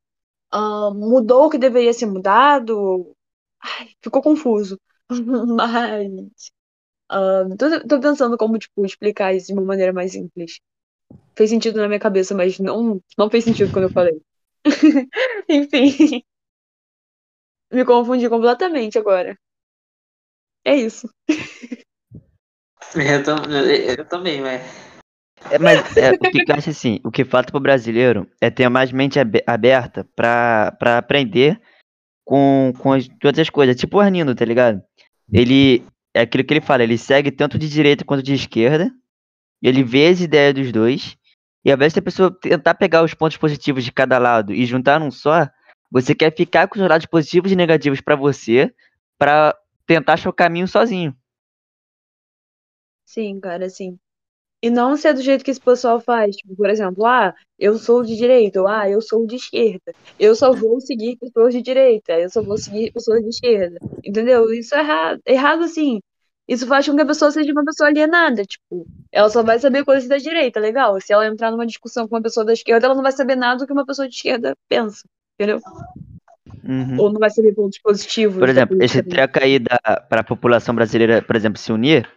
ah, 0.52 0.92
mudou 0.94 1.46
o 1.48 1.50
que 1.50 1.58
deveria 1.58 1.94
ser 1.94 2.08
mudado. 2.08 3.16
Ai, 3.62 3.90
ficou 4.02 4.22
confuso. 4.22 4.80
Mas. 5.10 6.52
Ah, 7.10 7.44
tô, 7.58 7.88
tô 7.88 8.00
pensando 8.00 8.38
como, 8.38 8.58
tipo, 8.58 8.86
explicar 8.86 9.34
isso 9.34 9.48
de 9.48 9.54
uma 9.54 9.62
maneira 9.64 9.94
mais 9.94 10.12
simples. 10.12 10.60
Fez 11.38 11.50
sentido 11.50 11.80
na 11.80 11.88
minha 11.88 12.00
cabeça, 12.00 12.34
mas 12.36 12.60
não, 12.60 13.02
não 13.18 13.30
fez 13.30 13.44
sentido 13.44 13.72
quando 13.72 13.86
eu 13.86 13.92
falei. 13.92 14.20
Enfim. 15.50 16.24
Me 17.72 17.86
confundi 17.86 18.28
completamente 18.30 18.98
agora. 18.98 19.38
É 20.66 20.76
isso. 20.76 21.10
Eu, 22.96 23.24
tam- 23.24 23.44
eu- 23.52 23.96
eu 23.98 24.06
também, 24.06 24.42
mas. 24.42 24.62
É, 25.52 25.60
mas 25.60 25.96
é, 25.98 26.12
o 26.12 26.18
que 26.20 26.40
eu 26.48 26.56
acho 26.56 26.70
assim, 26.72 27.00
o 27.04 27.12
que 27.12 27.24
falta 27.24 27.52
pro 27.52 27.60
brasileiro 27.60 28.30
é 28.42 28.50
ter 28.50 28.68
mais 28.70 28.92
mente 28.92 29.20
abe- 29.20 29.44
aberta 29.46 30.06
pra, 30.16 30.76
pra 30.80 30.98
aprender 30.98 31.62
com, 32.26 32.74
com 32.80 32.94
as- 32.94 33.08
todas 33.20 33.40
as 33.40 33.50
coisas. 33.50 33.76
Tipo 33.76 33.98
o 33.98 34.00
Arlindo, 34.00 34.34
tá 34.36 34.44
ligado? 34.44 34.82
Ele, 35.32 35.86
é 36.18 36.22
aquilo 36.22 36.44
que 36.44 36.54
ele 36.54 36.62
fala, 36.62 36.84
ele 36.84 36.98
segue 36.98 37.32
tanto 37.32 37.58
de 37.58 37.70
direita 37.70 38.04
quanto 38.04 38.24
de 38.24 38.34
esquerda, 38.34 38.92
ele 39.62 39.84
vê 39.84 40.08
as 40.08 40.20
ideias 40.22 40.54
dos 40.54 40.72
dois, 40.72 41.18
e 41.64 41.72
ao 41.72 41.76
invés 41.76 41.94
de 41.94 42.00
a 42.00 42.02
pessoa 42.02 42.32
tentar 42.32 42.76
pegar 42.76 43.04
os 43.04 43.14
pontos 43.14 43.38
positivos 43.38 43.84
de 43.84 43.92
cada 43.92 44.18
lado 44.18 44.54
e 44.54 44.66
juntar 44.66 45.00
num 45.00 45.12
só, 45.12 45.48
você 45.92 46.14
quer 46.14 46.36
ficar 46.36 46.68
com 46.68 46.80
os 46.80 46.88
lados 46.88 47.06
positivos 47.06 47.52
e 47.52 47.56
negativos 47.56 48.02
pra 48.02 48.16
você, 48.16 48.74
pra 49.18 49.56
tentar 49.86 50.14
achar 50.14 50.30
o 50.30 50.34
caminho 50.34 50.68
sozinho. 50.68 51.16
Sim, 53.06 53.40
cara, 53.40 53.70
sim. 53.70 53.98
E 54.62 54.70
não 54.70 54.98
ser 54.98 55.14
do 55.14 55.22
jeito 55.22 55.46
que 55.46 55.52
esse 55.52 55.62
pessoal 55.62 56.00
faz. 56.00 56.36
Tipo, 56.36 56.56
por 56.56 56.70
exemplo, 56.70 57.06
ah, 57.06 57.34
eu 57.60 57.78
sou 57.78 58.04
de 58.04 58.16
direita, 58.16 58.62
ou 58.62 58.68
ah, 58.68 58.90
eu 58.90 59.02
sou 59.02 59.26
de 59.28 59.36
esquerda. 59.36 59.94
Eu 60.20 60.36
só 60.36 60.52
vou 60.52 60.80
seguir 60.82 61.18
pessoas 61.18 61.54
de 61.54 61.62
direita, 61.62 62.14
eu 62.14 62.30
só 62.30 62.42
vou 62.42 62.58
seguir 62.58 62.92
pessoas 62.92 63.22
de 63.22 63.30
esquerda. 63.30 63.78
Entendeu? 64.04 64.52
Isso 64.52 64.74
é 64.74 64.80
errado. 64.80 65.22
Errado, 65.26 65.64
assim. 65.64 66.00
Isso 66.48 66.66
faz 66.66 66.88
com 66.88 66.96
que 66.96 67.02
a 67.02 67.06
pessoa 67.06 67.30
seja 67.30 67.52
uma 67.52 67.66
pessoa 67.66 67.90
alienada. 67.90 68.44
Tipo, 68.46 68.88
ela 69.12 69.30
só 69.30 69.44
vai 69.44 69.60
saber 69.60 69.84
coisas 69.84 70.08
da 70.08 70.18
direita, 70.18 70.60
legal. 70.60 71.00
Se 71.02 71.14
ela 71.14 71.28
entrar 71.28 71.52
numa 71.52 71.66
discussão 71.66 72.08
com 72.08 72.16
uma 72.16 72.22
pessoa 72.22 72.46
da 72.46 72.54
esquerda, 72.54 72.88
ela 72.88 72.96
não 72.96 73.04
vai 73.04 73.12
saber 73.12 73.36
nada 73.36 73.60
do 73.60 73.68
que 73.68 73.74
uma 73.74 73.86
pessoa 73.86 74.08
de 74.08 74.16
esquerda 74.16 74.56
pensa. 74.68 75.04
Entendeu? 75.36 75.60
Uhum. 76.64 77.00
Ou 77.00 77.12
não 77.12 77.20
vai 77.20 77.30
saber 77.30 77.54
pontos 77.54 77.80
positivos. 77.80 78.40
Por 78.40 78.50
exemplo, 78.50 78.82
esse 78.82 79.04
treco 79.04 79.40
aí 79.42 79.60
para 79.60 80.22
a 80.22 80.24
população 80.24 80.74
brasileira, 80.74 81.22
por 81.22 81.36
exemplo, 81.36 81.60
se 81.60 81.72
unir, 81.72 82.10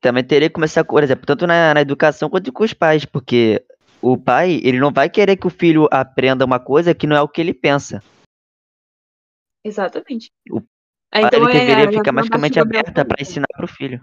também 0.00 0.24
teria 0.24 0.48
que 0.48 0.54
começar, 0.54 0.84
por 0.84 1.02
exemplo, 1.02 1.26
tanto 1.26 1.46
na, 1.46 1.74
na 1.74 1.80
educação 1.80 2.30
quanto 2.30 2.52
com 2.52 2.64
os 2.64 2.72
pais, 2.72 3.04
porque 3.04 3.64
o 4.00 4.16
pai, 4.16 4.60
ele 4.62 4.78
não 4.78 4.92
vai 4.92 5.10
querer 5.10 5.36
que 5.36 5.46
o 5.46 5.50
filho 5.50 5.88
aprenda 5.90 6.44
uma 6.44 6.60
coisa 6.60 6.94
que 6.94 7.06
não 7.06 7.16
é 7.16 7.22
o 7.22 7.28
que 7.28 7.40
ele 7.40 7.52
pensa. 7.52 8.02
Exatamente. 9.64 10.30
O 10.50 10.60
pai, 11.10 11.24
então, 11.24 11.48
ele 11.48 11.58
é, 11.58 11.60
deveria 11.60 11.84
entra 11.84 11.98
ficar 11.98 12.12
na 12.12 12.16
mais 12.16 12.28
com 12.28 12.36
a 12.36 12.38
parte 12.38 12.42
mente 12.42 12.54
que 12.54 12.60
o 12.60 12.64
Gabriel 12.64 12.80
aberta 12.80 13.04
para 13.04 13.22
ensinar 13.22 13.48
pro 13.56 13.68
filho. 13.68 14.00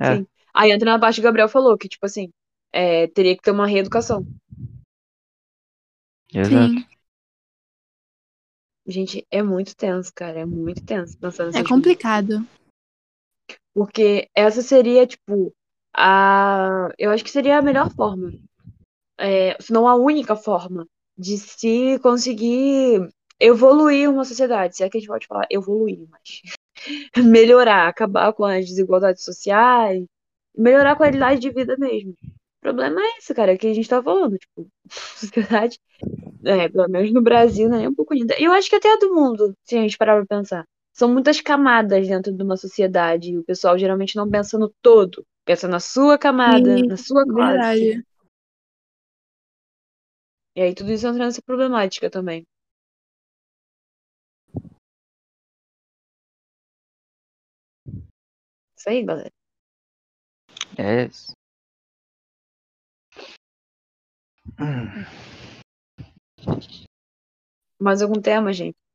É. 0.00 0.16
Sim. 0.16 0.26
Aí 0.52 0.72
entra 0.72 0.90
na 0.90 0.98
parte 0.98 1.16
que 1.16 1.20
o 1.20 1.24
Gabriel 1.24 1.48
falou, 1.48 1.78
que, 1.78 1.88
tipo 1.88 2.04
assim, 2.04 2.30
é, 2.72 3.06
teria 3.08 3.36
que 3.36 3.42
ter 3.42 3.50
uma 3.50 3.66
reeducação. 3.66 4.26
Exato. 6.34 6.72
Sim. 6.72 6.84
Gente, 8.86 9.26
é 9.30 9.42
muito 9.42 9.76
tenso, 9.76 10.10
cara. 10.14 10.40
É 10.40 10.46
muito 10.46 10.82
tenso 10.84 11.16
pensar 11.18 11.44
nessas 11.44 11.60
É 11.60 11.64
coisas. 11.64 11.68
Porque 13.78 14.28
essa 14.34 14.60
seria, 14.60 15.06
tipo, 15.06 15.54
a. 15.94 16.92
Eu 16.98 17.12
acho 17.12 17.22
que 17.22 17.30
seria 17.30 17.58
a 17.58 17.62
melhor 17.62 17.94
forma. 17.94 18.32
É, 19.16 19.56
se 19.60 19.72
não 19.72 19.86
a 19.86 19.94
única 19.94 20.34
forma 20.34 20.84
de 21.16 21.38
se 21.38 21.96
conseguir 22.00 23.08
evoluir 23.38 24.10
uma 24.10 24.24
sociedade, 24.24 24.76
se 24.76 24.82
é 24.82 24.90
que 24.90 24.98
a 24.98 25.00
gente 25.00 25.08
pode 25.08 25.28
falar 25.28 25.46
evoluir, 25.48 26.08
mas 26.10 26.42
melhorar, 27.24 27.86
acabar 27.88 28.32
com 28.32 28.44
as 28.44 28.66
desigualdades 28.66 29.24
sociais, 29.24 30.04
melhorar 30.56 30.92
a 30.92 30.96
qualidade 30.96 31.40
de 31.40 31.50
vida 31.52 31.76
mesmo. 31.78 32.14
O 32.24 32.60
problema 32.60 33.00
é 33.00 33.18
esse, 33.18 33.32
cara, 33.32 33.56
que 33.56 33.68
a 33.68 33.74
gente 33.74 33.88
tá 33.88 34.02
falando, 34.02 34.38
tipo, 34.38 34.68
sociedade, 34.90 35.78
é, 36.44 36.68
pelo 36.68 36.88
menos 36.88 37.12
no 37.12 37.22
Brasil, 37.22 37.68
né, 37.68 37.84
é 37.84 37.88
um 37.88 37.94
pouco 37.94 38.12
ainda. 38.14 38.34
E 38.40 38.44
eu 38.44 38.52
acho 38.52 38.68
que 38.68 38.76
até 38.76 38.96
do 38.98 39.14
mundo, 39.14 39.54
se 39.64 39.78
a 39.78 39.82
gente 39.82 39.96
parar 39.96 40.16
pra 40.16 40.38
pensar. 40.38 40.66
São 40.98 41.08
muitas 41.08 41.40
camadas 41.40 42.08
dentro 42.08 42.32
de 42.32 42.42
uma 42.42 42.56
sociedade, 42.56 43.30
e 43.30 43.38
o 43.38 43.44
pessoal 43.44 43.78
geralmente 43.78 44.16
não 44.16 44.28
pensa 44.28 44.58
no 44.58 44.68
todo, 44.82 45.24
pensa 45.44 45.68
na 45.68 45.78
sua 45.78 46.18
camada, 46.18 46.76
Sim, 46.76 46.86
na 46.88 46.96
sua 46.96 47.24
classe. 47.24 47.78
Verdade. 47.78 48.06
E 50.56 50.60
aí 50.60 50.74
tudo 50.74 50.90
isso 50.90 51.06
entra 51.06 51.24
nessa 51.24 51.40
problemática 51.40 52.10
também. 52.10 52.44
Isso 58.76 58.90
aí, 58.90 59.04
galera. 59.04 59.30
É 60.76 61.04
isso. 61.04 61.30
Hum. 64.58 65.04
Mais 67.80 68.02
algum 68.02 68.20
tema, 68.20 68.52
gente? 68.52 68.87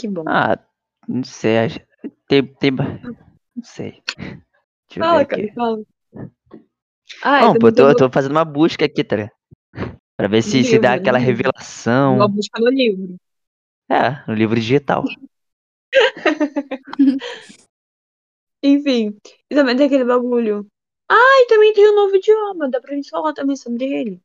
Que 0.00 0.08
bom. 0.08 0.24
Ah, 0.26 0.58
não 1.06 1.22
sei. 1.22 1.68
Tem, 2.26 2.46
tem. 2.46 2.70
Não 2.70 3.62
sei. 3.62 4.02
Deixa 4.16 4.98
fala, 4.98 5.26
cara, 5.26 5.52
fala. 5.54 5.82
Ah, 7.22 7.40
Não, 7.42 7.54
eu 7.54 7.60
pô, 7.60 7.70
tô, 7.70 7.88
tô 7.90 7.94
tô 7.96 8.10
fazendo 8.10 8.30
uma 8.30 8.44
busca 8.46 8.86
aqui, 8.86 9.04
tá? 9.04 9.30
Pra 10.16 10.26
ver 10.26 10.42
se, 10.42 10.58
No 10.58 10.64
se 10.64 10.78
dá 10.78 10.92
livro, 10.92 11.02
aquela 11.02 11.18
livro. 11.18 11.34
revelação. 11.34 12.16
uma 12.16 12.28
busca 12.28 12.58
no 12.58 12.70
livro. 12.70 13.16
É, 13.90 14.26
no 14.26 14.34
livro 14.34 14.54
digital. 14.56 15.04
Enfim, 18.62 19.16
e 19.50 19.54
também 19.54 19.76
tem 19.76 19.86
aquele 19.86 20.04
bagulho. 20.04 20.66
Ah, 21.10 21.42
e 21.42 21.46
também 21.46 21.72
tem 21.74 21.86
o 21.88 21.94
novo 21.94 22.16
idioma, 22.16 22.70
dá 22.70 22.80
pra 22.80 22.94
gente 22.94 23.10
falar 23.10 23.32
também 23.34 23.56
sobre 23.56 23.84
ele. 23.84 24.20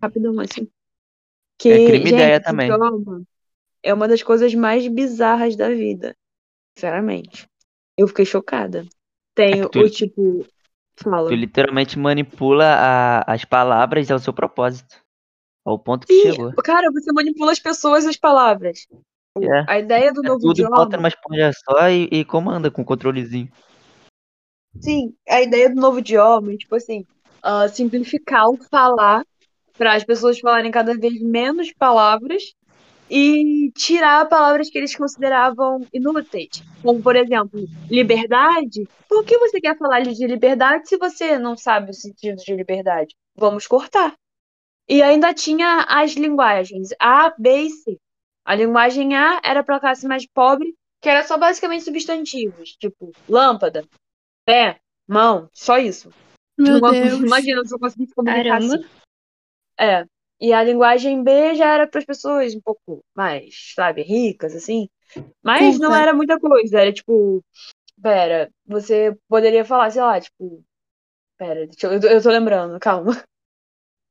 Rapidão, 0.00 0.38
assim. 0.40 0.68
Que, 1.58 1.70
É 1.70 1.86
crime 1.86 2.04
gente, 2.06 2.14
ideia 2.14 2.40
também. 2.40 2.68
idioma 2.70 3.24
é 3.82 3.92
uma 3.94 4.08
das 4.08 4.22
coisas 4.22 4.54
mais 4.54 4.86
bizarras 4.88 5.56
da 5.56 5.68
vida. 5.68 6.14
Sinceramente. 6.76 7.46
Eu 7.96 8.06
fiquei 8.08 8.24
chocada. 8.24 8.86
Tem 9.34 9.60
É 9.62 9.68
que 9.68 9.78
o 9.78 9.84
tu- 9.88 9.90
tipo. 9.90 10.46
Fala. 11.00 11.28
Tu 11.28 11.34
literalmente 11.34 11.98
manipula 11.98 12.64
a- 12.64 13.32
as 13.32 13.44
palavras 13.44 14.10
ao 14.10 14.18
seu 14.18 14.32
propósito. 14.32 14.96
Ao 15.64 15.78
ponto 15.78 16.06
que 16.06 16.14
Sim, 16.14 16.32
chegou. 16.32 16.52
cara, 16.54 16.90
você 16.90 17.12
manipula 17.12 17.52
as 17.52 17.58
pessoas 17.60 18.04
e 18.04 18.08
as 18.08 18.16
palavras. 18.16 18.86
É. 19.40 19.64
A 19.72 19.78
ideia 19.78 20.12
do 20.12 20.24
É 20.24 20.28
novo 20.28 20.40
tudo 20.40 20.52
idioma. 20.52 20.76
bota 20.76 20.96
numa 20.96 21.08
esponja 21.08 21.52
só 21.52 21.88
e, 21.88 22.08
e 22.10 22.24
comanda 22.24 22.70
com 22.70 22.84
controlezinho. 22.84 23.48
Sim, 24.80 25.14
a 25.28 25.40
ideia 25.42 25.68
do 25.72 25.80
novo 25.80 25.98
idioma 25.98 26.52
é, 26.52 26.56
tipo 26.56 26.74
assim, 26.74 27.04
ah, 27.42 27.68
simplificar 27.68 28.48
o 28.48 28.56
falar 28.56 29.24
para 29.76 29.94
as 29.94 30.04
pessoas 30.04 30.38
falarem 30.40 30.70
cada 30.70 30.96
vez 30.96 31.20
menos 31.20 31.72
palavras 31.72 32.54
e 33.10 33.70
tirar 33.72 34.28
palavras 34.28 34.68
que 34.70 34.78
eles 34.78 34.94
consideravam 34.94 35.86
inúteis. 35.92 36.62
Como, 36.82 37.02
por 37.02 37.16
exemplo, 37.16 37.64
liberdade. 37.90 38.88
Por 39.08 39.24
que 39.24 39.38
você 39.38 39.60
quer 39.60 39.76
falar 39.78 40.00
de 40.02 40.26
liberdade 40.26 40.88
se 40.88 40.96
você 40.96 41.38
não 41.38 41.56
sabe 41.56 41.90
o 41.90 41.94
sentido 41.94 42.36
de 42.36 42.54
liberdade? 42.54 43.14
Vamos 43.34 43.66
cortar. 43.66 44.14
E 44.88 45.02
ainda 45.02 45.34
tinha 45.34 45.84
as 45.88 46.12
linguagens 46.12 46.88
A, 46.98 47.30
B 47.38 47.62
e 47.62 47.70
C. 47.70 47.98
A 48.44 48.54
linguagem 48.54 49.14
A 49.16 49.40
era 49.44 49.62
para 49.62 49.76
a 49.76 49.80
classe 49.80 50.06
mais 50.06 50.26
pobre, 50.26 50.74
que 51.00 51.08
era 51.08 51.22
só 51.24 51.36
basicamente 51.36 51.84
substantivos, 51.84 52.70
tipo 52.80 53.12
lâmpada, 53.28 53.84
pé, 54.46 54.80
mão, 55.06 55.48
só 55.52 55.76
isso. 55.78 56.10
Meu 56.58 56.80
Não- 56.80 56.90
Deus. 56.92 57.20
Imagina 57.20 57.64
se 57.64 57.74
eu 57.74 57.78
conseguisse 57.78 58.14
comunicar 58.14 58.42
Caramba. 58.44 58.74
assim. 58.76 58.84
É. 59.78 60.04
E 60.40 60.52
a 60.52 60.62
linguagem 60.62 61.22
B 61.22 61.54
já 61.56 61.74
era 61.74 61.86
para 61.86 61.98
as 62.00 62.04
pessoas 62.06 62.54
um 62.54 62.60
pouco 62.60 63.04
mais, 63.14 63.72
sabe, 63.74 64.02
ricas, 64.02 64.54
assim. 64.54 64.88
Mas 65.42 65.78
não 65.78 65.94
Culta. 65.94 65.96
era 65.96 66.14
muita 66.14 66.38
coisa. 66.40 66.80
Era 66.80 66.92
tipo. 66.92 67.44
Pera, 68.02 68.50
você 68.66 69.16
poderia 69.28 69.64
falar, 69.64 69.90
sei 69.90 70.02
lá, 70.02 70.20
tipo. 70.20 70.64
Pera, 71.38 71.66
deixa 71.66 71.86
eu, 71.88 71.92
eu 71.94 72.00
tô- 72.00 72.08
eu 72.08 72.22
tô 72.22 72.30
lembrando, 72.30 72.78
calma. 72.80 73.12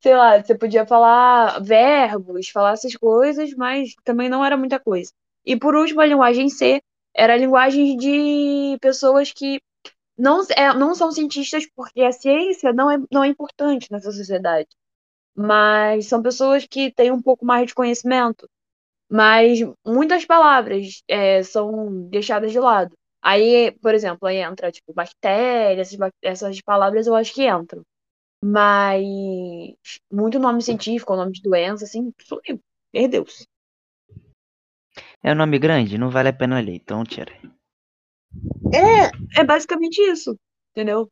Sei 0.02 0.14
lá, 0.16 0.42
você 0.42 0.54
podia 0.56 0.86
falar 0.86 1.60
verbos, 1.62 2.48
falar 2.50 2.72
essas 2.72 2.94
coisas, 2.96 3.52
mas 3.54 3.94
também 4.04 4.28
não 4.28 4.44
era 4.44 4.56
muita 4.56 4.78
coisa. 4.80 5.10
E 5.44 5.56
por 5.56 5.74
último, 5.74 6.00
a 6.00 6.06
linguagem 6.06 6.48
C 6.48 6.80
era 7.14 7.34
a 7.34 7.36
linguagem 7.36 7.96
de 7.96 8.78
pessoas 8.80 9.32
que 9.32 9.60
não, 10.18 10.42
é, 10.56 10.74
não 10.74 10.94
são 10.94 11.12
cientistas 11.12 11.66
porque 11.76 12.02
a 12.02 12.12
ciência 12.12 12.72
não 12.72 12.90
é, 12.90 12.98
não 13.12 13.24
é 13.24 13.28
importante 13.28 13.88
nessa 13.92 14.12
sociedade. 14.12 14.68
Mas 15.38 16.06
são 16.06 16.20
pessoas 16.20 16.66
que 16.66 16.90
têm 16.92 17.12
um 17.12 17.22
pouco 17.22 17.46
mais 17.46 17.68
de 17.68 17.74
conhecimento. 17.74 18.50
Mas 19.08 19.60
muitas 19.86 20.24
palavras 20.24 21.00
é, 21.06 21.44
são 21.44 22.08
deixadas 22.08 22.50
de 22.50 22.58
lado. 22.58 22.92
Aí, 23.22 23.70
por 23.80 23.94
exemplo, 23.94 24.26
aí 24.26 24.38
entra, 24.38 24.72
tipo, 24.72 24.92
bactéria, 24.92 25.80
essas, 25.80 25.96
essas 26.20 26.60
palavras 26.60 27.06
eu 27.06 27.14
acho 27.14 27.32
que 27.32 27.48
entram. 27.48 27.82
Mas 28.44 29.04
muito 30.10 30.40
nome 30.40 30.60
científico, 30.60 31.14
nome 31.14 31.32
de 31.32 31.42
doença, 31.42 31.84
assim, 31.84 32.12
sumiu. 32.20 32.60
Perdeu-se. 32.90 33.46
É 35.22 35.30
um 35.30 35.36
nome 35.36 35.58
grande, 35.60 35.98
não 35.98 36.10
vale 36.10 36.30
a 36.30 36.32
pena 36.32 36.58
ler, 36.58 36.74
então 36.74 37.04
tira. 37.04 37.32
É 39.36 39.44
basicamente 39.44 39.98
isso, 39.98 40.36
entendeu? 40.72 41.08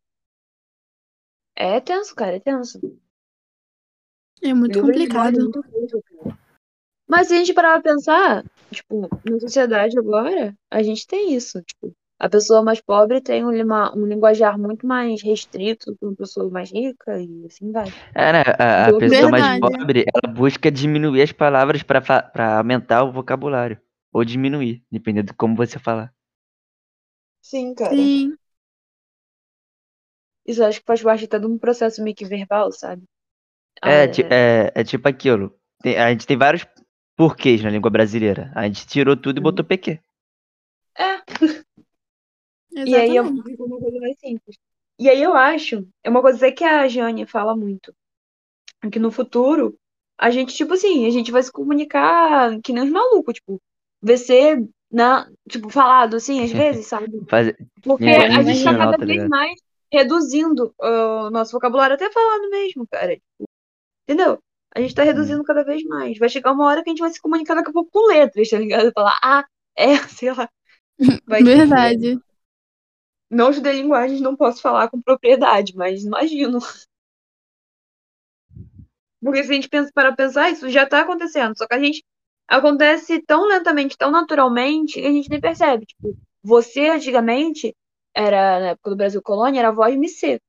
É 1.55 1.79
tenso, 1.79 2.13
cara, 2.13 2.35
é 2.35 2.39
tenso. 2.41 2.79
É 4.41 4.53
muito 4.53 4.79
complicado. 4.81 5.51
é. 6.25 6.31
Mas 7.07 7.27
se 7.27 7.33
a 7.33 7.37
gente 7.37 7.53
parar 7.53 7.81
pra 7.81 7.93
pensar, 7.93 8.43
tipo, 8.71 9.07
na 9.25 9.39
sociedade 9.39 9.97
agora, 9.97 10.53
a 10.69 10.83
gente 10.83 11.07
tem 11.07 11.33
isso. 11.33 11.61
Tipo, 11.63 11.93
a 12.19 12.29
pessoa 12.29 12.61
mais 12.63 12.81
pobre 12.81 13.21
tem 13.21 13.45
um, 13.45 13.51
lima- 13.51 13.95
um 13.95 14.05
linguajar 14.05 14.57
muito 14.57 14.85
mais 14.85 15.21
restrito 15.21 15.95
que 15.95 16.05
uma 16.05 16.15
pessoa 16.15 16.49
mais 16.49 16.71
rica 16.71 17.19
e 17.21 17.45
assim 17.45 17.71
vai. 17.71 17.85
É, 18.13 18.33
né? 18.33 18.43
A, 18.59 18.87
a 18.87 18.97
pessoa 18.97 19.29
mais 19.31 19.43
Verdade. 19.43 19.61
pobre, 19.61 20.05
ela 20.13 20.33
busca 20.33 20.71
diminuir 20.71 21.21
as 21.21 21.31
palavras 21.31 21.81
pra 21.83 22.57
aumentar 22.57 23.03
o 23.03 23.11
vocabulário. 23.11 23.79
Ou 24.11 24.25
diminuir, 24.25 24.83
dependendo 24.91 25.27
de 25.27 25.33
como 25.33 25.55
você 25.55 25.77
falar. 25.79 26.13
Sim, 27.41 27.73
cara. 27.73 27.95
Sim. 27.95 28.35
Isso 30.45 30.63
acho 30.63 30.79
que 30.79 30.85
faz 30.85 31.03
parte 31.03 31.25
até 31.25 31.37
de 31.39 31.45
um 31.45 31.57
processo 31.57 32.01
meio 32.03 32.15
que 32.15 32.25
verbal, 32.25 32.71
sabe? 32.71 33.03
É, 33.83 34.03
Ah, 34.03 34.07
ti- 34.07 34.25
é, 34.29 34.71
é 34.75 34.83
tipo 34.83 35.07
aquilo. 35.07 35.53
Tem- 35.81 35.97
a 35.97 36.09
gente 36.11 36.27
tem 36.27 36.37
vários 36.37 36.65
porquês 37.15 37.61
na 37.63 37.69
língua 37.69 37.89
brasileira. 37.89 38.51
A 38.55 38.63
gente 38.65 38.85
tirou 38.87 39.15
tudo 39.17 39.37
e 39.39 39.41
botou 39.41 39.65
PQ. 39.65 39.99
E 42.85 42.95
aí 42.95 43.15
eu 43.15 43.23
uma 43.25 43.79
coisa 43.79 43.99
mais 43.99 44.17
simples. 44.19 44.57
E 44.99 45.09
aí 45.09 45.21
eu 45.21 45.33
acho, 45.35 45.87
é 46.03 46.09
uma 46.09 46.21
coisa 46.21 46.51
que 46.51 46.63
a 46.63 46.87
Jane 46.87 47.25
fala 47.25 47.55
muito, 47.55 47.93
que 48.91 48.99
no 48.99 49.11
futuro 49.11 49.77
a 50.17 50.31
gente, 50.31 50.55
tipo 50.55 50.73
assim, 50.73 51.05
a 51.07 51.11
gente 51.11 51.31
vai 51.31 51.43
se 51.43 51.51
comunicar 51.51 52.59
que 52.61 52.73
nem 52.73 52.83
os 52.83 52.89
malucos, 52.91 53.35
tipo, 53.35 53.61
vai 54.01 54.17
ser, 54.17 54.67
na, 54.91 55.29
tipo, 55.49 55.69
falado 55.69 56.15
assim, 56.17 56.43
às 56.43 56.51
vezes, 56.51 56.87
sabe? 56.87 57.07
Faz- 57.29 57.53
Porque 57.83 58.09
Linguagem 58.09 58.29
a 58.31 58.43
gente 58.43 58.63
tá 58.63 58.77
cada 58.77 58.97
vez 59.05 59.23
ligado? 59.23 59.29
mais 59.29 59.59
reduzindo 59.91 60.73
ah, 60.81 61.27
o 61.27 61.31
nosso 61.31 61.51
vocabulário, 61.53 61.95
até 61.95 62.11
falando 62.11 62.49
mesmo, 62.51 62.87
cara. 62.87 63.17
Entendeu? 64.07 64.41
A 64.73 64.79
gente 64.79 64.95
tá 64.95 65.03
reduzindo 65.03 65.43
cada 65.43 65.63
vez 65.63 65.83
mais. 65.83 66.17
Vai 66.17 66.29
chegar 66.29 66.53
uma 66.53 66.65
hora 66.65 66.81
que 66.83 66.89
a 66.89 66.91
gente 66.91 66.99
vai 66.99 67.09
se 67.09 67.21
comunicar 67.21 67.55
daqui 67.55 67.69
a 67.69 67.73
pouco 67.73 67.91
com 67.91 68.07
letras, 68.07 68.49
tá 68.49 68.57
ligado? 68.57 68.91
Falar, 68.93 69.19
ah, 69.21 69.45
é, 69.75 69.97
sei 70.07 70.31
lá. 70.33 70.49
Vai 71.25 71.43
Verdade. 71.43 72.19
Não 73.29 73.49
estudei 73.49 73.81
linguagens, 73.81 74.21
não 74.21 74.37
posso 74.37 74.61
falar 74.61 74.89
com 74.89 75.01
propriedade, 75.01 75.75
mas 75.75 76.03
imagino. 76.03 76.59
Porque 79.21 79.43
se 79.43 79.51
a 79.51 79.55
gente 79.55 79.67
pensa 79.67 79.91
para 79.93 80.15
pensar, 80.15 80.49
isso 80.49 80.69
já 80.69 80.83
está 80.83 81.01
acontecendo. 81.01 81.57
Só 81.57 81.67
que 81.67 81.73
a 81.73 81.79
gente 81.79 82.03
acontece 82.47 83.21
tão 83.23 83.45
lentamente, 83.47 83.97
tão 83.97 84.09
naturalmente, 84.11 84.93
que 84.93 85.05
a 85.05 85.11
gente 85.11 85.29
nem 85.29 85.41
percebe. 85.41 85.85
Tipo, 85.85 86.17
você 86.41 86.87
antigamente 86.87 87.75
era, 88.13 88.59
na 88.59 88.65
época 88.69 88.91
do 88.91 88.95
Brasil 88.95 89.21
Colônia, 89.21 89.59
era 89.59 89.71
voz 89.71 89.93
MC. 89.93 90.39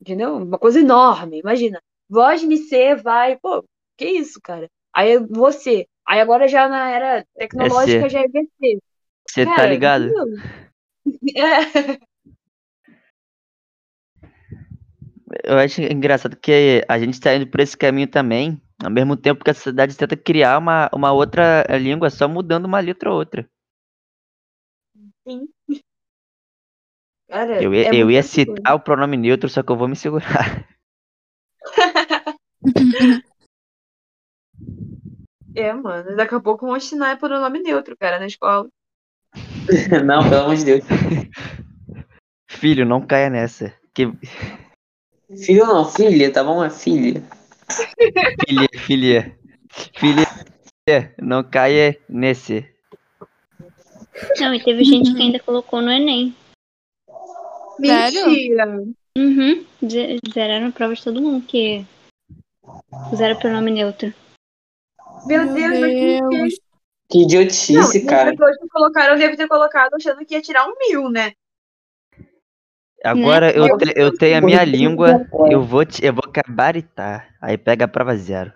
Entendeu? 0.00 0.36
Uma 0.36 0.58
coisa 0.58 0.80
enorme, 0.80 1.38
imagina. 1.40 1.80
Voz 2.10 2.42
MC 2.42 2.96
vai, 2.96 3.38
pô, 3.38 3.64
que 3.96 4.04
isso, 4.04 4.40
cara? 4.42 4.68
Aí 4.92 5.16
você. 5.18 5.86
Aí 6.04 6.20
agora 6.20 6.48
já 6.48 6.68
na 6.68 6.90
era 6.90 7.24
tecnológica 7.36 8.06
É 8.06 8.08
já 8.08 8.20
é 8.20 8.28
VC. 8.28 8.80
Você 9.28 9.44
tá 9.46 9.64
ligado? 9.66 10.10
É. 11.34 11.98
eu 15.44 15.58
acho 15.58 15.80
engraçado 15.82 16.36
que 16.36 16.84
a 16.86 16.98
gente 16.98 17.18
tá 17.18 17.34
indo 17.34 17.46
por 17.46 17.60
esse 17.60 17.76
caminho 17.76 18.06
também, 18.06 18.60
ao 18.82 18.90
mesmo 18.90 19.16
tempo 19.16 19.42
que 19.42 19.50
a 19.50 19.54
sociedade 19.54 19.96
tenta 19.96 20.16
criar 20.16 20.58
uma, 20.58 20.90
uma 20.92 21.12
outra 21.12 21.64
língua 21.78 22.10
só 22.10 22.28
mudando 22.28 22.66
uma 22.66 22.80
letra 22.80 23.10
ou 23.10 23.18
outra. 23.18 23.48
Sim. 25.26 25.48
Cara, 27.28 27.62
Eu 27.62 27.72
é 27.72 27.94
eu 27.94 28.10
ia 28.10 28.22
citar 28.22 28.74
o 28.74 28.80
pronome 28.80 29.16
neutro, 29.16 29.48
só 29.48 29.62
que 29.62 29.72
eu 29.72 29.76
vou 29.76 29.88
me 29.88 29.96
segurar. 29.96 30.68
É, 35.54 35.72
mano. 35.72 36.16
Daqui 36.16 36.34
a 36.34 36.40
pouco 36.40 36.66
vão 36.66 36.76
ensinar 36.76 37.18
por 37.18 37.30
nome 37.30 37.60
neutro, 37.60 37.96
cara, 37.96 38.18
na 38.18 38.26
escola. 38.26 38.68
Não, 40.04 40.22
pelo 40.28 40.42
amor 40.42 40.56
de 40.56 40.64
Deus. 40.64 40.84
Filho, 42.48 42.84
não 42.84 43.00
caia 43.00 43.30
nessa. 43.30 43.72
Que 43.94 44.12
Filho 45.36 45.64
não, 45.64 45.84
filha, 45.84 46.32
tá 46.32 46.42
bom? 46.42 46.62
É 46.64 46.70
filha. 46.70 47.22
filha, 48.46 48.68
filha, 48.74 49.38
filha, 49.96 51.14
não 51.22 51.44
caia 51.44 51.96
nesse. 52.08 52.68
Não, 54.40 54.52
e 54.52 54.62
teve 54.62 54.82
gente 54.82 55.14
que 55.14 55.22
ainda 55.22 55.38
colocou 55.38 55.80
no 55.80 55.90
Enem. 55.90 56.34
Sério? 57.80 58.94
Uhum. 59.16 59.66
Ze- 59.86 60.18
Zeraram 60.32 60.68
a 60.68 60.72
prova 60.72 60.94
de 60.94 61.02
todo 61.02 61.20
mundo 61.20 61.44
que 61.46 61.84
usaram 63.12 63.38
pronome 63.38 63.70
neutro. 63.70 64.12
Meu, 65.26 65.44
Meu 65.44 65.54
Deus, 65.54 65.80
mas? 65.80 66.30
Deus. 66.30 66.54
Que 67.08 67.18
Não, 67.18 67.24
idiotice, 67.24 67.98
e 67.98 68.06
cara. 68.06 68.30
as 68.30 68.36
pessoas 68.36 68.56
que 68.56 68.68
colocaram 68.68 69.18
deve 69.18 69.36
ter 69.36 69.48
colocado 69.48 69.94
achando 69.94 70.24
que 70.24 70.34
ia 70.34 70.40
tirar 70.42 70.66
um 70.68 70.74
mil, 70.78 71.10
né? 71.10 71.32
Agora 73.02 73.50
eu, 73.50 73.66
Eu- 73.66 73.78
te- 73.78 73.94
eu 73.96 74.16
tenho 74.16 74.38
a 74.38 74.40
minha 74.40 74.62
língua, 74.62 75.26
eu 75.50 75.62
vou, 75.64 75.84
te, 75.84 76.04
eu 76.04 76.12
vou 76.14 76.30
gabaritar. 76.30 77.34
Aí 77.40 77.58
pega 77.58 77.86
a 77.86 77.88
prova 77.88 78.14
zero. 78.16 78.52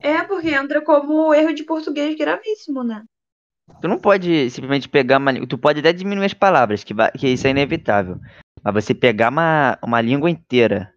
É, 0.00 0.22
porque 0.22 0.50
entra 0.50 0.80
como 0.82 1.34
erro 1.34 1.52
de 1.52 1.64
português 1.64 2.16
gravíssimo, 2.16 2.84
né? 2.84 3.04
Tu 3.80 3.86
não 3.88 3.98
pode 3.98 4.50
simplesmente 4.50 4.88
pegar 4.88 5.18
uma 5.18 5.30
língua. 5.30 5.46
Tu 5.48 5.58
pode 5.58 5.80
até 5.80 5.92
diminuir 5.92 6.26
as 6.26 6.34
palavras, 6.34 6.82
que, 6.82 6.92
vai, 6.94 7.10
que 7.12 7.28
isso 7.28 7.46
é 7.46 7.50
inevitável. 7.50 8.18
Mas 8.62 8.84
você 8.84 8.94
pegar 8.94 9.30
uma, 9.30 9.78
uma 9.82 10.00
língua 10.00 10.28
inteira, 10.28 10.92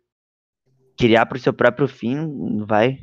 criar 0.97 1.26
pro 1.26 1.38
seu 1.39 1.53
próprio 1.53 1.88
fim, 1.88 2.15
não 2.15 2.65
vai. 2.65 2.99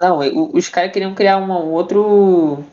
Não, 0.00 0.18
o- 0.20 0.56
os 0.56 0.68
caras 0.68 0.92
queriam 0.92 1.14
criar 1.14 1.36
uma- 1.38 1.58
um 1.58 1.70
outro. 1.72 2.64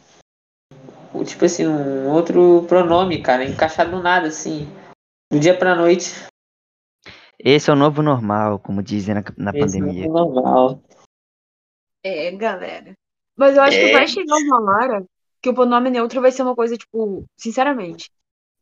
Tipo 1.26 1.46
assim, 1.46 1.68
um 1.68 2.10
outro 2.10 2.66
pronome, 2.68 3.22
cara, 3.22 3.46
encaixado 3.46 3.92
do 3.92 4.02
nada, 4.02 4.28
assim. 4.28 4.68
Do 5.32 5.40
dia 5.40 5.58
pra 5.58 5.76
noite. 5.76 6.12
Esse 7.40 7.70
é 7.70 7.74
o 7.74 7.76
novo 7.78 8.02
normal, 8.02 8.58
como 8.60 8.82
dizem 8.82 9.16
na, 9.16 9.24
na 9.38 9.52
Esse 9.52 9.60
pandemia. 9.60 10.06
é 10.06 10.08
normal. 10.08 10.82
É, 12.04 12.32
galera. 12.32 12.94
Mas 13.38 13.56
eu 13.56 13.64
acho 13.64 13.78
que 13.78 13.86
É. 13.86 13.94
vai 13.94 14.08
chegar 14.08 14.36
uma 14.38 14.62
hora 14.78 15.06
que 15.44 15.50
o 15.50 15.54
pronome 15.54 15.90
neutro 15.90 16.22
vai 16.22 16.32
ser 16.32 16.42
uma 16.42 16.56
coisa, 16.56 16.78
tipo, 16.78 17.26
sinceramente. 17.38 18.10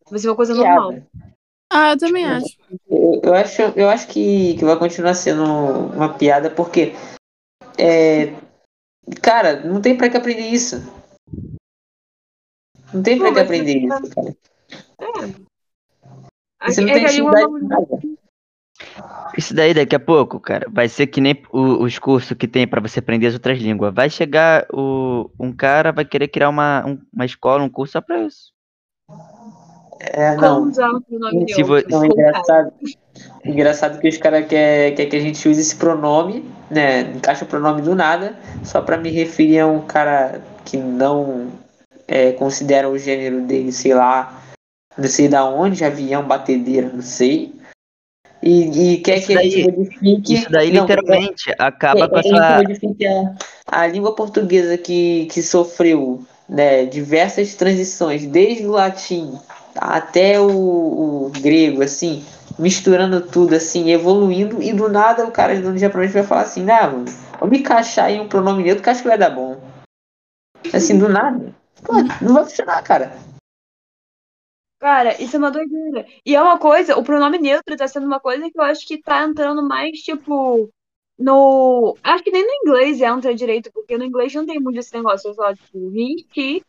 Vai 0.10 0.18
ser 0.20 0.28
uma 0.28 0.36
coisa 0.36 0.56
normal. 0.56 0.96
Ah, 1.72 1.92
eu 1.92 1.98
também 1.98 2.26
acho. 2.26 2.58
Eu, 2.90 3.22
eu 3.24 3.34
acho, 3.36 3.62
eu 3.62 3.88
acho 3.88 4.08
que, 4.08 4.58
que 4.58 4.66
vai 4.66 4.78
continuar 4.78 5.14
sendo 5.14 5.44
uma 5.44 6.18
piada, 6.18 6.50
porque. 6.50 6.94
É, 7.78 8.34
cara, 9.22 9.64
não 9.64 9.80
tem 9.80 9.96
pra 9.96 10.10
que 10.10 10.18
aprender 10.18 10.48
isso. 10.48 10.78
Não 12.92 13.04
tem 13.04 13.18
pra 13.20 13.28
Pô, 13.28 13.36
que 13.36 13.40
aprender 13.40 13.78
isso, 13.78 14.10
cara. 14.16 14.36
É. 15.00 16.70
Você 16.70 16.82
não 16.82 16.90
É 16.90 16.94
tem 16.94 17.06
que 17.06 17.22
nada. 17.64 17.88
Isso 19.38 19.54
daí 19.54 19.74
daqui 19.74 19.96
a 19.96 20.00
pouco, 20.00 20.40
cara, 20.40 20.68
vai 20.70 20.90
ser 20.90 21.08
que 21.08 21.22
nem 21.22 21.42
o- 21.52 21.84
os 21.84 21.98
cursos 21.98 22.36
que 22.38 22.48
tem 22.48 22.68
pra 22.68 22.82
você 22.82 23.00
aprender 23.00 23.28
as 23.28 23.34
outras 23.34 23.58
línguas. 23.60 23.94
Vai 23.94 24.10
chegar 24.10 24.66
o, 24.74 25.30
um 25.40 25.54
cara, 25.54 25.92
vai 25.92 26.04
querer 26.04 26.28
criar 26.28 26.50
uma, 26.50 26.86
um- 26.86 27.00
uma 27.14 27.26
escola, 27.26 27.64
um 27.64 27.70
curso 27.70 27.94
só 27.94 28.02
pra 28.02 28.20
isso. 28.20 28.52
É, 30.00 30.36
não. 30.36 30.64
usar 30.64 30.90
o 30.90 31.02
pronome 31.02 31.54
Se 31.54 31.64
vo-? 31.64 31.84
Não, 31.90 32.06
engraçado. 32.06 32.74
Engraçado 33.46 34.00
que 34.00 34.08
os 34.10 34.18
caras 34.18 34.48
querem 34.48 34.96
quer 34.96 35.06
que 35.06 35.16
a 35.16 35.20
gente 35.20 35.48
use 35.48 35.62
esse 35.62 35.76
pronome, 35.76 36.44
né? 36.70 37.02
Encaixa 37.02 37.46
o 37.46 37.48
pronome 37.48 37.82
do 37.82 37.94
nada, 37.94 38.36
só 38.64 38.82
pra 38.82 38.98
me 38.98 39.10
referir 39.12 39.60
a 39.60 39.68
um 39.68 39.82
cara 39.82 40.42
que 40.66 40.78
não 40.78 41.50
é, 42.08 42.32
considera 42.32 42.90
o 42.90 42.98
gênero 42.98 43.42
dele, 43.42 43.72
sei 43.72 43.94
lá, 43.94 44.42
não 44.98 45.08
sei 45.08 45.28
da 45.28 45.46
onde, 45.46 45.86
avião, 45.86 46.24
batedeira, 46.24 46.90
não 46.92 47.02
sei. 47.02 47.54
E, 48.44 48.94
e 48.94 48.98
quer 48.98 49.20
Isso 49.20 49.28
que 49.28 49.38
a 49.38 49.42
gente 49.44 49.64
daí- 49.64 49.72
modifique. 49.72 50.34
Isso 50.34 50.52
daí 50.52 50.72
não, 50.72 50.82
literalmente 50.82 51.54
acaba 51.60 52.06
é, 52.06 52.08
com 52.08 52.18
é 52.18 52.20
a 52.20 52.64
que 52.98 53.06
a 53.06 53.36
a, 53.68 53.88
língua 53.88 54.16
portuguesa 54.16 54.78
que, 54.78 55.28
que 55.32 55.44
sofreu 55.44 56.24
né, 56.50 56.86
diversas 56.86 57.54
transições, 57.54 58.26
desde 58.26 58.66
o 58.66 58.72
latim 58.72 59.38
até 59.76 60.40
o, 60.40 60.50
o 60.50 61.32
grego, 61.40 61.82
assim, 61.84 62.24
misturando 62.60 63.22
tudo, 63.22 63.56
assim, 63.56 63.92
evoluindo, 63.92 64.62
e 64.62 64.74
do 64.74 64.90
nada 64.90 65.26
o 65.26 65.32
cara 65.32 65.56
do 65.60 65.70
noite 65.72 65.88
vai 65.88 66.24
falar 66.24 66.42
assim, 66.42 66.70
ah, 66.70 66.88
mano, 66.88 67.06
vamos 67.40 67.58
encaixar 67.58 68.12
em 68.12 68.20
um 68.20 68.28
pronome 68.28 68.64
neutro 68.64 68.84
que 68.84 68.90
acho 68.90 69.02
que 69.02 69.08
vai 69.08 69.18
dar 69.18 69.30
bom. 69.30 69.58
Assim, 70.74 70.98
do 70.98 71.08
nada. 71.08 71.54
Pô, 71.84 71.94
não 72.22 72.34
vai 72.34 72.44
funcionar, 72.44 72.82
cara. 72.84 73.12
Cara, 74.82 75.22
isso 75.22 75.36
é 75.36 75.40
uma 75.40 75.52
doideira. 75.52 76.08
E 76.26 76.36
é 76.36 76.42
uma 76.42 76.58
coisa, 76.58 76.98
o 76.98 77.04
pronome 77.04 77.38
neutro 77.38 77.78
tá 77.78 77.88
sendo 77.88 78.08
uma 78.08 78.20
coisa 78.20 78.50
que 78.50 78.60
eu 78.60 78.64
acho 78.64 78.86
que 78.88 79.00
tá 79.00 79.24
entrando 79.24 79.62
mais, 79.62 80.00
tipo, 80.00 80.72
no. 81.20 81.96
Acho 82.04 82.24
que 82.24 82.32
nem 82.32 82.44
no 82.44 82.52
inglês 82.66 83.00
entra 83.00 83.36
direito, 83.36 83.70
porque 83.72 83.96
no 83.96 84.04
inglês 84.04 84.34
não 84.34 84.44
tem 84.46 84.60
muito 84.60 84.80
esse 84.80 84.92
negócio. 84.94 85.30
Eu 85.30 85.36
falo, 85.36 85.56
tipo, 85.56 85.78
it. 85.96 86.64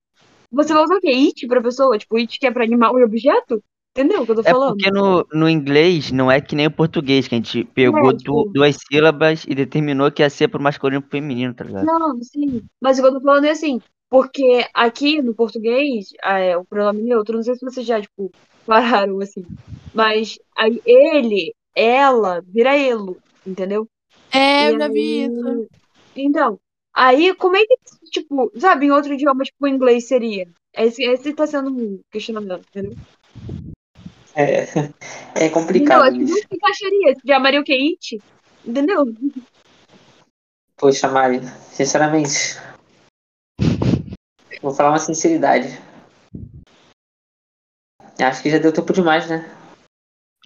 Você 0.52 0.74
vai 0.74 0.84
usar 0.84 0.96
o 0.96 1.00
quê? 1.00 1.08
It 1.08 1.46
pra 1.46 1.62
pessoa? 1.62 1.96
Tipo, 1.96 2.18
it 2.18 2.38
que 2.38 2.46
é 2.46 2.50
pra 2.50 2.64
animal 2.64 2.98
e 2.98 3.04
objeto? 3.04 3.64
Entendeu 3.96 4.22
o 4.22 4.26
que 4.26 4.32
eu 4.32 4.36
tô 4.36 4.42
É 4.42 4.50
falando? 4.50 4.74
porque 4.76 4.90
no, 4.90 5.26
no 5.32 5.48
inglês 5.48 6.12
não 6.12 6.30
é 6.30 6.40
que 6.40 6.54
nem 6.54 6.66
o 6.66 6.70
português, 6.70 7.26
que 7.26 7.34
a 7.34 7.38
gente 7.38 7.64
pegou 7.64 8.10
É, 8.10 8.16
tipo- 8.16 8.50
duas 8.52 8.76
sílabas 8.76 9.44
e 9.48 9.54
determinou 9.54 10.10
que 10.12 10.22
ia 10.22 10.28
ser 10.28 10.48
pro 10.48 10.62
masculino 10.62 11.00
e 11.00 11.02
pro 11.02 11.10
feminino, 11.10 11.54
tá 11.54 11.64
ligado? 11.64 11.86
Não, 11.86 12.22
sim. 12.22 12.62
Mas 12.80 12.98
o 12.98 13.02
que 13.02 13.08
eu 13.08 13.12
tô 13.14 13.20
falando 13.22 13.44
é 13.46 13.50
assim, 13.50 13.80
porque 14.12 14.68
aqui 14.74 15.22
no 15.22 15.34
português, 15.34 16.10
é, 16.22 16.54
o 16.54 16.66
pronome 16.66 17.00
neutro, 17.00 17.34
não 17.34 17.42
sei 17.42 17.54
se 17.54 17.64
vocês 17.64 17.86
já, 17.86 17.98
tipo, 17.98 18.30
pararam 18.66 19.18
assim, 19.20 19.42
mas 19.94 20.38
aí 20.54 20.82
ele, 20.84 21.54
ela, 21.74 22.42
vira 22.46 22.78
elo, 22.78 23.16
entendeu? 23.46 23.88
É, 24.30 24.66
E 24.68 24.72
eu 24.74 24.78
já 24.78 24.88
vi 24.88 25.24
isso. 25.24 25.66
Então, 26.14 26.60
aí 26.92 27.34
como 27.36 27.56
é 27.56 27.64
que, 27.64 27.74
tipo, 28.10 28.52
sabe, 28.58 28.84
em 28.84 28.90
outro 28.90 29.14
idioma, 29.14 29.44
tipo, 29.44 29.64
o 29.64 29.66
inglês 29.66 30.06
seria? 30.08 30.46
Esse, 30.74 31.02
esse 31.04 31.32
tá 31.32 31.46
sendo 31.46 31.70
um 31.70 31.98
questionamento, 32.10 32.66
entendeu? 32.68 32.98
É, 34.34 34.66
é 35.46 35.48
complicado 35.48 36.10
não 36.10 36.20
isso. 36.20 36.34
se 36.34 36.46
encaixaria. 36.52 37.14
Chamaria 37.26 37.60
o 37.62 37.64
que? 37.64 37.72
It? 37.72 38.22
Entendeu? 38.62 39.06
Poxa, 40.76 41.08
Mari, 41.08 41.40
sinceramente. 41.70 42.60
Vou 44.62 44.72
falar 44.72 44.90
uma 44.90 44.98
sinceridade. 44.98 45.78
Acho 48.20 48.42
que 48.42 48.50
já 48.50 48.58
deu 48.58 48.72
tempo 48.72 48.92
demais, 48.92 49.28
né? 49.28 49.50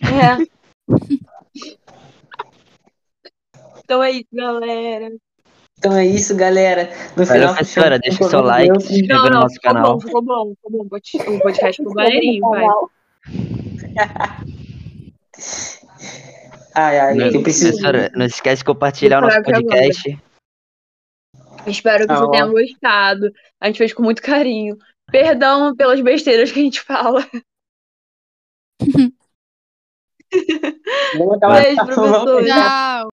É. 0.02 0.46
Então 3.88 4.02
é 4.02 4.10
isso, 4.10 4.26
galera. 4.32 5.12
Então 5.78 5.92
é 5.94 6.04
isso, 6.04 6.34
galera. 6.34 6.90
No 7.16 7.24
Valeu, 7.24 7.40
final, 7.42 7.54
professora. 7.54 8.00
fechamos 8.00 8.00
Deixa 8.00 8.18
com 8.18 8.24
o 8.24 8.30
seu 8.30 8.40
like, 8.40 8.80
se 8.82 9.00
inscreva 9.00 9.22
Não, 9.22 9.30
no 9.30 9.40
nosso 9.42 9.54
ficou 9.54 9.72
canal. 9.72 9.92
bom, 9.94 10.00
ficou 10.00 10.22
bom, 10.22 10.54
ficou 10.56 10.70
bom. 10.72 10.78
O 10.84 10.88
pod- 10.88 11.36
O 11.36 11.40
podcast 11.40 11.76
ficou 11.76 11.94
maneirinho, 11.94 12.40
vai. 12.50 12.64
Ai, 16.74 16.98
ai, 16.98 17.14
Não, 17.14 17.26
eu 17.26 17.42
preciso. 17.42 17.70
professora, 17.72 18.10
não 18.16 18.26
esquece 18.26 18.58
de 18.60 18.64
compartilhar 18.64 19.18
o 19.18 19.20
nosso 19.22 19.40
podcast. 19.42 20.18
Espero 21.66 22.06
que 22.06 22.12
Ah, 22.12 22.18
você 22.18 22.30
tenha 22.30 22.46
gostado. 22.46 23.32
A 23.60 23.66
gente 23.66 23.78
fez 23.78 23.92
com 23.92 24.02
muito 24.02 24.22
carinho. 24.22 24.76
Perdão 25.10 25.74
pelas 25.74 26.00
besteiras 26.00 26.50
que 26.52 26.60
a 26.60 26.62
gente 26.62 26.80
fala. 26.80 27.26
Beijo, 30.30 31.86
professor. 31.86 32.44
Tchau. 32.44 33.08